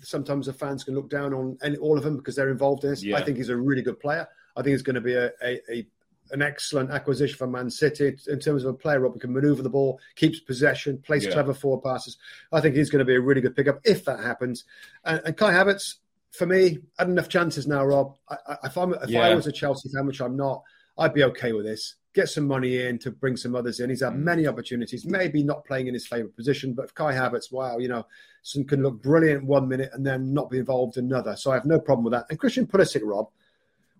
sometimes 0.00 0.46
the 0.46 0.52
fans 0.52 0.82
can 0.82 0.94
look 0.94 1.10
down 1.10 1.32
on 1.32 1.58
any, 1.62 1.76
all 1.76 1.96
of 1.96 2.02
them 2.02 2.16
because 2.16 2.34
they're 2.34 2.50
involved 2.50 2.84
in 2.84 2.90
this. 2.90 3.04
Yeah. 3.04 3.18
I 3.18 3.22
think 3.22 3.36
he's 3.36 3.50
a 3.50 3.56
really 3.56 3.82
good 3.82 4.00
player. 4.00 4.26
I 4.56 4.62
think 4.62 4.74
it's 4.74 4.82
going 4.82 4.94
to 4.94 5.00
be 5.00 5.14
a, 5.14 5.30
a, 5.42 5.60
a 5.70 5.86
an 6.30 6.40
excellent 6.40 6.90
acquisition 6.90 7.36
for 7.36 7.46
Man 7.46 7.68
City 7.68 8.16
in 8.26 8.38
terms 8.40 8.64
of 8.64 8.74
a 8.74 8.76
player 8.76 9.00
who 9.00 9.18
can 9.18 9.32
manoeuvre 9.32 9.62
the 9.62 9.68
ball, 9.68 10.00
keeps 10.16 10.40
possession, 10.40 10.98
plays 10.98 11.26
yeah. 11.26 11.32
clever 11.32 11.52
forward 11.52 11.82
passes. 11.82 12.16
I 12.50 12.60
think 12.60 12.74
he's 12.74 12.90
going 12.90 13.00
to 13.00 13.04
be 13.04 13.16
a 13.16 13.20
really 13.20 13.42
good 13.42 13.54
pickup 13.54 13.80
if 13.84 14.06
that 14.06 14.20
happens. 14.20 14.64
And, 15.04 15.20
and 15.26 15.36
Kai 15.36 15.52
Havertz, 15.52 15.96
for 16.30 16.46
me, 16.46 16.78
had 16.98 17.08
enough 17.08 17.28
chances 17.28 17.66
now, 17.66 17.84
Rob. 17.84 18.16
I, 18.30 18.36
I, 18.46 18.56
if, 18.64 18.76
if 18.76 19.10
yeah. 19.10 19.20
I 19.20 19.34
was 19.34 19.46
a 19.46 19.52
Chelsea 19.52 19.90
fan, 19.90 20.06
which 20.06 20.22
I'm 20.22 20.36
not, 20.36 20.62
I'd 20.98 21.14
be 21.14 21.24
okay 21.24 21.52
with 21.52 21.64
this 21.64 21.96
get 22.14 22.28
some 22.28 22.46
money 22.46 22.82
in 22.82 22.98
to 22.98 23.10
bring 23.10 23.36
some 23.36 23.54
others 23.54 23.80
in. 23.80 23.90
He's 23.90 24.02
had 24.02 24.12
mm. 24.12 24.18
many 24.18 24.46
opportunities, 24.46 25.06
maybe 25.06 25.42
not 25.42 25.64
playing 25.64 25.86
in 25.86 25.94
his 25.94 26.06
favourite 26.06 26.36
position, 26.36 26.74
but 26.74 26.86
if 26.86 26.94
Kai 26.94 27.14
Havertz, 27.14 27.50
wow, 27.50 27.78
you 27.78 27.88
know, 27.88 28.06
some 28.42 28.64
can 28.64 28.82
look 28.82 29.02
brilliant 29.02 29.44
one 29.44 29.68
minute 29.68 29.90
and 29.92 30.04
then 30.04 30.34
not 30.34 30.50
be 30.50 30.58
involved 30.58 30.96
another. 30.96 31.36
So 31.36 31.50
I 31.50 31.54
have 31.54 31.64
no 31.64 31.80
problem 31.80 32.04
with 32.04 32.12
that. 32.12 32.26
And 32.28 32.38
Christian 32.38 32.66
Pulisic, 32.66 33.00
Rob, 33.04 33.28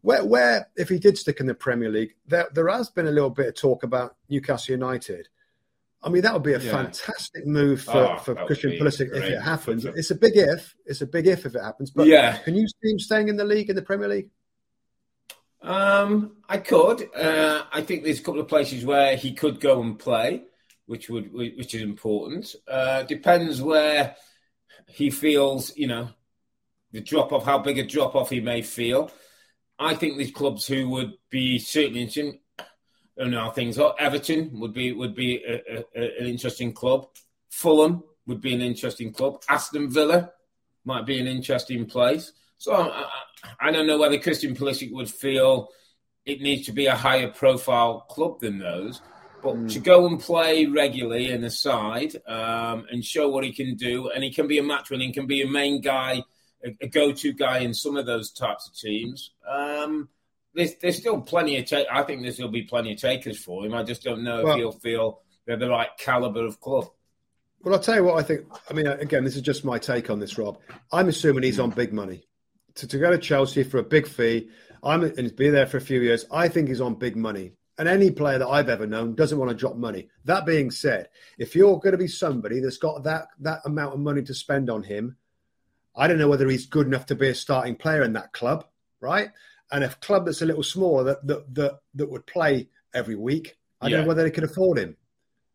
where, 0.02 0.24
where 0.24 0.68
if 0.76 0.88
he 0.88 0.98
did 0.98 1.16
stick 1.16 1.40
in 1.40 1.46
the 1.46 1.54
Premier 1.54 1.90
League, 1.90 2.14
there, 2.26 2.48
there 2.52 2.68
has 2.68 2.90
been 2.90 3.06
a 3.06 3.12
little 3.12 3.30
bit 3.30 3.48
of 3.48 3.54
talk 3.54 3.82
about 3.82 4.16
Newcastle 4.28 4.72
United. 4.72 5.28
I 6.02 6.08
mean, 6.08 6.22
that 6.22 6.34
would 6.34 6.42
be 6.42 6.54
a 6.54 6.58
yeah. 6.58 6.72
fantastic 6.72 7.46
move 7.46 7.82
for, 7.82 7.92
oh, 7.92 8.16
for 8.18 8.34
Christian 8.46 8.72
Pulisic 8.72 9.16
if 9.16 9.22
it 9.22 9.40
happens. 9.40 9.84
It's 9.84 10.10
a 10.10 10.16
big 10.16 10.36
if. 10.36 10.74
It's 10.84 11.00
a 11.00 11.06
big 11.06 11.28
if 11.28 11.46
if 11.46 11.54
it 11.54 11.62
happens. 11.62 11.92
But 11.92 12.08
yeah. 12.08 12.38
can 12.38 12.56
you 12.56 12.66
see 12.66 12.90
him 12.90 12.98
staying 12.98 13.28
in 13.28 13.36
the 13.36 13.44
league, 13.44 13.70
in 13.70 13.76
the 13.76 13.82
Premier 13.82 14.08
League? 14.08 14.28
Um, 15.62 16.36
I 16.48 16.58
could. 16.58 17.08
Uh, 17.14 17.64
I 17.72 17.82
think 17.82 18.02
there's 18.02 18.20
a 18.20 18.22
couple 18.22 18.40
of 18.40 18.48
places 18.48 18.84
where 18.84 19.16
he 19.16 19.32
could 19.32 19.60
go 19.60 19.80
and 19.80 19.98
play, 19.98 20.42
which 20.86 21.08
would 21.08 21.32
which 21.32 21.74
is 21.74 21.82
important. 21.82 22.54
Uh, 22.68 23.04
depends 23.04 23.62
where 23.62 24.16
he 24.88 25.10
feels, 25.10 25.76
you 25.76 25.86
know, 25.86 26.08
the 26.90 27.00
drop 27.00 27.32
off, 27.32 27.44
how 27.44 27.58
big 27.58 27.78
a 27.78 27.86
drop 27.86 28.14
off 28.14 28.30
he 28.30 28.40
may 28.40 28.62
feel. 28.62 29.10
I 29.78 29.94
think 29.94 30.16
these 30.16 30.32
clubs 30.32 30.66
who 30.66 30.88
would 30.90 31.14
be 31.30 31.58
certainly 31.58 32.02
interesting. 32.02 32.40
I 32.58 32.64
don't 33.24 33.30
know 33.30 33.50
things. 33.50 33.78
Oh, 33.78 33.94
Everton 33.98 34.58
would 34.60 34.72
be 34.72 34.92
would 34.92 35.14
be 35.14 35.42
a, 35.44 35.84
a, 35.94 36.20
an 36.20 36.26
interesting 36.26 36.72
club. 36.72 37.06
Fulham 37.50 38.02
would 38.26 38.40
be 38.40 38.54
an 38.54 38.60
interesting 38.60 39.12
club. 39.12 39.42
Aston 39.48 39.90
Villa 39.90 40.32
might 40.84 41.06
be 41.06 41.20
an 41.20 41.26
interesting 41.26 41.86
place. 41.86 42.32
So 42.58 42.72
I, 42.72 43.08
I 43.60 43.70
don't 43.70 43.86
know 43.86 43.98
whether 43.98 44.18
Christian 44.18 44.54
Pulisic 44.54 44.92
would 44.92 45.10
feel 45.10 45.68
it 46.24 46.40
needs 46.40 46.66
to 46.66 46.72
be 46.72 46.86
a 46.86 46.96
higher 46.96 47.28
profile 47.28 48.00
club 48.02 48.40
than 48.40 48.58
those. 48.58 49.00
But 49.42 49.56
mm. 49.56 49.72
to 49.72 49.80
go 49.80 50.06
and 50.06 50.20
play 50.20 50.66
regularly 50.66 51.30
in 51.30 51.40
the 51.40 51.50
side 51.50 52.14
um, 52.28 52.86
and 52.90 53.04
show 53.04 53.28
what 53.28 53.44
he 53.44 53.52
can 53.52 53.74
do, 53.74 54.08
and 54.10 54.22
he 54.22 54.32
can 54.32 54.46
be 54.46 54.58
a 54.58 54.62
match 54.62 54.90
winner, 54.90 55.04
he 55.04 55.12
can 55.12 55.26
be 55.26 55.42
a 55.42 55.48
main 55.48 55.80
guy, 55.80 56.22
a, 56.64 56.76
a 56.80 56.86
go 56.86 57.12
to 57.12 57.32
guy 57.32 57.58
in 57.58 57.74
some 57.74 57.96
of 57.96 58.06
those 58.06 58.30
types 58.30 58.68
of 58.68 58.76
teams. 58.76 59.32
Um, 59.48 60.08
there's, 60.54 60.76
there's 60.76 60.96
still 60.96 61.20
plenty 61.20 61.56
of. 61.58 61.66
Ta- 61.66 61.84
I 61.90 62.02
think 62.04 62.22
there's 62.22 62.34
still 62.34 62.48
be 62.48 62.62
plenty 62.62 62.92
of 62.92 63.00
takers 63.00 63.38
for 63.38 63.66
him. 63.66 63.74
I 63.74 63.82
just 63.82 64.04
don't 64.04 64.22
know 64.22 64.44
well, 64.44 64.52
if 64.52 64.58
he'll 64.58 64.72
feel 64.72 65.20
they're 65.44 65.56
the 65.56 65.68
right 65.68 65.88
caliber 65.98 66.46
of 66.46 66.60
club. 66.60 66.88
Well, 67.64 67.74
I'll 67.74 67.80
tell 67.80 67.96
you 67.96 68.04
what 68.04 68.18
I 68.18 68.22
think. 68.22 68.46
I 68.70 68.74
mean, 68.74 68.86
again, 68.86 69.24
this 69.24 69.34
is 69.34 69.42
just 69.42 69.64
my 69.64 69.78
take 69.78 70.10
on 70.10 70.20
this, 70.20 70.38
Rob. 70.38 70.58
I'm 70.92 71.08
assuming 71.08 71.42
he's 71.42 71.58
on 71.58 71.70
big 71.70 71.92
money 71.92 72.24
to, 72.74 72.86
to 72.86 72.98
go 72.98 73.10
to 73.10 73.18
Chelsea 73.18 73.62
for 73.62 73.78
a 73.78 73.82
big 73.82 74.06
fee. 74.06 74.50
I'm 74.82 75.02
and 75.04 75.34
be 75.36 75.50
there 75.50 75.66
for 75.66 75.76
a 75.76 75.82
few 75.82 76.00
years. 76.00 76.24
I 76.30 76.48
think 76.48 76.68
he's 76.68 76.80
on 76.80 76.96
big 76.96 77.16
money. 77.16 77.52
And 77.78 77.88
any 77.88 78.10
player 78.10 78.38
that 78.38 78.48
I've 78.48 78.68
ever 78.68 78.86
known 78.86 79.14
doesn't 79.14 79.38
want 79.38 79.50
to 79.50 79.56
drop 79.56 79.76
money. 79.76 80.08
That 80.24 80.44
being 80.44 80.70
said, 80.70 81.08
if 81.38 81.56
you're 81.56 81.78
going 81.78 81.92
to 81.92 81.98
be 81.98 82.08
somebody 82.08 82.60
that's 82.60 82.76
got 82.76 83.04
that 83.04 83.28
that 83.40 83.60
amount 83.64 83.94
of 83.94 84.00
money 84.00 84.22
to 84.22 84.34
spend 84.34 84.68
on 84.70 84.82
him, 84.82 85.16
I 85.96 86.06
don't 86.06 86.18
know 86.18 86.28
whether 86.28 86.48
he's 86.48 86.66
good 86.66 86.86
enough 86.86 87.06
to 87.06 87.14
be 87.14 87.28
a 87.28 87.34
starting 87.34 87.76
player 87.76 88.02
in 88.02 88.12
that 88.14 88.32
club, 88.32 88.66
right? 89.00 89.30
And 89.70 89.84
a 89.84 89.88
club 89.88 90.26
that's 90.26 90.42
a 90.42 90.46
little 90.46 90.62
smaller 90.62 91.04
that 91.04 91.26
that 91.26 91.54
that, 91.54 91.78
that 91.94 92.10
would 92.10 92.26
play 92.26 92.68
every 92.94 93.16
week, 93.16 93.56
I 93.80 93.86
yeah. 93.86 93.96
don't 93.96 94.04
know 94.04 94.08
whether 94.08 94.22
they 94.22 94.30
could 94.30 94.44
afford 94.44 94.78
him. 94.78 94.96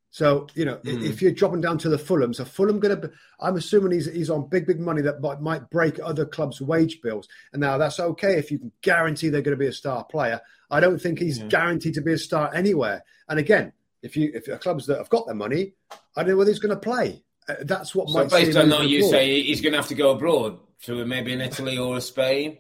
So 0.10 0.48
you 0.56 0.66
know, 0.66 0.78
mm. 0.78 1.04
if 1.04 1.22
you're 1.22 1.32
dropping 1.32 1.62
down 1.62 1.78
to 1.80 1.90
the 1.90 1.98
Fulham, 1.98 2.34
so 2.34 2.46
Fulham 2.46 2.80
going 2.80 3.02
to, 3.02 3.12
I'm 3.40 3.56
assuming 3.56 3.92
he's 3.92 4.12
he's 4.12 4.30
on 4.30 4.48
big 4.48 4.66
big 4.66 4.80
money 4.80 5.02
that 5.02 5.22
might, 5.22 5.42
might 5.42 5.70
break 5.70 6.00
other 6.04 6.26
clubs' 6.26 6.62
wage 6.62 7.02
bills. 7.02 7.28
And 7.54 7.60
now 7.60 7.78
that's 7.78 8.00
okay 8.00 8.38
if 8.38 8.50
you 8.52 8.60
can 8.60 8.72
guarantee 8.82 9.30
they're 9.30 9.42
going 9.42 9.58
to 9.58 9.64
be 9.64 9.68
a 9.68 9.74
star 9.74 10.04
player. 10.06 10.42
I 10.70 10.80
don't 10.80 11.00
think 11.00 11.20
he's 11.20 11.40
yeah. 11.40 11.48
guaranteed 11.48 11.94
to 11.96 12.02
be 12.02 12.14
a 12.14 12.18
star 12.18 12.54
anywhere. 12.54 13.04
And 13.30 13.40
again, 13.40 13.74
if 14.02 14.16
you 14.16 14.32
if 14.34 14.48
your 14.48 14.58
clubs 14.58 14.88
that 14.88 14.98
have 14.98 15.10
got 15.10 15.26
their 15.26 15.36
money, 15.36 15.74
I 16.16 16.24
don't 16.24 16.32
know 16.32 16.38
whether 16.38 16.52
he's 16.52 16.60
going 16.60 16.76
to 16.76 16.82
play. 16.82 17.24
Uh, 17.48 17.56
that's 17.62 17.94
what 17.94 18.10
so. 18.10 18.28
Based 18.28 18.58
on 18.58 18.70
that, 18.70 18.88
you 18.88 19.10
say 19.10 19.42
he's 19.42 19.62
going 19.62 19.74
to 19.74 19.78
have 19.78 19.88
to 19.90 19.96
go 19.96 20.12
abroad 20.12 20.60
to 20.84 21.06
maybe 21.06 21.34
in 21.34 21.42
Italy 21.42 21.78
or 21.78 22.00
Spain. 22.02 22.58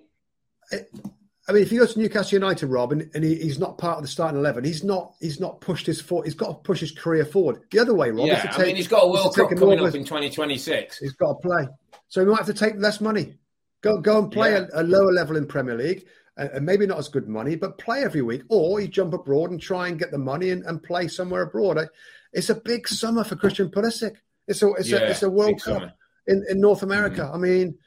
It, 0.71 0.89
I 1.49 1.53
mean, 1.53 1.63
if 1.63 1.69
he 1.69 1.77
goes 1.77 1.93
to 1.93 1.99
Newcastle 1.99 2.35
United, 2.35 2.67
Rob, 2.67 2.91
and, 2.91 3.09
and 3.13 3.23
he, 3.23 3.35
he's 3.35 3.57
not 3.57 3.77
part 3.77 3.97
of 3.97 4.03
the 4.03 4.09
starting 4.09 4.37
eleven, 4.37 4.65
he's 4.65 4.83
not 4.83 5.13
he's 5.21 5.39
not 5.39 5.61
pushed 5.61 5.85
his 5.85 6.01
for, 6.01 6.23
he's 6.25 6.35
got 6.35 6.47
to 6.47 6.53
push 6.55 6.81
his 6.81 6.91
career 6.91 7.25
forward. 7.25 7.61
The 7.71 7.79
other 7.79 7.93
way, 7.93 8.11
Rob. 8.11 8.27
Yeah, 8.27 8.41
take, 8.41 8.59
I 8.59 8.63
mean, 8.63 8.75
he's 8.75 8.87
got 8.87 9.05
a 9.05 9.07
World 9.07 9.33
Cup 9.33 9.49
coming 9.51 9.79
up 9.79 9.95
in 9.95 10.03
twenty 10.03 10.29
twenty 10.29 10.57
six. 10.57 10.97
He's 10.97 11.13
got 11.13 11.33
to 11.33 11.47
play, 11.47 11.67
so 12.09 12.19
he 12.19 12.27
might 12.27 12.37
have 12.37 12.47
to 12.47 12.53
take 12.53 12.75
less 12.77 12.99
money. 12.99 13.35
Go 13.81 13.99
go 13.99 14.19
and 14.19 14.31
play 14.31 14.51
yeah. 14.51 14.65
a, 14.73 14.81
a, 14.81 14.83
lower 14.83 15.13
level 15.13 15.37
in 15.37 15.47
Premier 15.47 15.75
League, 15.75 16.05
and, 16.35 16.49
and, 16.49 16.65
maybe 16.65 16.85
not 16.85 16.97
as 16.97 17.07
good 17.07 17.29
money, 17.29 17.55
but 17.55 17.77
play 17.77 18.03
every 18.03 18.21
week, 18.21 18.41
or 18.49 18.81
you 18.81 18.87
jump 18.87 19.13
abroad 19.13 19.51
and 19.51 19.61
try 19.61 19.87
and 19.87 19.99
get 19.99 20.11
the 20.11 20.17
money 20.17 20.49
and, 20.49 20.65
and 20.65 20.83
play 20.83 21.07
somewhere 21.07 21.43
abroad. 21.43 21.79
It's 22.33 22.49
a 22.49 22.55
big 22.55 22.89
summer 22.89 23.23
for 23.23 23.37
Christian 23.37 23.69
Pulisic. 23.69 24.17
It's 24.47 24.61
a 24.63 24.71
it's 24.73 24.89
yeah, 24.89 24.97
a 24.97 25.09
it's 25.11 25.23
a 25.23 25.29
World 25.29 25.61
Cup 25.61 25.95
in, 26.27 26.43
in 26.49 26.59
North 26.59 26.83
America. 26.83 27.21
Mm-hmm. 27.21 27.35
I 27.35 27.37
mean, 27.37 27.77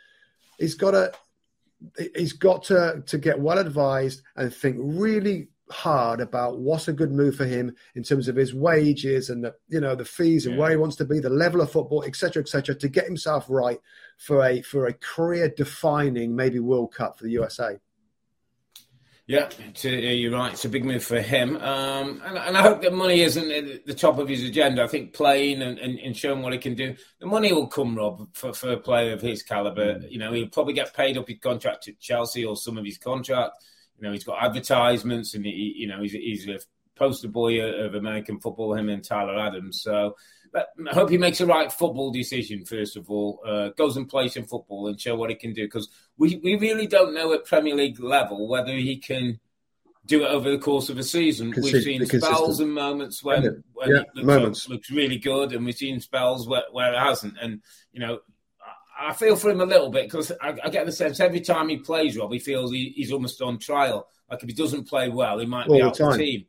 he's 0.58 0.76
got 0.76 0.92
to 0.92 1.12
he's 2.14 2.32
got 2.32 2.62
to 2.64 3.02
to 3.06 3.18
get 3.18 3.40
well 3.40 3.58
advised 3.58 4.22
and 4.36 4.54
think 4.54 4.76
really 4.80 5.48
hard 5.70 6.20
about 6.20 6.58
what's 6.58 6.88
a 6.88 6.92
good 6.92 7.12
move 7.12 7.36
for 7.36 7.46
him 7.46 7.74
in 7.94 8.02
terms 8.02 8.28
of 8.28 8.36
his 8.36 8.52
wages 8.52 9.30
and 9.30 9.44
the 9.44 9.54
you 9.68 9.80
know 9.80 9.94
the 9.94 10.04
fees 10.04 10.46
and 10.46 10.54
yeah. 10.54 10.60
where 10.60 10.70
he 10.70 10.76
wants 10.76 10.96
to 10.96 11.04
be, 11.04 11.18
the 11.20 11.30
level 11.30 11.60
of 11.60 11.70
football, 11.70 12.04
etc., 12.04 12.42
etc., 12.42 12.74
to 12.74 12.88
get 12.88 13.04
himself 13.04 13.46
right 13.48 13.78
for 14.18 14.44
a 14.44 14.62
for 14.62 14.86
a 14.86 14.94
career 14.94 15.48
defining 15.48 16.34
maybe 16.34 16.58
World 16.58 16.92
Cup 16.94 17.18
for 17.18 17.24
the 17.24 17.30
USA. 17.30 17.78
Yeah, 19.30 19.48
you're 19.84 20.32
right. 20.32 20.52
It's 20.52 20.64
a 20.64 20.68
big 20.68 20.84
move 20.84 21.04
for 21.04 21.20
him. 21.20 21.54
Um, 21.58 22.20
and, 22.24 22.36
and, 22.36 22.56
I 22.56 22.62
hope 22.62 22.82
that 22.82 22.92
money 22.92 23.20
isn't 23.20 23.48
at 23.48 23.86
the 23.86 23.94
top 23.94 24.18
of 24.18 24.26
his 24.26 24.42
agenda. 24.42 24.82
I 24.82 24.88
think 24.88 25.12
playing 25.12 25.62
and, 25.62 25.78
and, 25.78 26.00
and, 26.00 26.16
showing 26.16 26.42
what 26.42 26.52
he 26.52 26.58
can 26.58 26.74
do, 26.74 26.96
the 27.20 27.26
money 27.26 27.52
will 27.52 27.68
come, 27.68 27.94
Rob, 27.94 28.26
for, 28.32 28.52
for 28.52 28.72
a 28.72 28.76
player 28.76 29.12
of 29.12 29.20
his 29.20 29.44
caliber. 29.44 30.00
Mm. 30.00 30.10
You 30.10 30.18
know, 30.18 30.32
he'll 30.32 30.48
probably 30.48 30.72
get 30.72 30.94
paid 30.94 31.16
up 31.16 31.28
his 31.28 31.38
contract 31.38 31.86
at 31.86 32.00
Chelsea 32.00 32.44
or 32.44 32.56
some 32.56 32.76
of 32.76 32.84
his 32.84 32.98
contract. 32.98 33.52
You 33.98 34.08
know, 34.08 34.12
he's 34.12 34.24
got 34.24 34.42
advertisements 34.42 35.34
and, 35.34 35.44
he, 35.44 35.74
you 35.76 35.86
know, 35.86 36.02
he's, 36.02 36.10
he's 36.10 36.48
a 36.48 36.58
poster 36.96 37.28
boy 37.28 37.60
of 37.60 37.94
American 37.94 38.40
football, 38.40 38.74
him 38.74 38.88
and 38.88 39.04
Tyler 39.04 39.38
Adams. 39.38 39.80
So 39.80 40.16
I 40.54 40.94
hope 40.94 41.10
he 41.10 41.18
makes 41.18 41.38
the 41.38 41.46
right 41.46 41.70
football 41.70 42.10
decision, 42.10 42.64
first 42.64 42.96
of 42.96 43.10
all, 43.10 43.40
uh, 43.46 43.68
goes 43.70 43.96
and 43.96 44.08
plays 44.08 44.34
some 44.34 44.44
football 44.44 44.88
and 44.88 45.00
show 45.00 45.14
what 45.14 45.30
he 45.30 45.36
can 45.36 45.52
do. 45.52 45.64
Because 45.64 45.88
we, 46.18 46.40
we 46.42 46.56
really 46.56 46.86
don't 46.86 47.14
know 47.14 47.32
at 47.32 47.44
Premier 47.44 47.74
League 47.74 48.00
level 48.00 48.48
whether 48.48 48.72
he 48.72 48.96
can 48.96 49.38
do 50.06 50.24
it 50.24 50.28
over 50.28 50.50
the 50.50 50.58
course 50.58 50.88
of 50.88 50.98
a 50.98 51.02
season. 51.02 51.52
we've 51.56 51.82
seen 51.82 52.04
spells 52.06 52.58
and 52.58 52.72
moments 52.72 53.22
when, 53.22 53.62
when 53.74 53.90
yeah, 53.90 54.02
looks, 54.14 54.26
moments. 54.26 54.68
looks 54.68 54.90
really 54.90 55.18
good, 55.18 55.52
and 55.52 55.64
we've 55.64 55.76
seen 55.76 56.00
spells 56.00 56.48
where, 56.48 56.64
where 56.72 56.92
it 56.94 56.98
hasn't. 56.98 57.34
And, 57.40 57.62
you 57.92 58.00
know, 58.00 58.20
I 59.00 59.14
feel 59.14 59.36
for 59.36 59.50
him 59.50 59.60
a 59.60 59.66
little 59.66 59.90
bit 59.90 60.04
because 60.04 60.30
I, 60.40 60.56
I, 60.62 60.68
get 60.68 60.84
the 60.84 60.92
sense 60.92 61.20
every 61.20 61.40
time 61.40 61.68
he 61.68 61.78
plays, 61.78 62.18
Rob, 62.18 62.32
he 62.32 62.38
feels 62.38 62.70
he, 62.70 62.92
he's 62.94 63.12
almost 63.12 63.40
on 63.40 63.58
trial. 63.58 64.08
Like 64.30 64.42
if 64.42 64.48
he 64.48 64.54
doesn't 64.54 64.88
play 64.88 65.08
well, 65.08 65.38
he 65.38 65.46
might 65.46 65.68
all 65.68 65.76
be 65.76 65.82
out 65.82 65.96
the, 65.96 66.10
the 66.10 66.18
team. 66.18 66.46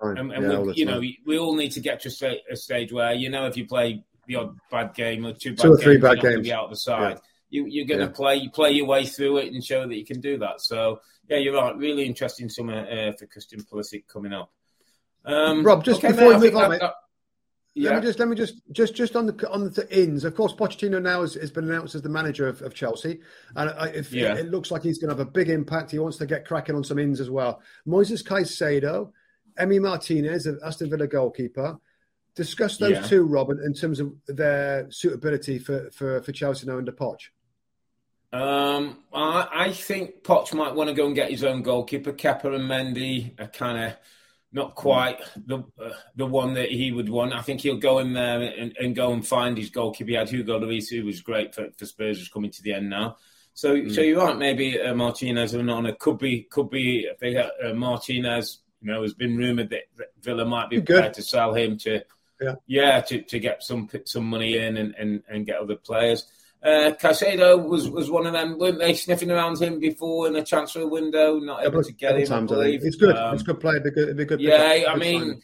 And, 0.00 0.32
and 0.32 0.52
yeah, 0.52 0.58
we, 0.58 0.74
you 0.74 0.84
know, 0.84 1.00
we 1.24 1.38
all 1.38 1.54
need 1.54 1.72
to 1.72 1.80
get 1.80 2.00
to 2.00 2.08
a, 2.08 2.10
sta- 2.10 2.42
a, 2.50 2.56
stage 2.56 2.92
where 2.92 3.14
you 3.14 3.30
know 3.30 3.46
if 3.46 3.56
you 3.56 3.66
play 3.66 4.04
the 4.26 4.36
odd 4.36 4.58
bad 4.70 4.94
game 4.94 5.24
or 5.24 5.32
two 5.32 5.54
bad 5.54 5.62
two 5.62 5.72
or 5.72 5.78
three 5.78 5.94
games, 5.94 6.02
bad 6.02 6.20
games, 6.20 6.42
be 6.42 6.52
out 6.52 6.64
of 6.64 6.70
the 6.70 6.76
side. 6.76 7.18
Yeah. 7.48 7.62
You, 7.64 7.84
are 7.84 7.86
going 7.86 8.00
to 8.00 8.06
yeah. 8.06 8.12
play, 8.12 8.36
you 8.36 8.50
play 8.50 8.72
your 8.72 8.86
way 8.86 9.06
through 9.06 9.38
it 9.38 9.52
and 9.52 9.64
show 9.64 9.86
that 9.86 9.94
you 9.94 10.04
can 10.04 10.20
do 10.20 10.38
that. 10.38 10.60
So 10.60 11.00
yeah, 11.28 11.38
you're 11.38 11.54
right. 11.54 11.76
Really 11.76 12.04
interesting 12.04 12.48
summer 12.48 12.86
uh, 12.86 13.12
for 13.12 13.26
Christian 13.26 13.62
Pulisic 13.62 14.06
coming 14.08 14.32
up. 14.32 14.50
Um, 15.24 15.64
Rob, 15.64 15.84
just 15.84 16.04
okay, 16.04 16.08
before 16.08 16.32
mate, 16.32 16.40
we 16.40 16.50
move 16.50 16.56
on, 16.56 16.90
yeah. 17.76 17.90
Let 17.90 18.00
me 18.00 18.06
just 18.06 18.18
let 18.18 18.28
me 18.28 18.36
just 18.36 18.54
just 18.72 18.94
just 18.94 19.16
on 19.16 19.26
the 19.26 19.50
on 19.50 19.70
the 19.70 19.86
ins. 19.90 20.24
Of 20.24 20.34
course, 20.34 20.54
Pochettino 20.54 21.00
now 21.00 21.20
has, 21.20 21.34
has 21.34 21.50
been 21.50 21.64
announced 21.64 21.94
as 21.94 22.00
the 22.00 22.08
manager 22.08 22.48
of, 22.48 22.62
of 22.62 22.72
Chelsea, 22.72 23.20
and 23.54 23.68
I, 23.68 23.88
if, 23.88 24.12
yeah. 24.14 24.32
it, 24.32 24.46
it, 24.46 24.50
looks 24.50 24.70
like 24.70 24.82
he's 24.82 24.96
going 24.96 25.10
to 25.10 25.14
have 25.14 25.26
a 25.26 25.30
big 25.30 25.50
impact. 25.50 25.90
He 25.90 25.98
wants 25.98 26.16
to 26.18 26.26
get 26.26 26.46
cracking 26.46 26.74
on 26.74 26.84
some 26.84 26.98
ins 26.98 27.20
as 27.20 27.28
well. 27.28 27.60
Moises 27.86 28.24
Caicedo 28.24 29.12
Emi 29.58 29.80
Martinez, 29.80 30.46
an 30.46 30.58
Aston 30.64 30.90
Villa 30.90 31.06
goalkeeper. 31.06 31.78
Discuss 32.34 32.76
those 32.76 32.92
yeah. 32.92 33.02
two, 33.02 33.24
Robin, 33.24 33.58
in 33.64 33.72
terms 33.72 33.98
of 33.98 34.12
their 34.28 34.90
suitability 34.90 35.58
for, 35.58 35.90
for, 35.90 36.22
for 36.22 36.32
Chelsea 36.32 36.66
now 36.66 36.76
under 36.76 36.92
Poch. 36.92 37.30
Um, 38.32 38.98
I, 39.12 39.48
I, 39.54 39.72
think 39.72 40.22
Poch 40.22 40.52
might 40.52 40.74
want 40.74 40.88
to 40.90 40.94
go 40.94 41.06
and 41.06 41.14
get 41.14 41.30
his 41.30 41.44
own 41.44 41.62
goalkeeper. 41.62 42.12
Kepa 42.12 42.54
and 42.54 42.68
Mendy 42.68 43.40
are 43.40 43.46
kind 43.46 43.84
of 43.84 43.96
not 44.52 44.74
quite 44.74 45.20
the 45.46 45.58
uh, 45.82 45.90
the 46.16 46.26
one 46.26 46.54
that 46.54 46.70
he 46.70 46.92
would 46.92 47.08
want. 47.08 47.32
I 47.32 47.40
think 47.40 47.60
he'll 47.60 47.78
go 47.78 48.00
in 48.00 48.12
there 48.12 48.42
and, 48.42 48.76
and 48.78 48.94
go 48.94 49.12
and 49.12 49.26
find 49.26 49.56
his 49.56 49.70
goalkeeper. 49.70 50.10
He 50.10 50.16
had 50.16 50.28
Hugo 50.28 50.58
Lloris, 50.58 50.90
who 50.90 51.06
was 51.06 51.20
great 51.20 51.54
for, 51.54 51.68
for 51.78 51.86
Spurs, 51.86 52.18
who's 52.18 52.28
coming 52.28 52.50
to 52.50 52.62
the 52.62 52.74
end 52.74 52.90
now. 52.90 53.16
So, 53.54 53.74
mm. 53.74 53.94
so 53.94 54.02
you're 54.02 54.22
right. 54.22 54.36
Maybe 54.36 54.78
uh, 54.78 54.94
Martinez 54.94 55.54
or 55.54 55.62
not. 55.62 55.98
Could 55.98 56.18
be, 56.18 56.42
could 56.42 56.68
be. 56.68 57.08
Got 57.22 57.50
uh, 57.64 57.72
Martinez 57.72 58.58
you 58.86 58.92
know, 58.92 59.00
there's 59.00 59.14
been 59.14 59.36
rumoured 59.36 59.70
that 59.70 59.82
Villa 60.22 60.44
might 60.44 60.70
be 60.70 60.80
prepared 60.80 61.14
to 61.14 61.22
sell 61.22 61.54
him 61.54 61.76
to, 61.78 62.02
yeah, 62.40 62.54
yeah 62.68 63.00
to, 63.00 63.20
to 63.22 63.40
get 63.40 63.64
some 63.64 63.88
some 64.04 64.24
money 64.24 64.56
in 64.56 64.76
and, 64.76 64.94
and, 64.94 65.22
and 65.28 65.44
get 65.44 65.56
other 65.56 65.74
players. 65.74 66.24
Uh, 66.62 66.92
Caicedo 66.92 67.68
was, 67.68 67.88
was 67.90 68.10
one 68.10 68.26
of 68.26 68.32
them, 68.32 68.58
weren't 68.58 68.78
they? 68.78 68.94
Sniffing 68.94 69.30
around 69.30 69.60
him 69.60 69.80
before 69.80 70.28
in 70.28 70.34
the 70.34 70.44
transfer 70.44 70.86
window, 70.86 71.38
not 71.40 71.64
able 71.64 71.82
to 71.82 71.92
get 71.92 72.16
him. 72.16 72.26
Times, 72.26 72.52
I 72.52 72.54
believe. 72.54 72.84
It's 72.84 72.96
good. 72.96 73.16
Um, 73.16 73.34
it's 73.34 73.42
good 73.42 73.58
play. 73.58 73.72
It'd 73.72 73.84
be 73.84 73.90
good. 73.90 74.04
It'd 74.04 74.16
be 74.16 74.24
good 74.24 74.40
yeah, 74.40 74.84
I 74.88 74.96
mean, 74.96 75.42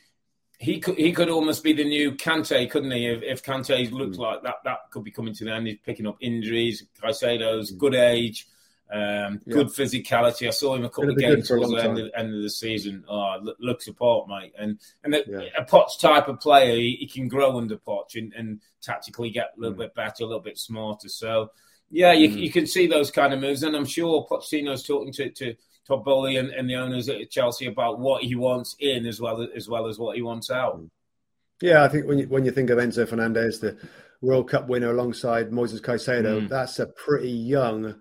he 0.59 0.78
could 0.78 0.97
he 0.97 1.12
could 1.12 1.28
almost 1.28 1.64
be 1.64 1.72
the 1.72 1.84
new 1.84 2.12
Kante, 2.12 2.70
couldn't 2.70 2.93
he? 2.93 3.09
If, 3.09 3.22
if 3.24 3.43
Kante 3.43 3.90
looks 3.90 4.18
mm. 4.18 4.20
like 4.20 4.45
that, 4.45 4.57
that 4.64 4.78
could 4.93 5.03
be 5.03 5.11
coming 5.11 5.34
to 5.34 5.45
the 5.45 5.53
end. 5.53 5.66
He's 5.66 5.78
picking 5.84 6.07
up 6.07 6.18
injuries. 6.20 6.84
Caicedo's 7.03 7.72
mm. 7.72 7.78
good 7.78 7.97
age. 7.97 8.47
Um, 8.93 9.40
yeah. 9.47 9.55
Good 9.55 9.68
physicality. 9.68 10.47
I 10.47 10.51
saw 10.51 10.74
him 10.74 10.84
a 10.84 10.90
couple 10.90 11.11
of 11.11 11.16
games 11.16 11.49
towards 11.49 11.70
the 11.70 11.82
end 11.82 11.99
of, 11.99 12.11
end 12.14 12.34
of, 12.34 12.43
the 12.43 12.51
season. 12.51 13.05
Oh, 13.09 13.36
looks 13.59 13.88
apart, 13.88 14.28
mate. 14.28 14.53
And 14.59 14.78
and 15.03 15.14
a, 15.14 15.22
yeah. 15.26 15.38
a 15.59 15.64
Poch 15.64 15.99
type 15.99 16.28
of 16.28 16.40
player, 16.40 16.74
he, 16.74 16.97
he, 17.01 17.07
can 17.07 17.26
grow 17.26 17.57
under 17.57 17.78
Poch 17.78 18.16
and, 18.16 18.34
and 18.34 18.61
tactically 18.82 19.30
get 19.30 19.53
a 19.57 19.61
little 19.61 19.74
mm. 19.74 19.80
bit 19.80 19.95
better, 19.95 20.24
a 20.24 20.26
little 20.26 20.43
bit 20.43 20.59
smarter. 20.59 21.09
So, 21.09 21.53
yeah, 21.90 22.12
you, 22.12 22.28
mm. 22.28 22.38
you 22.38 22.53
can 22.53 22.66
see 22.66 22.86
those 22.86 23.11
kind 23.11 23.32
of 23.32 23.40
moves. 23.40 23.62
And 23.62 23.74
I'm 23.74 23.86
sure 23.86 24.26
Pochettino's 24.30 24.82
talking 24.82 25.12
to, 25.14 25.30
to 25.30 25.55
Todd 25.88 26.05
Boehly 26.05 26.36
and, 26.36 26.51
and, 26.51 26.68
the 26.68 26.74
owners 26.74 27.09
at 27.09 27.30
Chelsea 27.30 27.66
about 27.66 27.99
what 27.99 28.22
he 28.22 28.34
wants 28.34 28.76
in 28.78 29.07
as 29.07 29.20
well 29.20 29.47
as 29.57 29.68
well 29.68 29.86
as 29.86 29.99
what 29.99 30.16
he 30.16 30.22
wants 30.22 30.51
out. 30.51 30.78
Mm. 30.78 30.90
Yeah, 31.62 31.84
I 31.84 31.88
think 31.88 32.07
when 32.07 32.18
you 32.18 32.26
when 32.26 32.45
you 32.45 32.51
think 32.51 32.68
of 32.68 32.78
Enzo 32.78 33.09
Fernandez, 33.09 33.61
the 33.61 33.78
World 34.20 34.51
Cup 34.51 34.68
winner 34.68 34.90
alongside 34.90 35.51
Moises 35.51 35.80
Caicedo, 35.80 36.43
mm. 36.43 36.49
that's 36.49 36.78
a 36.78 36.86
pretty 36.86 37.30
young, 37.30 37.95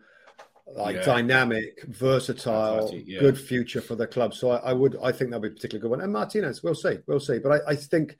like 0.76 0.98
yeah. 0.98 1.04
dynamic, 1.04 1.84
versatile, 1.88 2.92
yeah. 2.94 3.20
good 3.20 3.40
future 3.40 3.82
for 3.82 3.96
the 3.96 4.08
club. 4.08 4.34
So 4.34 4.52
I, 4.52 4.58
I, 4.58 4.74
would, 4.74 4.98
I 5.04 5.12
think 5.12 5.32
that'll 5.32 5.42
be 5.42 5.50
a 5.50 5.52
particularly 5.52 5.82
good 5.82 5.92
one. 5.92 6.02
And 6.02 6.14
Martinez, 6.14 6.64
we'll 6.64 6.76
see, 6.76 6.98
we'll 7.08 7.20
see. 7.20 7.40
But 7.40 7.64
I, 7.68 7.72
I 7.72 7.76
think, 7.76 8.18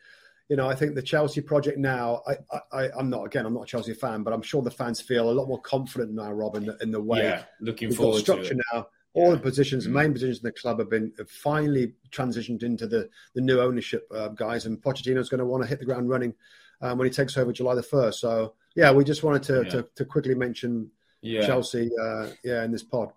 you 0.50 0.56
know, 0.56 0.70
I 0.70 0.76
think 0.76 0.96
the 0.96 1.02
Chelsea 1.02 1.42
project 1.42 1.78
now. 1.78 2.22
I, 2.28 2.36
I, 2.72 2.90
I'm 2.98 3.10
not 3.10 3.26
again, 3.26 3.46
I'm 3.46 3.54
not 3.54 3.64
a 3.64 3.68
Chelsea 3.68 3.94
fan, 3.94 4.24
but 4.24 4.34
I'm 4.34 4.42
sure 4.42 4.62
the 4.62 4.72
fans 4.72 5.00
feel 5.00 5.30
a 5.30 5.32
lot 5.32 5.48
more 5.48 5.62
confident 5.62 6.12
now, 6.12 6.32
Rob, 6.32 6.56
in 6.56 6.66
the, 6.66 6.78
in 6.82 6.92
the 6.92 7.02
way. 7.02 7.20
Yeah, 7.20 7.44
looking 7.62 7.94
forward 7.94 8.20
structure 8.20 8.56
to 8.56 8.60
it. 8.60 8.66
now 8.74 8.88
all 9.14 9.30
yeah. 9.30 9.36
the 9.36 9.40
positions, 9.40 9.86
mm-hmm. 9.86 9.94
main 9.94 10.14
positions 10.14 10.40
in 10.40 10.44
the 10.44 10.52
club 10.52 10.80
have 10.80 10.90
been 10.90 11.12
have 11.18 11.30
finally 11.30 11.94
transitioned 12.12 12.64
into 12.64 12.88
the 12.88 13.10
the 13.34 13.42
new 13.42 13.60
ownership 13.60 14.08
uh, 14.14 14.30
guys, 14.30 14.66
and 14.66 14.82
Pochettino's 14.82 15.30
going 15.30 15.40
to 15.40 15.46
want 15.46 15.64
to 15.64 15.70
hit 15.70 15.80
the 15.80 15.86
ground 15.86 16.10
running 16.10 16.34
um, 16.82 16.98
when 16.98 17.08
he 17.08 17.14
takes 17.14 17.38
over 17.38 17.52
July 17.52 17.76
the 17.76 17.84
first. 17.84 18.20
So 18.20 18.54
yeah, 18.76 18.92
we 18.92 19.04
just 19.04 19.24
wanted 19.24 19.44
to 19.44 19.64
to, 19.70 19.88
to, 19.96 20.06
quickly 20.06 20.36
mention 20.36 20.90
yeah. 21.22 21.46
Chelsea, 21.46 21.90
uh, 22.02 22.28
yeah, 22.44 22.64
in 22.64 22.72
this 22.72 22.84
pod. 22.84 23.12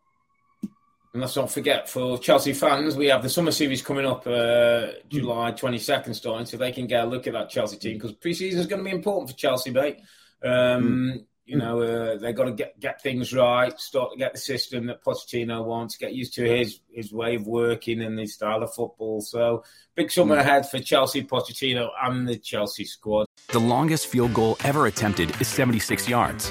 And 1.14 1.20
let's 1.20 1.36
not 1.36 1.50
forget 1.50 1.88
for 1.88 2.18
Chelsea 2.18 2.52
fans, 2.52 2.96
we 2.96 3.06
have 3.06 3.22
the 3.22 3.28
summer 3.28 3.52
series 3.52 3.82
coming 3.82 4.04
up 4.04 4.26
uh, 4.26 4.88
July 5.08 5.52
22nd 5.52 6.12
starting, 6.12 6.44
so 6.44 6.56
they 6.56 6.72
can 6.72 6.88
get 6.88 7.04
a 7.04 7.06
look 7.06 7.28
at 7.28 7.34
that 7.34 7.48
Chelsea 7.48 7.76
team 7.76 7.98
because 7.98 8.12
pre-season 8.14 8.60
is 8.60 8.66
going 8.66 8.82
to 8.82 8.84
be 8.84 8.94
important 8.94 9.30
for 9.30 9.36
Chelsea, 9.36 9.70
mate. 9.70 9.98
Um, 10.42 10.50
mm. 10.50 11.24
You 11.46 11.58
know, 11.58 11.82
uh, 11.82 12.18
they've 12.18 12.34
got 12.34 12.46
to 12.46 12.52
get, 12.52 12.80
get 12.80 13.00
things 13.00 13.32
right, 13.32 13.78
start 13.78 14.12
to 14.12 14.18
get 14.18 14.32
the 14.32 14.40
system 14.40 14.86
that 14.86 15.04
Pochettino 15.04 15.64
wants, 15.64 15.96
get 15.96 16.14
used 16.14 16.34
to 16.34 16.44
his 16.44 16.80
his 16.90 17.12
way 17.12 17.34
of 17.36 17.46
working 17.46 18.02
and 18.02 18.18
his 18.18 18.34
style 18.34 18.62
of 18.62 18.74
football. 18.74 19.20
So, 19.20 19.62
big 19.94 20.10
summer 20.10 20.36
ahead 20.36 20.68
for 20.68 20.80
Chelsea, 20.80 21.22
Pochettino, 21.22 21.90
and 22.02 22.26
the 22.26 22.38
Chelsea 22.38 22.86
squad. 22.86 23.26
The 23.48 23.60
longest 23.60 24.06
field 24.06 24.34
goal 24.34 24.56
ever 24.64 24.86
attempted 24.86 25.38
is 25.40 25.46
76 25.46 26.08
yards. 26.08 26.50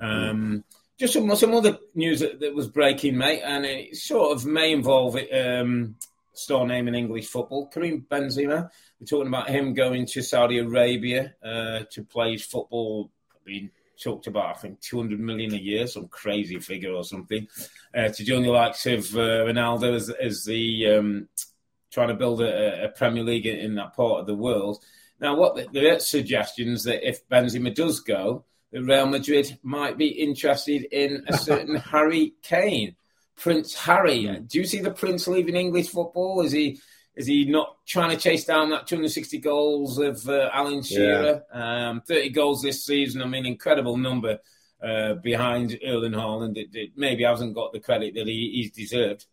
Um, 0.00 0.64
just 0.98 1.14
some, 1.14 1.34
some 1.36 1.54
other 1.54 1.78
news 1.94 2.20
that, 2.20 2.40
that, 2.40 2.54
was 2.54 2.68
breaking, 2.68 3.18
mate, 3.18 3.42
and 3.44 3.64
it 3.64 3.96
sort 3.96 4.32
of 4.32 4.46
may 4.46 4.72
involve 4.72 5.16
um, 5.32 5.96
store 6.32 6.66
name 6.66 6.88
in 6.88 6.94
English 6.94 7.26
football. 7.26 7.66
Karim 7.66 8.06
Benzema. 8.08 8.70
We're 9.00 9.06
talking 9.06 9.28
about 9.28 9.50
him 9.50 9.74
going 9.74 10.06
to 10.06 10.22
Saudi 10.22 10.58
Arabia 10.58 11.34
uh, 11.42 11.80
to 11.90 12.04
play 12.04 12.32
his 12.32 12.44
football. 12.44 13.10
Being 13.44 13.70
talked 14.02 14.26
about, 14.26 14.56
I 14.56 14.58
think, 14.58 14.80
200 14.80 15.20
million 15.20 15.52
a 15.54 15.58
year, 15.58 15.86
some 15.86 16.08
crazy 16.08 16.58
figure 16.58 16.92
or 16.92 17.04
something, 17.04 17.48
uh, 17.94 18.08
to 18.08 18.24
join 18.24 18.42
the 18.42 18.50
likes 18.50 18.86
of 18.86 19.14
uh, 19.14 19.44
Ronaldo 19.46 19.94
as, 19.94 20.10
as 20.10 20.44
the 20.44 20.94
um, 20.94 21.28
trying 21.92 22.08
to 22.08 22.14
build 22.14 22.40
a, 22.40 22.84
a, 22.84 22.88
Premier 22.88 23.22
League 23.22 23.46
in 23.46 23.76
that 23.76 23.94
part 23.94 24.20
of 24.20 24.26
the 24.26 24.34
world. 24.34 24.82
Now, 25.20 25.36
what 25.36 25.72
the, 25.72 25.90
are 25.90 25.98
suggestions 26.00 26.84
that 26.84 27.06
if 27.06 27.26
Benzema 27.28 27.74
does 27.74 28.00
go, 28.00 28.44
Real 28.74 29.06
Madrid 29.06 29.58
might 29.62 29.96
be 29.96 30.08
interested 30.08 30.84
in 30.90 31.24
a 31.28 31.36
certain 31.36 31.76
Harry 31.92 32.34
Kane, 32.42 32.96
Prince 33.36 33.74
Harry. 33.74 34.26
Do 34.46 34.58
you 34.58 34.64
see 34.64 34.80
the 34.80 34.90
Prince 34.90 35.28
leaving 35.28 35.56
English 35.56 35.88
football? 35.88 36.42
Is 36.42 36.52
he 36.52 36.80
is 37.16 37.26
he 37.26 37.44
not 37.44 37.76
trying 37.86 38.10
to 38.10 38.16
chase 38.16 38.44
down 38.44 38.70
that 38.70 38.88
260 38.88 39.38
goals 39.38 39.98
of 39.98 40.28
uh, 40.28 40.50
Alan 40.52 40.82
Shearer? 40.82 41.44
Yeah. 41.54 41.88
Um, 41.90 42.00
30 42.00 42.30
goals 42.30 42.62
this 42.62 42.84
season. 42.84 43.22
I 43.22 43.26
mean, 43.26 43.46
incredible 43.46 43.96
number 43.96 44.40
uh, 44.82 45.14
behind 45.14 45.78
Erling 45.86 46.12
Haaland. 46.12 46.56
It, 46.56 46.70
it, 46.72 46.90
maybe 46.96 47.22
hasn't 47.22 47.54
got 47.54 47.72
the 47.72 47.78
credit 47.78 48.14
that 48.14 48.26
he, 48.26 48.50
he's 48.54 48.72
deserved. 48.72 49.26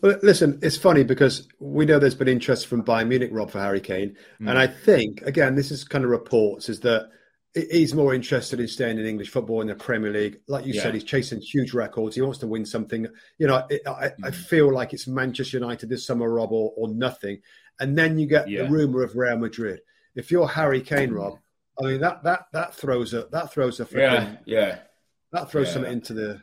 Well, 0.00 0.18
listen, 0.22 0.58
it's 0.60 0.76
funny 0.76 1.04
because 1.04 1.46
we 1.60 1.86
know 1.86 2.00
there's 2.00 2.14
been 2.14 2.26
interest 2.26 2.66
from 2.66 2.82
Bayern 2.82 3.08
Munich, 3.08 3.30
Rob, 3.32 3.50
for 3.50 3.60
Harry 3.60 3.80
Kane, 3.80 4.16
mm. 4.40 4.48
and 4.48 4.58
I 4.58 4.66
think 4.66 5.22
again, 5.22 5.54
this 5.54 5.70
is 5.70 5.84
kind 5.84 6.04
of 6.04 6.10
reports 6.10 6.68
is 6.68 6.80
that 6.80 7.10
he's 7.54 7.94
more 7.94 8.14
interested 8.14 8.60
in 8.60 8.68
staying 8.68 8.98
in 8.98 9.06
English 9.06 9.30
football 9.30 9.60
in 9.60 9.68
the 9.68 9.74
Premier 9.74 10.12
League. 10.12 10.40
Like 10.48 10.66
you 10.66 10.74
yeah. 10.74 10.82
said, 10.82 10.94
he's 10.94 11.04
chasing 11.04 11.40
huge 11.40 11.72
records. 11.72 12.14
He 12.14 12.22
wants 12.22 12.38
to 12.38 12.46
win 12.46 12.66
something. 12.66 13.06
You 13.38 13.46
know, 13.46 13.66
it, 13.68 13.82
I, 13.86 14.08
mm. 14.08 14.14
I, 14.24 14.30
feel 14.30 14.72
like 14.72 14.92
it's 14.92 15.06
Manchester 15.06 15.58
United 15.58 15.88
this 15.88 16.06
summer, 16.06 16.28
Rob, 16.32 16.52
or, 16.52 16.72
or 16.76 16.88
nothing. 16.88 17.40
And 17.80 17.96
then 17.96 18.18
you 18.18 18.26
get 18.26 18.48
yeah. 18.48 18.64
the 18.64 18.70
rumor 18.70 19.02
of 19.02 19.16
Real 19.16 19.38
Madrid. 19.38 19.80
If 20.14 20.30
you're 20.30 20.48
Harry 20.48 20.80
Kane, 20.80 21.12
Rob, 21.12 21.38
I 21.80 21.84
mean 21.84 22.00
that 22.00 22.24
that 22.24 22.46
that 22.52 22.74
throws 22.74 23.14
a 23.14 23.26
that 23.30 23.52
throws 23.52 23.78
a 23.78 23.86
yeah 23.92 24.36
yeah 24.46 24.78
that 25.32 25.48
throws 25.48 25.68
yeah. 25.68 25.72
something 25.74 25.92
into 25.92 26.12
the 26.12 26.42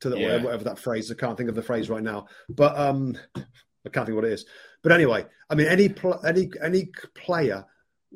to 0.00 0.10
the 0.10 0.18
yeah. 0.18 0.42
whatever 0.42 0.64
that 0.64 0.78
phrase. 0.78 1.10
I 1.10 1.14
can't 1.14 1.36
think 1.36 1.48
of 1.48 1.54
the 1.54 1.62
phrase 1.62 1.88
right 1.88 2.02
now, 2.02 2.26
but 2.48 2.76
um, 2.76 3.16
I 3.36 3.88
can't 3.90 4.06
think 4.06 4.16
what 4.16 4.26
it 4.26 4.32
is. 4.32 4.44
But 4.82 4.92
anyway, 4.92 5.24
I 5.48 5.54
mean, 5.54 5.66
any 5.66 5.88
pl- 5.88 6.20
any 6.26 6.50
any 6.62 6.90
player 7.14 7.64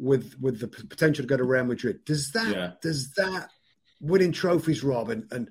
with 0.00 0.36
with 0.40 0.60
the 0.60 0.68
potential 0.68 1.22
to 1.22 1.28
go 1.28 1.36
to 1.36 1.44
Real 1.44 1.64
Madrid. 1.64 2.04
Does 2.04 2.32
that 2.32 2.54
yeah. 2.54 2.70
does 2.82 3.12
that 3.12 3.50
winning 4.00 4.32
trophies, 4.32 4.82
Rob, 4.82 5.10
and, 5.10 5.30
and 5.30 5.50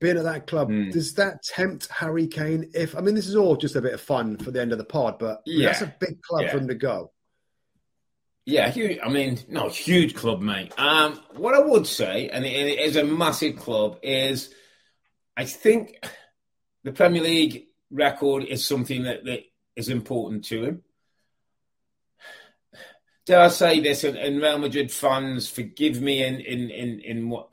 being 0.00 0.18
at 0.18 0.24
that 0.24 0.46
club, 0.46 0.68
mm. 0.68 0.90
does 0.92 1.14
that 1.14 1.42
tempt 1.42 1.88
Harry 1.88 2.26
Kane? 2.26 2.70
If 2.74 2.96
I 2.96 3.00
mean, 3.00 3.14
this 3.14 3.28
is 3.28 3.36
all 3.36 3.56
just 3.56 3.76
a 3.76 3.82
bit 3.82 3.94
of 3.94 4.00
fun 4.00 4.36
for 4.36 4.50
the 4.50 4.60
end 4.60 4.72
of 4.72 4.78
the 4.78 4.84
pod, 4.84 5.18
but 5.18 5.42
yeah. 5.46 5.66
that's 5.66 5.82
a 5.82 5.94
big 6.00 6.20
club 6.22 6.42
yeah. 6.42 6.50
for 6.50 6.58
him 6.58 6.68
to 6.68 6.74
go. 6.74 7.12
Yeah, 8.44 8.70
huge, 8.70 8.98
I 9.00 9.08
mean, 9.08 9.38
no, 9.48 9.68
huge 9.68 10.16
club, 10.16 10.40
mate. 10.40 10.76
Um, 10.76 11.20
what 11.36 11.54
I 11.54 11.60
would 11.60 11.86
say, 11.86 12.28
and 12.28 12.44
it, 12.44 12.48
it 12.48 12.80
is 12.80 12.96
a 12.96 13.04
massive 13.04 13.56
club, 13.56 14.00
is 14.02 14.52
I 15.36 15.44
think 15.44 16.04
the 16.82 16.90
Premier 16.90 17.22
League 17.22 17.66
record 17.92 18.42
is 18.42 18.66
something 18.66 19.04
that, 19.04 19.24
that 19.26 19.44
is 19.76 19.88
important 19.88 20.44
to 20.46 20.64
him 20.64 20.82
dare 23.26 23.40
I 23.40 23.48
say 23.48 23.80
this, 23.80 24.04
and, 24.04 24.16
Real 24.16 24.58
Madrid 24.58 24.90
fans, 24.90 25.48
forgive 25.48 26.00
me 26.00 26.24
in 26.24 26.40
in 26.40 26.70
in, 26.70 27.00
in 27.00 27.30
what 27.30 27.48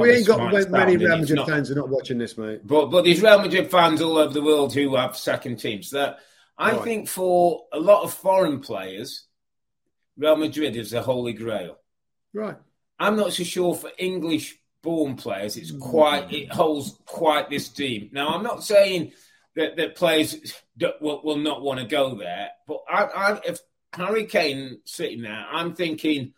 we 0.00 0.12
ain't 0.12 0.26
got 0.26 0.70
many 0.70 0.96
Real 0.96 1.18
Madrid 1.18 1.36
not, 1.36 1.48
fans 1.48 1.70
are 1.70 1.76
not 1.76 1.88
watching 1.88 2.18
this, 2.18 2.36
mate. 2.36 2.66
But 2.66 2.86
but 2.86 3.04
there's 3.04 3.22
Real 3.22 3.40
Madrid 3.40 3.70
fans 3.70 4.02
all 4.02 4.18
over 4.18 4.32
the 4.32 4.42
world 4.42 4.74
who 4.74 4.96
have 4.96 5.16
second 5.16 5.56
teams. 5.56 5.90
That 5.90 6.18
I 6.58 6.72
right. 6.72 6.82
think 6.82 7.08
for 7.08 7.66
a 7.72 7.78
lot 7.78 8.02
of 8.02 8.12
foreign 8.12 8.60
players, 8.60 9.26
Real 10.16 10.36
Madrid 10.36 10.76
is 10.76 10.90
the 10.90 11.02
holy 11.02 11.32
grail. 11.32 11.78
Right. 12.32 12.56
I'm 12.98 13.16
not 13.16 13.32
so 13.32 13.44
sure 13.44 13.74
for 13.74 13.90
English 13.98 14.58
born 14.82 15.16
players, 15.16 15.56
it's 15.56 15.72
quite 15.72 16.32
it 16.32 16.52
holds 16.52 16.96
quite 17.06 17.50
this 17.50 17.68
team. 17.68 18.08
Now 18.12 18.28
I'm 18.28 18.42
not 18.42 18.62
saying 18.62 19.12
that, 19.56 19.76
that 19.76 19.96
players 19.96 20.36
will, 21.00 21.22
will 21.24 21.38
not 21.38 21.62
want 21.62 21.80
to 21.80 21.86
go 21.86 22.14
there, 22.14 22.50
but 22.68 22.78
I, 22.88 23.02
I, 23.04 23.40
if 23.44 23.58
Harry 23.92 24.26
Kane 24.26 24.80
sitting 24.84 25.22
there, 25.22 25.46
I'm 25.50 25.74
thinking 25.74 26.34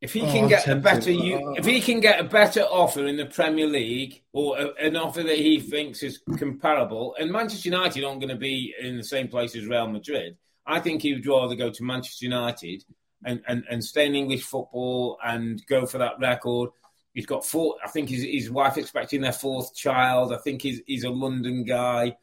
If 0.00 0.12
he 0.12 0.22
oh, 0.22 0.32
can 0.32 0.44
Oh, 0.44 0.48
get 0.48 0.68
a 0.68 0.76
better, 0.76 1.10
you, 1.10 1.54
if 1.56 1.64
he 1.64 1.80
can 1.80 2.00
get 2.00 2.20
a 2.20 2.24
better 2.24 2.62
offer 2.62 3.06
in 3.06 3.16
the 3.16 3.26
Premier 3.26 3.66
League 3.66 4.22
or 4.32 4.58
a, 4.58 4.74
an 4.80 4.96
offer 4.96 5.22
that 5.22 5.38
he 5.38 5.60
thinks 5.60 6.02
is 6.02 6.20
comparable, 6.38 7.14
and 7.18 7.30
Manchester 7.30 7.70
United 7.70 8.04
aren't 8.04 8.20
going 8.20 8.30
to 8.30 8.36
be 8.36 8.74
in 8.80 8.96
the 8.96 9.04
same 9.04 9.28
place 9.28 9.56
as 9.56 9.66
Real 9.66 9.88
Madrid, 9.88 10.36
I 10.66 10.80
think 10.80 11.02
he 11.02 11.14
would 11.14 11.26
rather 11.26 11.54
go 11.54 11.70
to 11.70 11.84
Manchester 11.84 12.24
United 12.24 12.84
and, 13.24 13.42
and, 13.48 13.64
and 13.70 13.84
stay 13.84 14.06
in 14.06 14.14
English 14.14 14.42
football 14.42 15.18
and 15.24 15.64
go 15.66 15.86
for 15.86 15.98
that 15.98 16.18
record. 16.20 16.70
He's 17.14 17.26
got 17.26 17.46
four. 17.46 17.76
I 17.82 17.88
think 17.88 18.10
his, 18.10 18.22
his 18.22 18.50
wife 18.50 18.76
expecting 18.76 19.22
their 19.22 19.32
fourth 19.32 19.74
child. 19.74 20.34
I 20.34 20.38
think 20.38 20.60
he's 20.60 20.82
he's 20.86 21.04
a 21.04 21.10
London 21.10 21.64
guy, 21.64 22.16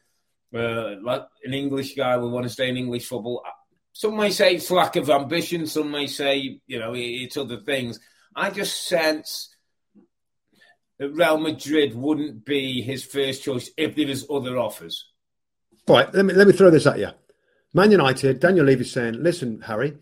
uh, 0.54 0.96
like 1.02 1.24
an 1.44 1.54
English 1.54 1.96
guy. 1.96 2.18
We 2.18 2.30
want 2.30 2.44
to 2.44 2.50
stay 2.50 2.70
in 2.70 2.78
English 2.78 3.08
football. 3.08 3.44
Some 3.94 4.18
may 4.18 4.32
say 4.32 4.56
it's 4.56 4.72
lack 4.72 4.96
of 4.96 5.10
ambition. 5.10 5.68
Some 5.68 5.92
may 5.92 6.08
say, 6.08 6.60
you 6.68 6.80
know, 6.80 6.94
it's 6.96 7.38
other 7.38 7.58
things. 7.58 8.00
I 8.36 8.50
just 8.50 8.88
sense 8.88 9.56
that 11.00 11.10
Real 11.10 11.38
Madrid 11.38 11.96
wouldn't 11.96 12.46
be 12.46 12.82
his 12.82 13.04
first 13.04 13.44
choice 13.44 13.70
if 13.78 13.96
there 13.96 14.08
was 14.08 14.26
other 14.30 14.58
offers. 14.58 15.10
All 15.88 15.96
right, 15.98 16.14
let 16.14 16.26
me 16.26 16.34
let 16.34 16.48
me 16.48 16.54
throw 16.54 16.70
this 16.70 16.88
at 16.88 17.00
you. 17.00 17.10
Man 17.74 17.92
United, 17.92 18.40
Daniel 18.40 18.66
Levy's 18.66 18.92
saying, 18.92 19.22
"Listen, 19.22 19.62
Harry, 19.62 19.98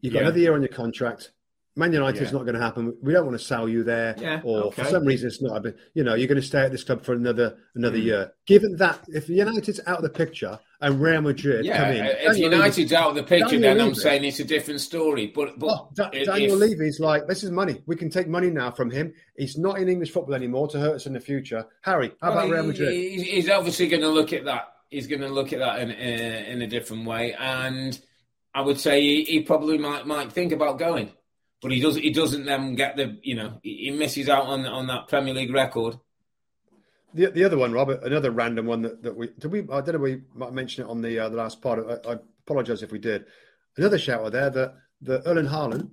you've 0.00 0.12
got 0.12 0.20
Yeah. 0.20 0.26
another 0.26 0.38
year 0.40 0.54
on 0.54 0.62
your 0.62 0.68
contract. 0.68 1.30
Man 1.74 1.92
United's 1.92 2.30
Yeah. 2.32 2.38
not 2.38 2.42
going 2.44 2.54
to 2.54 2.60
happen. 2.60 2.94
We 3.02 3.12
don't 3.14 3.24
want 3.24 3.38
to 3.38 3.44
sell 3.44 3.66
you 3.68 3.82
there, 3.82 4.14
Yeah, 4.20 4.40
or 4.44 4.64
okay. 4.64 4.82
for 4.82 4.88
some 4.90 5.04
reason 5.06 5.28
it's 5.28 5.40
not. 5.40 5.62
But 5.62 5.76
you 5.94 6.04
know, 6.04 6.14
you're 6.14 6.28
going 6.28 6.40
to 6.40 6.46
stay 6.46 6.60
at 6.60 6.70
this 6.72 6.84
club 6.84 7.02
for 7.02 7.14
another 7.14 7.56
another 7.74 7.96
Mm. 7.96 8.02
year. 8.04 8.32
Given 8.46 8.76
that, 8.76 9.00
if 9.08 9.28
United's 9.28 9.80
out 9.86 9.96
of 9.98 10.02
the 10.02 10.10
picture 10.10 10.58
and 10.82 11.00
Real 11.00 11.22
Madrid 11.22 11.64
Yeah, 11.64 11.78
come 11.78 11.96
in, 11.96 12.04
if 12.04 12.22
Daniel 12.36 12.52
United's 12.52 12.92
out 12.92 13.08
of 13.10 13.14
the 13.14 13.22
picture, 13.22 13.58
Daniel 13.58 13.74
then 13.76 13.80
I'm 13.80 13.94
saying 13.94 14.24
it's 14.24 14.40
a 14.40 14.44
different 14.44 14.80
story. 14.80 15.32
But 15.34 15.58
but 15.58 15.68
Oh, 15.70 15.88
Da- 15.94 16.10
if- 16.12 16.26
Daniel 16.26 16.60
if- 16.62 16.70
Levy's 16.70 17.00
like, 17.00 17.26
this 17.26 17.42
is 17.42 17.50
money. 17.50 17.80
We 17.86 17.96
can 17.96 18.10
take 18.10 18.28
money 18.28 18.50
now 18.50 18.70
from 18.70 18.90
him. 18.90 19.14
He's 19.38 19.56
not 19.56 19.78
in 19.78 19.88
English 19.88 20.10
football 20.10 20.34
anymore 20.34 20.68
to 20.68 20.78
hurt 20.78 20.96
us 20.96 21.06
in 21.06 21.14
the 21.14 21.20
future. 21.20 21.64
Harry, 21.82 22.12
how 22.20 22.32
about 22.32 22.48
Well, 22.48 22.58
Real 22.58 22.66
Madrid? 22.66 22.92
he- 22.92 23.22
He's 23.22 23.48
obviously 23.48 23.88
going 23.88 24.02
to 24.02 24.10
look 24.10 24.32
at 24.34 24.44
that. 24.44 24.68
He's 24.90 25.06
going 25.06 25.22
to 25.22 25.28
look 25.30 25.54
at 25.54 25.60
that 25.60 25.80
in, 25.80 25.90
in, 25.90 26.44
in 26.44 26.62
a 26.62 26.66
different 26.66 27.06
way, 27.06 27.32
and 27.32 27.98
I 28.54 28.60
would 28.60 28.78
say 28.78 29.00
he, 29.00 29.24
he 29.24 29.40
probably 29.40 29.78
might 29.78 30.06
might 30.06 30.30
think 30.30 30.52
about 30.52 30.78
going, 30.78 31.10
but 31.62 31.70
he 31.72 31.80
does. 31.80 31.96
He 31.96 32.10
doesn't 32.10 32.44
then 32.44 32.74
get 32.74 32.96
the 32.96 33.18
you 33.22 33.36
know 33.36 33.60
he 33.62 33.90
misses 33.90 34.28
out 34.28 34.46
on 34.46 34.66
on 34.66 34.86
that 34.88 35.08
Premier 35.08 35.32
League 35.34 35.52
record. 35.52 35.96
The, 37.14 37.26
the 37.30 37.44
other 37.44 37.58
one, 37.58 37.72
Robert, 37.72 38.02
another 38.04 38.30
random 38.30 38.64
one 38.66 38.82
that, 38.82 39.02
that 39.02 39.14
we 39.16 39.28
did 39.38 39.50
we 39.52 39.60
I 39.60 39.80
don't 39.82 39.92
know 39.92 39.98
we 39.98 40.22
might 40.34 40.52
mention 40.52 40.84
it 40.84 40.90
on 40.90 41.02
the 41.02 41.18
uh, 41.18 41.28
the 41.28 41.36
last 41.36 41.60
part. 41.60 41.78
I, 42.06 42.10
I 42.12 42.16
apologise 42.46 42.82
if 42.82 42.90
we 42.90 42.98
did. 42.98 43.26
Another 43.76 43.98
shout 43.98 44.24
out 44.24 44.32
there 44.32 44.50
that 44.50 44.74
that 45.02 45.22
Erling 45.26 45.46
Haaland 45.46 45.90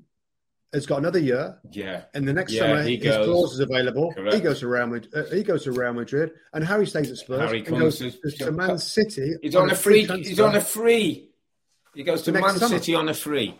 has 0.72 0.86
got 0.86 1.00
another 1.00 1.18
year, 1.20 1.58
Yeah, 1.72 2.04
and 2.14 2.28
the 2.28 2.32
next 2.34 2.54
Yeah, 2.54 2.62
summer 2.62 2.84
he 2.84 2.96
his 2.98 3.04
goes. 3.06 3.26
clause 3.26 3.54
is 3.56 3.60
available. 3.60 4.14
Correct. 4.14 4.36
He 4.36 4.40
goes 4.42 4.60
to 4.60 4.68
Real 4.68 4.86
Madrid. 4.88 5.14
Uh, 5.16 5.36
he 5.36 5.42
goes 5.44 5.64
to 5.64 5.72
Real 5.72 5.94
Madrid, 5.94 6.32
and 6.54 6.64
Harry 6.64 6.86
stays 6.86 7.10
at 7.10 7.18
Spurs. 7.18 7.40
Harry 7.42 7.62
goes 7.62 7.98
to- 7.98 8.12
to, 8.12 8.32
to 8.32 8.52
Man 8.52 8.78
City. 8.78 9.34
he's 9.42 9.56
on 9.56 9.72
a 9.72 9.76
free. 9.76 10.06
He's 10.06 10.40
on 10.40 10.56
a 10.56 10.62
free. 10.62 11.32
He 11.96 12.04
goes 12.04 12.22
to 12.24 12.32
Man 12.32 12.56
summer. 12.56 12.78
City 12.78 12.94
on 12.96 13.10
a 13.10 13.14
free. 13.16 13.60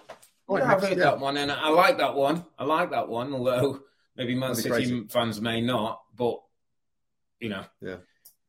Right, 0.50 0.64
yeah, 0.64 0.74
I've 0.76 0.82
heard 0.82 0.98
yeah. 0.98 1.04
that 1.06 1.20
one, 1.20 1.38
and 1.38 1.52
I 1.52 1.70
like 1.70 1.98
that 2.00 2.16
one. 2.16 2.46
I 2.58 2.64
like 2.66 2.92
that 2.92 3.08
one, 3.08 3.34
although 3.34 3.82
maybe 4.18 4.36
Man 4.36 4.56
City 4.56 4.70
crazy. 4.70 5.04
fans 5.10 5.40
may 5.40 5.62
not. 5.62 6.02
But 6.16 6.40
you 7.40 7.50
know, 7.50 7.64
Yeah. 7.82 7.98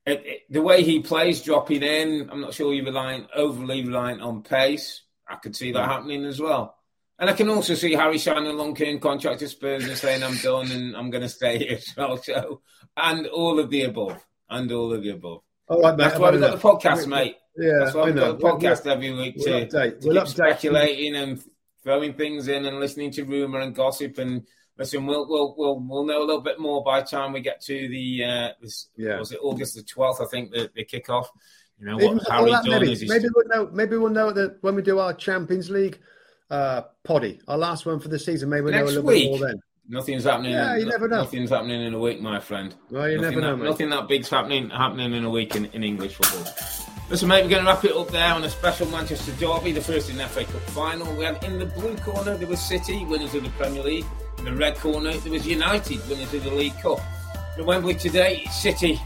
it, 0.06 0.22
it- 0.26 0.40
the 0.50 0.62
way 0.62 0.82
he 0.82 1.00
plays, 1.00 1.42
dropping 1.42 1.82
in, 1.82 2.28
I'm 2.30 2.40
not 2.40 2.54
sure 2.54 2.72
you're 2.74 2.84
relying 2.84 3.26
overly 3.34 3.84
reliant 3.84 4.22
on 4.22 4.42
pace. 4.42 5.02
I 5.28 5.36
could 5.36 5.54
see 5.54 5.72
that 5.72 5.88
happening 5.88 6.24
as 6.24 6.40
well. 6.40 6.74
And 7.18 7.28
I 7.28 7.34
can 7.34 7.48
also 7.50 7.74
see 7.74 7.92
Harry 7.92 8.18
signing 8.18 8.48
a 8.50 8.52
long-term 8.54 8.98
contract 8.98 9.40
to 9.40 9.48
Spurs 9.48 9.84
and 9.84 9.96
saying 9.96 10.22
I'm 10.24 10.38
done 10.38 10.72
and 10.72 10.96
I'm 10.96 11.10
going 11.10 11.22
to 11.22 11.28
stay 11.28 11.58
here 11.58 11.76
as 11.76 11.94
well. 11.96 12.16
So, 12.16 12.62
and 12.96 13.26
all 13.26 13.60
of 13.60 13.68
the 13.70 13.82
above, 13.82 14.18
and 14.48 14.72
all 14.72 14.92
of 14.94 15.02
the 15.02 15.10
above. 15.10 15.42
All 15.68 15.82
right, 15.82 15.94
mate. 15.96 16.04
That's 16.04 16.18
why 16.18 16.30
we've 16.30 16.40
got 16.40 16.58
the 16.60 16.68
podcast, 16.68 17.06
mate. 17.06 17.36
Yeah, 17.56 17.72
That's 17.84 17.94
why 17.94 18.06
we've 18.06 18.14
got 18.16 18.38
the 18.40 18.44
podcast 18.44 18.86
every 18.90 19.12
week 19.12 19.34
we'll 19.36 19.44
to, 19.44 19.66
update. 19.66 20.00
to 20.00 20.08
We'll 20.08 20.16
keep 20.16 20.24
update. 20.24 20.28
speculating 20.28 21.14
and 21.14 21.44
throwing 21.82 22.14
things 22.14 22.48
in 22.48 22.66
and 22.66 22.78
listening 22.80 23.10
to 23.12 23.24
rumor 23.24 23.60
and 23.60 23.74
gossip. 23.74 24.18
And 24.18 24.46
listen, 24.78 25.06
we'll 25.06 25.28
we'll 25.28 25.54
we'll, 25.56 25.80
we'll 25.80 26.06
know 26.06 26.20
a 26.22 26.26
little 26.26 26.42
bit 26.42 26.58
more 26.60 26.82
by 26.84 27.00
the 27.00 27.06
time 27.06 27.32
we 27.32 27.40
get 27.40 27.60
to 27.62 27.88
the 27.88 28.24
uh, 28.24 28.48
this, 28.60 28.88
Yeah. 28.96 29.18
was 29.18 29.32
it 29.32 29.38
August 29.42 29.76
the 29.76 29.82
twelfth? 29.82 30.20
I 30.20 30.26
think 30.26 30.52
the, 30.52 30.70
the 30.74 30.84
kickoff. 30.84 31.26
You 31.78 31.86
know 31.86 31.96
what 31.96 32.18
before 32.18 32.34
Harry 32.34 32.50
that, 32.50 32.64
done 32.64 32.80
maybe, 32.80 32.92
is 32.92 33.08
maybe 33.08 33.26
we'll 33.34 33.48
know. 33.48 33.70
Maybe 33.72 33.96
we'll 33.96 34.10
know 34.10 34.32
that 34.32 34.58
when 34.62 34.74
we 34.74 34.82
do 34.82 34.98
our 34.98 35.14
Champions 35.14 35.70
League 35.70 35.98
uh, 36.50 36.82
poddy, 37.04 37.40
our 37.48 37.56
last 37.56 37.86
one 37.86 38.00
for 38.00 38.08
the 38.08 38.18
season. 38.18 38.50
Maybe 38.50 38.64
we'll 38.64 38.72
know 38.74 38.84
a 38.84 38.86
little 38.86 39.02
week. 39.04 39.30
bit 39.30 39.38
more 39.40 39.48
then. 39.48 39.60
Nothing's 39.88 40.24
happening. 40.24 40.52
Yeah, 40.52 40.74
in, 40.74 40.80
you 40.80 40.86
never 40.86 41.08
know. 41.08 41.22
Nothing's 41.22 41.50
happening 41.50 41.82
in 41.82 41.94
a 41.94 41.98
week, 41.98 42.20
my 42.20 42.38
friend. 42.38 42.74
Well, 42.90 43.08
you 43.10 43.16
nothing 43.16 43.40
never 43.40 43.40
know, 43.40 43.56
That, 43.56 43.70
nothing 43.70 43.90
that 43.90 44.06
big's 44.08 44.28
happening 44.28 44.70
happening 44.70 45.14
in 45.14 45.24
a 45.24 45.30
week 45.30 45.56
in, 45.56 45.64
in 45.66 45.82
English 45.82 46.14
football. 46.14 46.44
Listen, 47.10 47.26
mate, 47.26 47.42
we're 47.42 47.50
going 47.50 47.64
to 47.64 47.68
wrap 47.68 47.84
it 47.84 47.90
up 47.90 48.06
there 48.10 48.32
on 48.32 48.44
a 48.44 48.48
special 48.48 48.86
Manchester 48.86 49.32
derby, 49.32 49.72
the 49.72 49.80
first 49.80 50.10
in 50.10 50.16
the 50.16 50.28
FA 50.28 50.44
Cup 50.44 50.60
final. 50.70 51.12
We 51.16 51.24
had 51.24 51.42
in 51.42 51.58
the 51.58 51.66
blue 51.66 51.96
corner 51.96 52.36
there 52.36 52.46
was 52.46 52.60
City, 52.60 53.04
winners 53.04 53.34
of 53.34 53.42
the 53.42 53.50
Premier 53.50 53.82
League. 53.82 54.04
In 54.38 54.44
the 54.44 54.54
red 54.54 54.76
corner 54.76 55.10
there 55.14 55.32
was 55.32 55.44
United, 55.44 56.08
winners 56.08 56.32
of 56.32 56.44
the 56.44 56.52
League 56.52 56.78
Cup. 56.80 57.00
At 57.58 57.66
Wembley 57.66 57.94
today, 57.94 58.44
City 58.52 59.00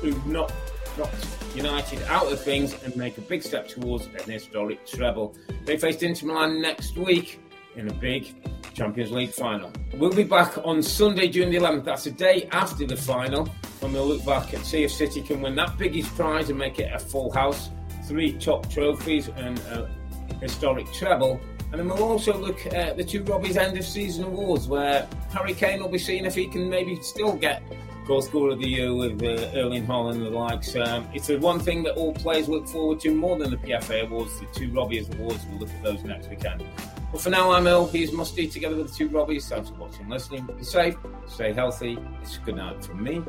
who've 0.00 0.26
not 0.26 0.50
knocked 0.96 1.26
United 1.54 2.02
out 2.04 2.32
of 2.32 2.40
things 2.40 2.82
and 2.82 2.96
make 2.96 3.18
a 3.18 3.20
big 3.20 3.42
step 3.42 3.68
towards 3.68 4.06
an 4.06 4.30
historic 4.30 4.86
treble. 4.86 5.36
They 5.66 5.76
faced 5.76 6.02
Inter 6.02 6.28
Milan 6.28 6.62
next 6.62 6.96
week 6.96 7.42
in 7.76 7.88
a 7.88 7.92
big 7.92 8.34
Champions 8.78 9.10
League 9.10 9.32
final. 9.32 9.72
We'll 9.94 10.12
be 10.12 10.22
back 10.22 10.56
on 10.64 10.84
Sunday, 10.84 11.26
June 11.26 11.50
the 11.50 11.56
11th. 11.56 11.84
That's 11.84 12.06
a 12.06 12.12
day 12.12 12.48
after 12.52 12.86
the 12.86 12.96
final, 12.96 13.46
when 13.80 13.92
we'll 13.92 14.06
look 14.06 14.24
back 14.24 14.52
and 14.52 14.64
see 14.64 14.84
if 14.84 14.92
City 14.92 15.20
can 15.20 15.42
win 15.42 15.56
that 15.56 15.76
biggest 15.76 16.14
prize 16.14 16.48
and 16.48 16.56
make 16.56 16.78
it 16.78 16.88
a 16.94 16.98
full 17.00 17.32
house. 17.32 17.70
Three 18.04 18.34
top 18.34 18.70
trophies 18.70 19.28
and 19.36 19.58
a 19.58 19.90
historic 20.40 20.86
treble. 20.92 21.40
And 21.72 21.80
then 21.80 21.88
we'll 21.88 22.04
also 22.04 22.38
look 22.38 22.72
at 22.72 22.96
the 22.96 23.02
two 23.02 23.24
Robbie's 23.24 23.56
end 23.56 23.76
of 23.76 23.84
season 23.84 24.24
awards, 24.24 24.68
where 24.68 25.08
Harry 25.32 25.54
Kane 25.54 25.82
will 25.82 25.90
be 25.90 25.98
seeing 25.98 26.24
if 26.24 26.36
he 26.36 26.46
can 26.46 26.70
maybe 26.70 26.96
still 27.02 27.32
get 27.32 27.62
goal 28.06 28.22
scorer 28.22 28.52
of 28.52 28.60
the 28.60 28.68
year 28.68 28.94
with 28.94 29.20
uh, 29.22 29.58
Erling 29.58 29.86
Haaland 29.86 30.12
and 30.12 30.26
the 30.26 30.30
likes. 30.30 30.76
Um, 30.76 31.06
it's 31.12 31.26
the 31.26 31.36
one 31.36 31.58
thing 31.58 31.82
that 31.82 31.96
all 31.96 32.14
players 32.14 32.48
look 32.48 32.68
forward 32.68 33.00
to 33.00 33.12
more 33.12 33.36
than 33.36 33.50
the 33.50 33.56
PFA 33.56 34.04
awards, 34.04 34.38
the 34.38 34.46
two 34.46 34.70
Robbie's 34.70 35.10
awards. 35.10 35.44
We'll 35.50 35.58
look 35.58 35.70
at 35.70 35.82
those 35.82 36.02
next 36.04 36.30
weekend. 36.30 36.64
But 37.10 37.22
for 37.22 37.30
now, 37.30 37.52
I'm 37.52 37.66
Earle. 37.66 37.86
He's 37.88 38.10
Mustoe 38.10 38.52
together 38.52 38.76
with 38.76 38.88
the 38.88 38.94
two 38.94 39.08
Robbies. 39.08 39.48
Thanks 39.48 39.70
for 39.70 39.76
watching 39.76 40.02
and 40.02 40.10
listening. 40.10 40.46
Be 40.56 40.62
safe, 40.62 40.96
stay 41.26 41.52
healthy. 41.52 41.98
It's 42.20 42.36
good 42.38 42.56
night 42.56 42.84
from 42.84 43.02
me. 43.02 43.22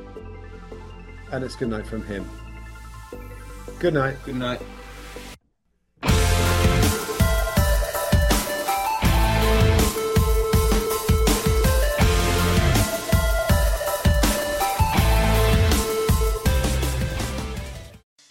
And 1.31 1.43
it's 1.43 1.55
good 1.55 1.69
night 1.69 1.87
from 1.87 2.03
him. 2.03 2.29
Good 3.79 3.93
night. 3.93 4.17
Good 4.25 4.35
night. 4.35 4.61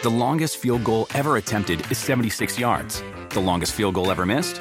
The 0.00 0.10
longest 0.10 0.58
field 0.58 0.84
goal 0.84 1.06
ever 1.14 1.38
attempted 1.38 1.90
is 1.90 1.98
76 1.98 2.58
yards. 2.58 3.02
The 3.30 3.40
longest 3.40 3.72
field 3.72 3.94
goal 3.94 4.10
ever 4.10 4.24
missed? 4.24 4.60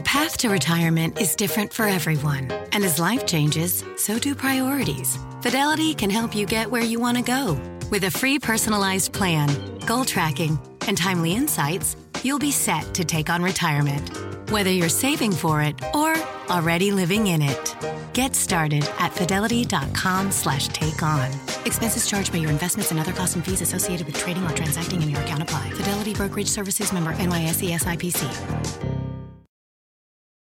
The 0.00 0.04
path 0.04 0.38
to 0.38 0.48
retirement 0.48 1.20
is 1.20 1.36
different 1.36 1.74
for 1.74 1.84
everyone. 1.84 2.50
And 2.72 2.82
as 2.84 2.98
life 2.98 3.26
changes, 3.26 3.84
so 3.98 4.18
do 4.18 4.34
priorities. 4.34 5.18
Fidelity 5.42 5.92
can 5.92 6.08
help 6.08 6.34
you 6.34 6.46
get 6.46 6.70
where 6.70 6.82
you 6.82 6.98
want 6.98 7.18
to 7.18 7.22
go. 7.22 7.60
With 7.90 8.04
a 8.04 8.10
free 8.10 8.38
personalized 8.38 9.12
plan, 9.12 9.50
goal 9.80 10.06
tracking, 10.06 10.58
and 10.88 10.96
timely 10.96 11.34
insights, 11.34 11.96
you'll 12.22 12.38
be 12.38 12.50
set 12.50 12.94
to 12.94 13.04
take 13.04 13.28
on 13.28 13.42
retirement. 13.42 14.08
Whether 14.50 14.70
you're 14.70 14.88
saving 14.88 15.32
for 15.32 15.60
it 15.60 15.78
or 15.94 16.16
already 16.48 16.92
living 16.92 17.26
in 17.26 17.42
it. 17.42 17.76
Get 18.14 18.34
started 18.34 18.88
at 18.98 19.12
fidelity.com 19.12 20.30
slash 20.30 20.68
take 20.68 21.02
on. 21.02 21.30
Expenses 21.66 22.08
charged 22.08 22.32
by 22.32 22.38
your 22.38 22.50
investments 22.50 22.90
and 22.90 22.98
other 22.98 23.12
costs 23.12 23.34
and 23.34 23.44
fees 23.44 23.60
associated 23.60 24.06
with 24.06 24.16
trading 24.16 24.46
or 24.46 24.52
transacting 24.52 25.02
in 25.02 25.10
your 25.10 25.20
account 25.20 25.42
apply. 25.42 25.68
Fidelity 25.68 26.14
Brokerage 26.14 26.48
Services 26.48 26.90
member 26.90 27.12
NYSE 27.12 27.78
SIPC. 27.78 29.09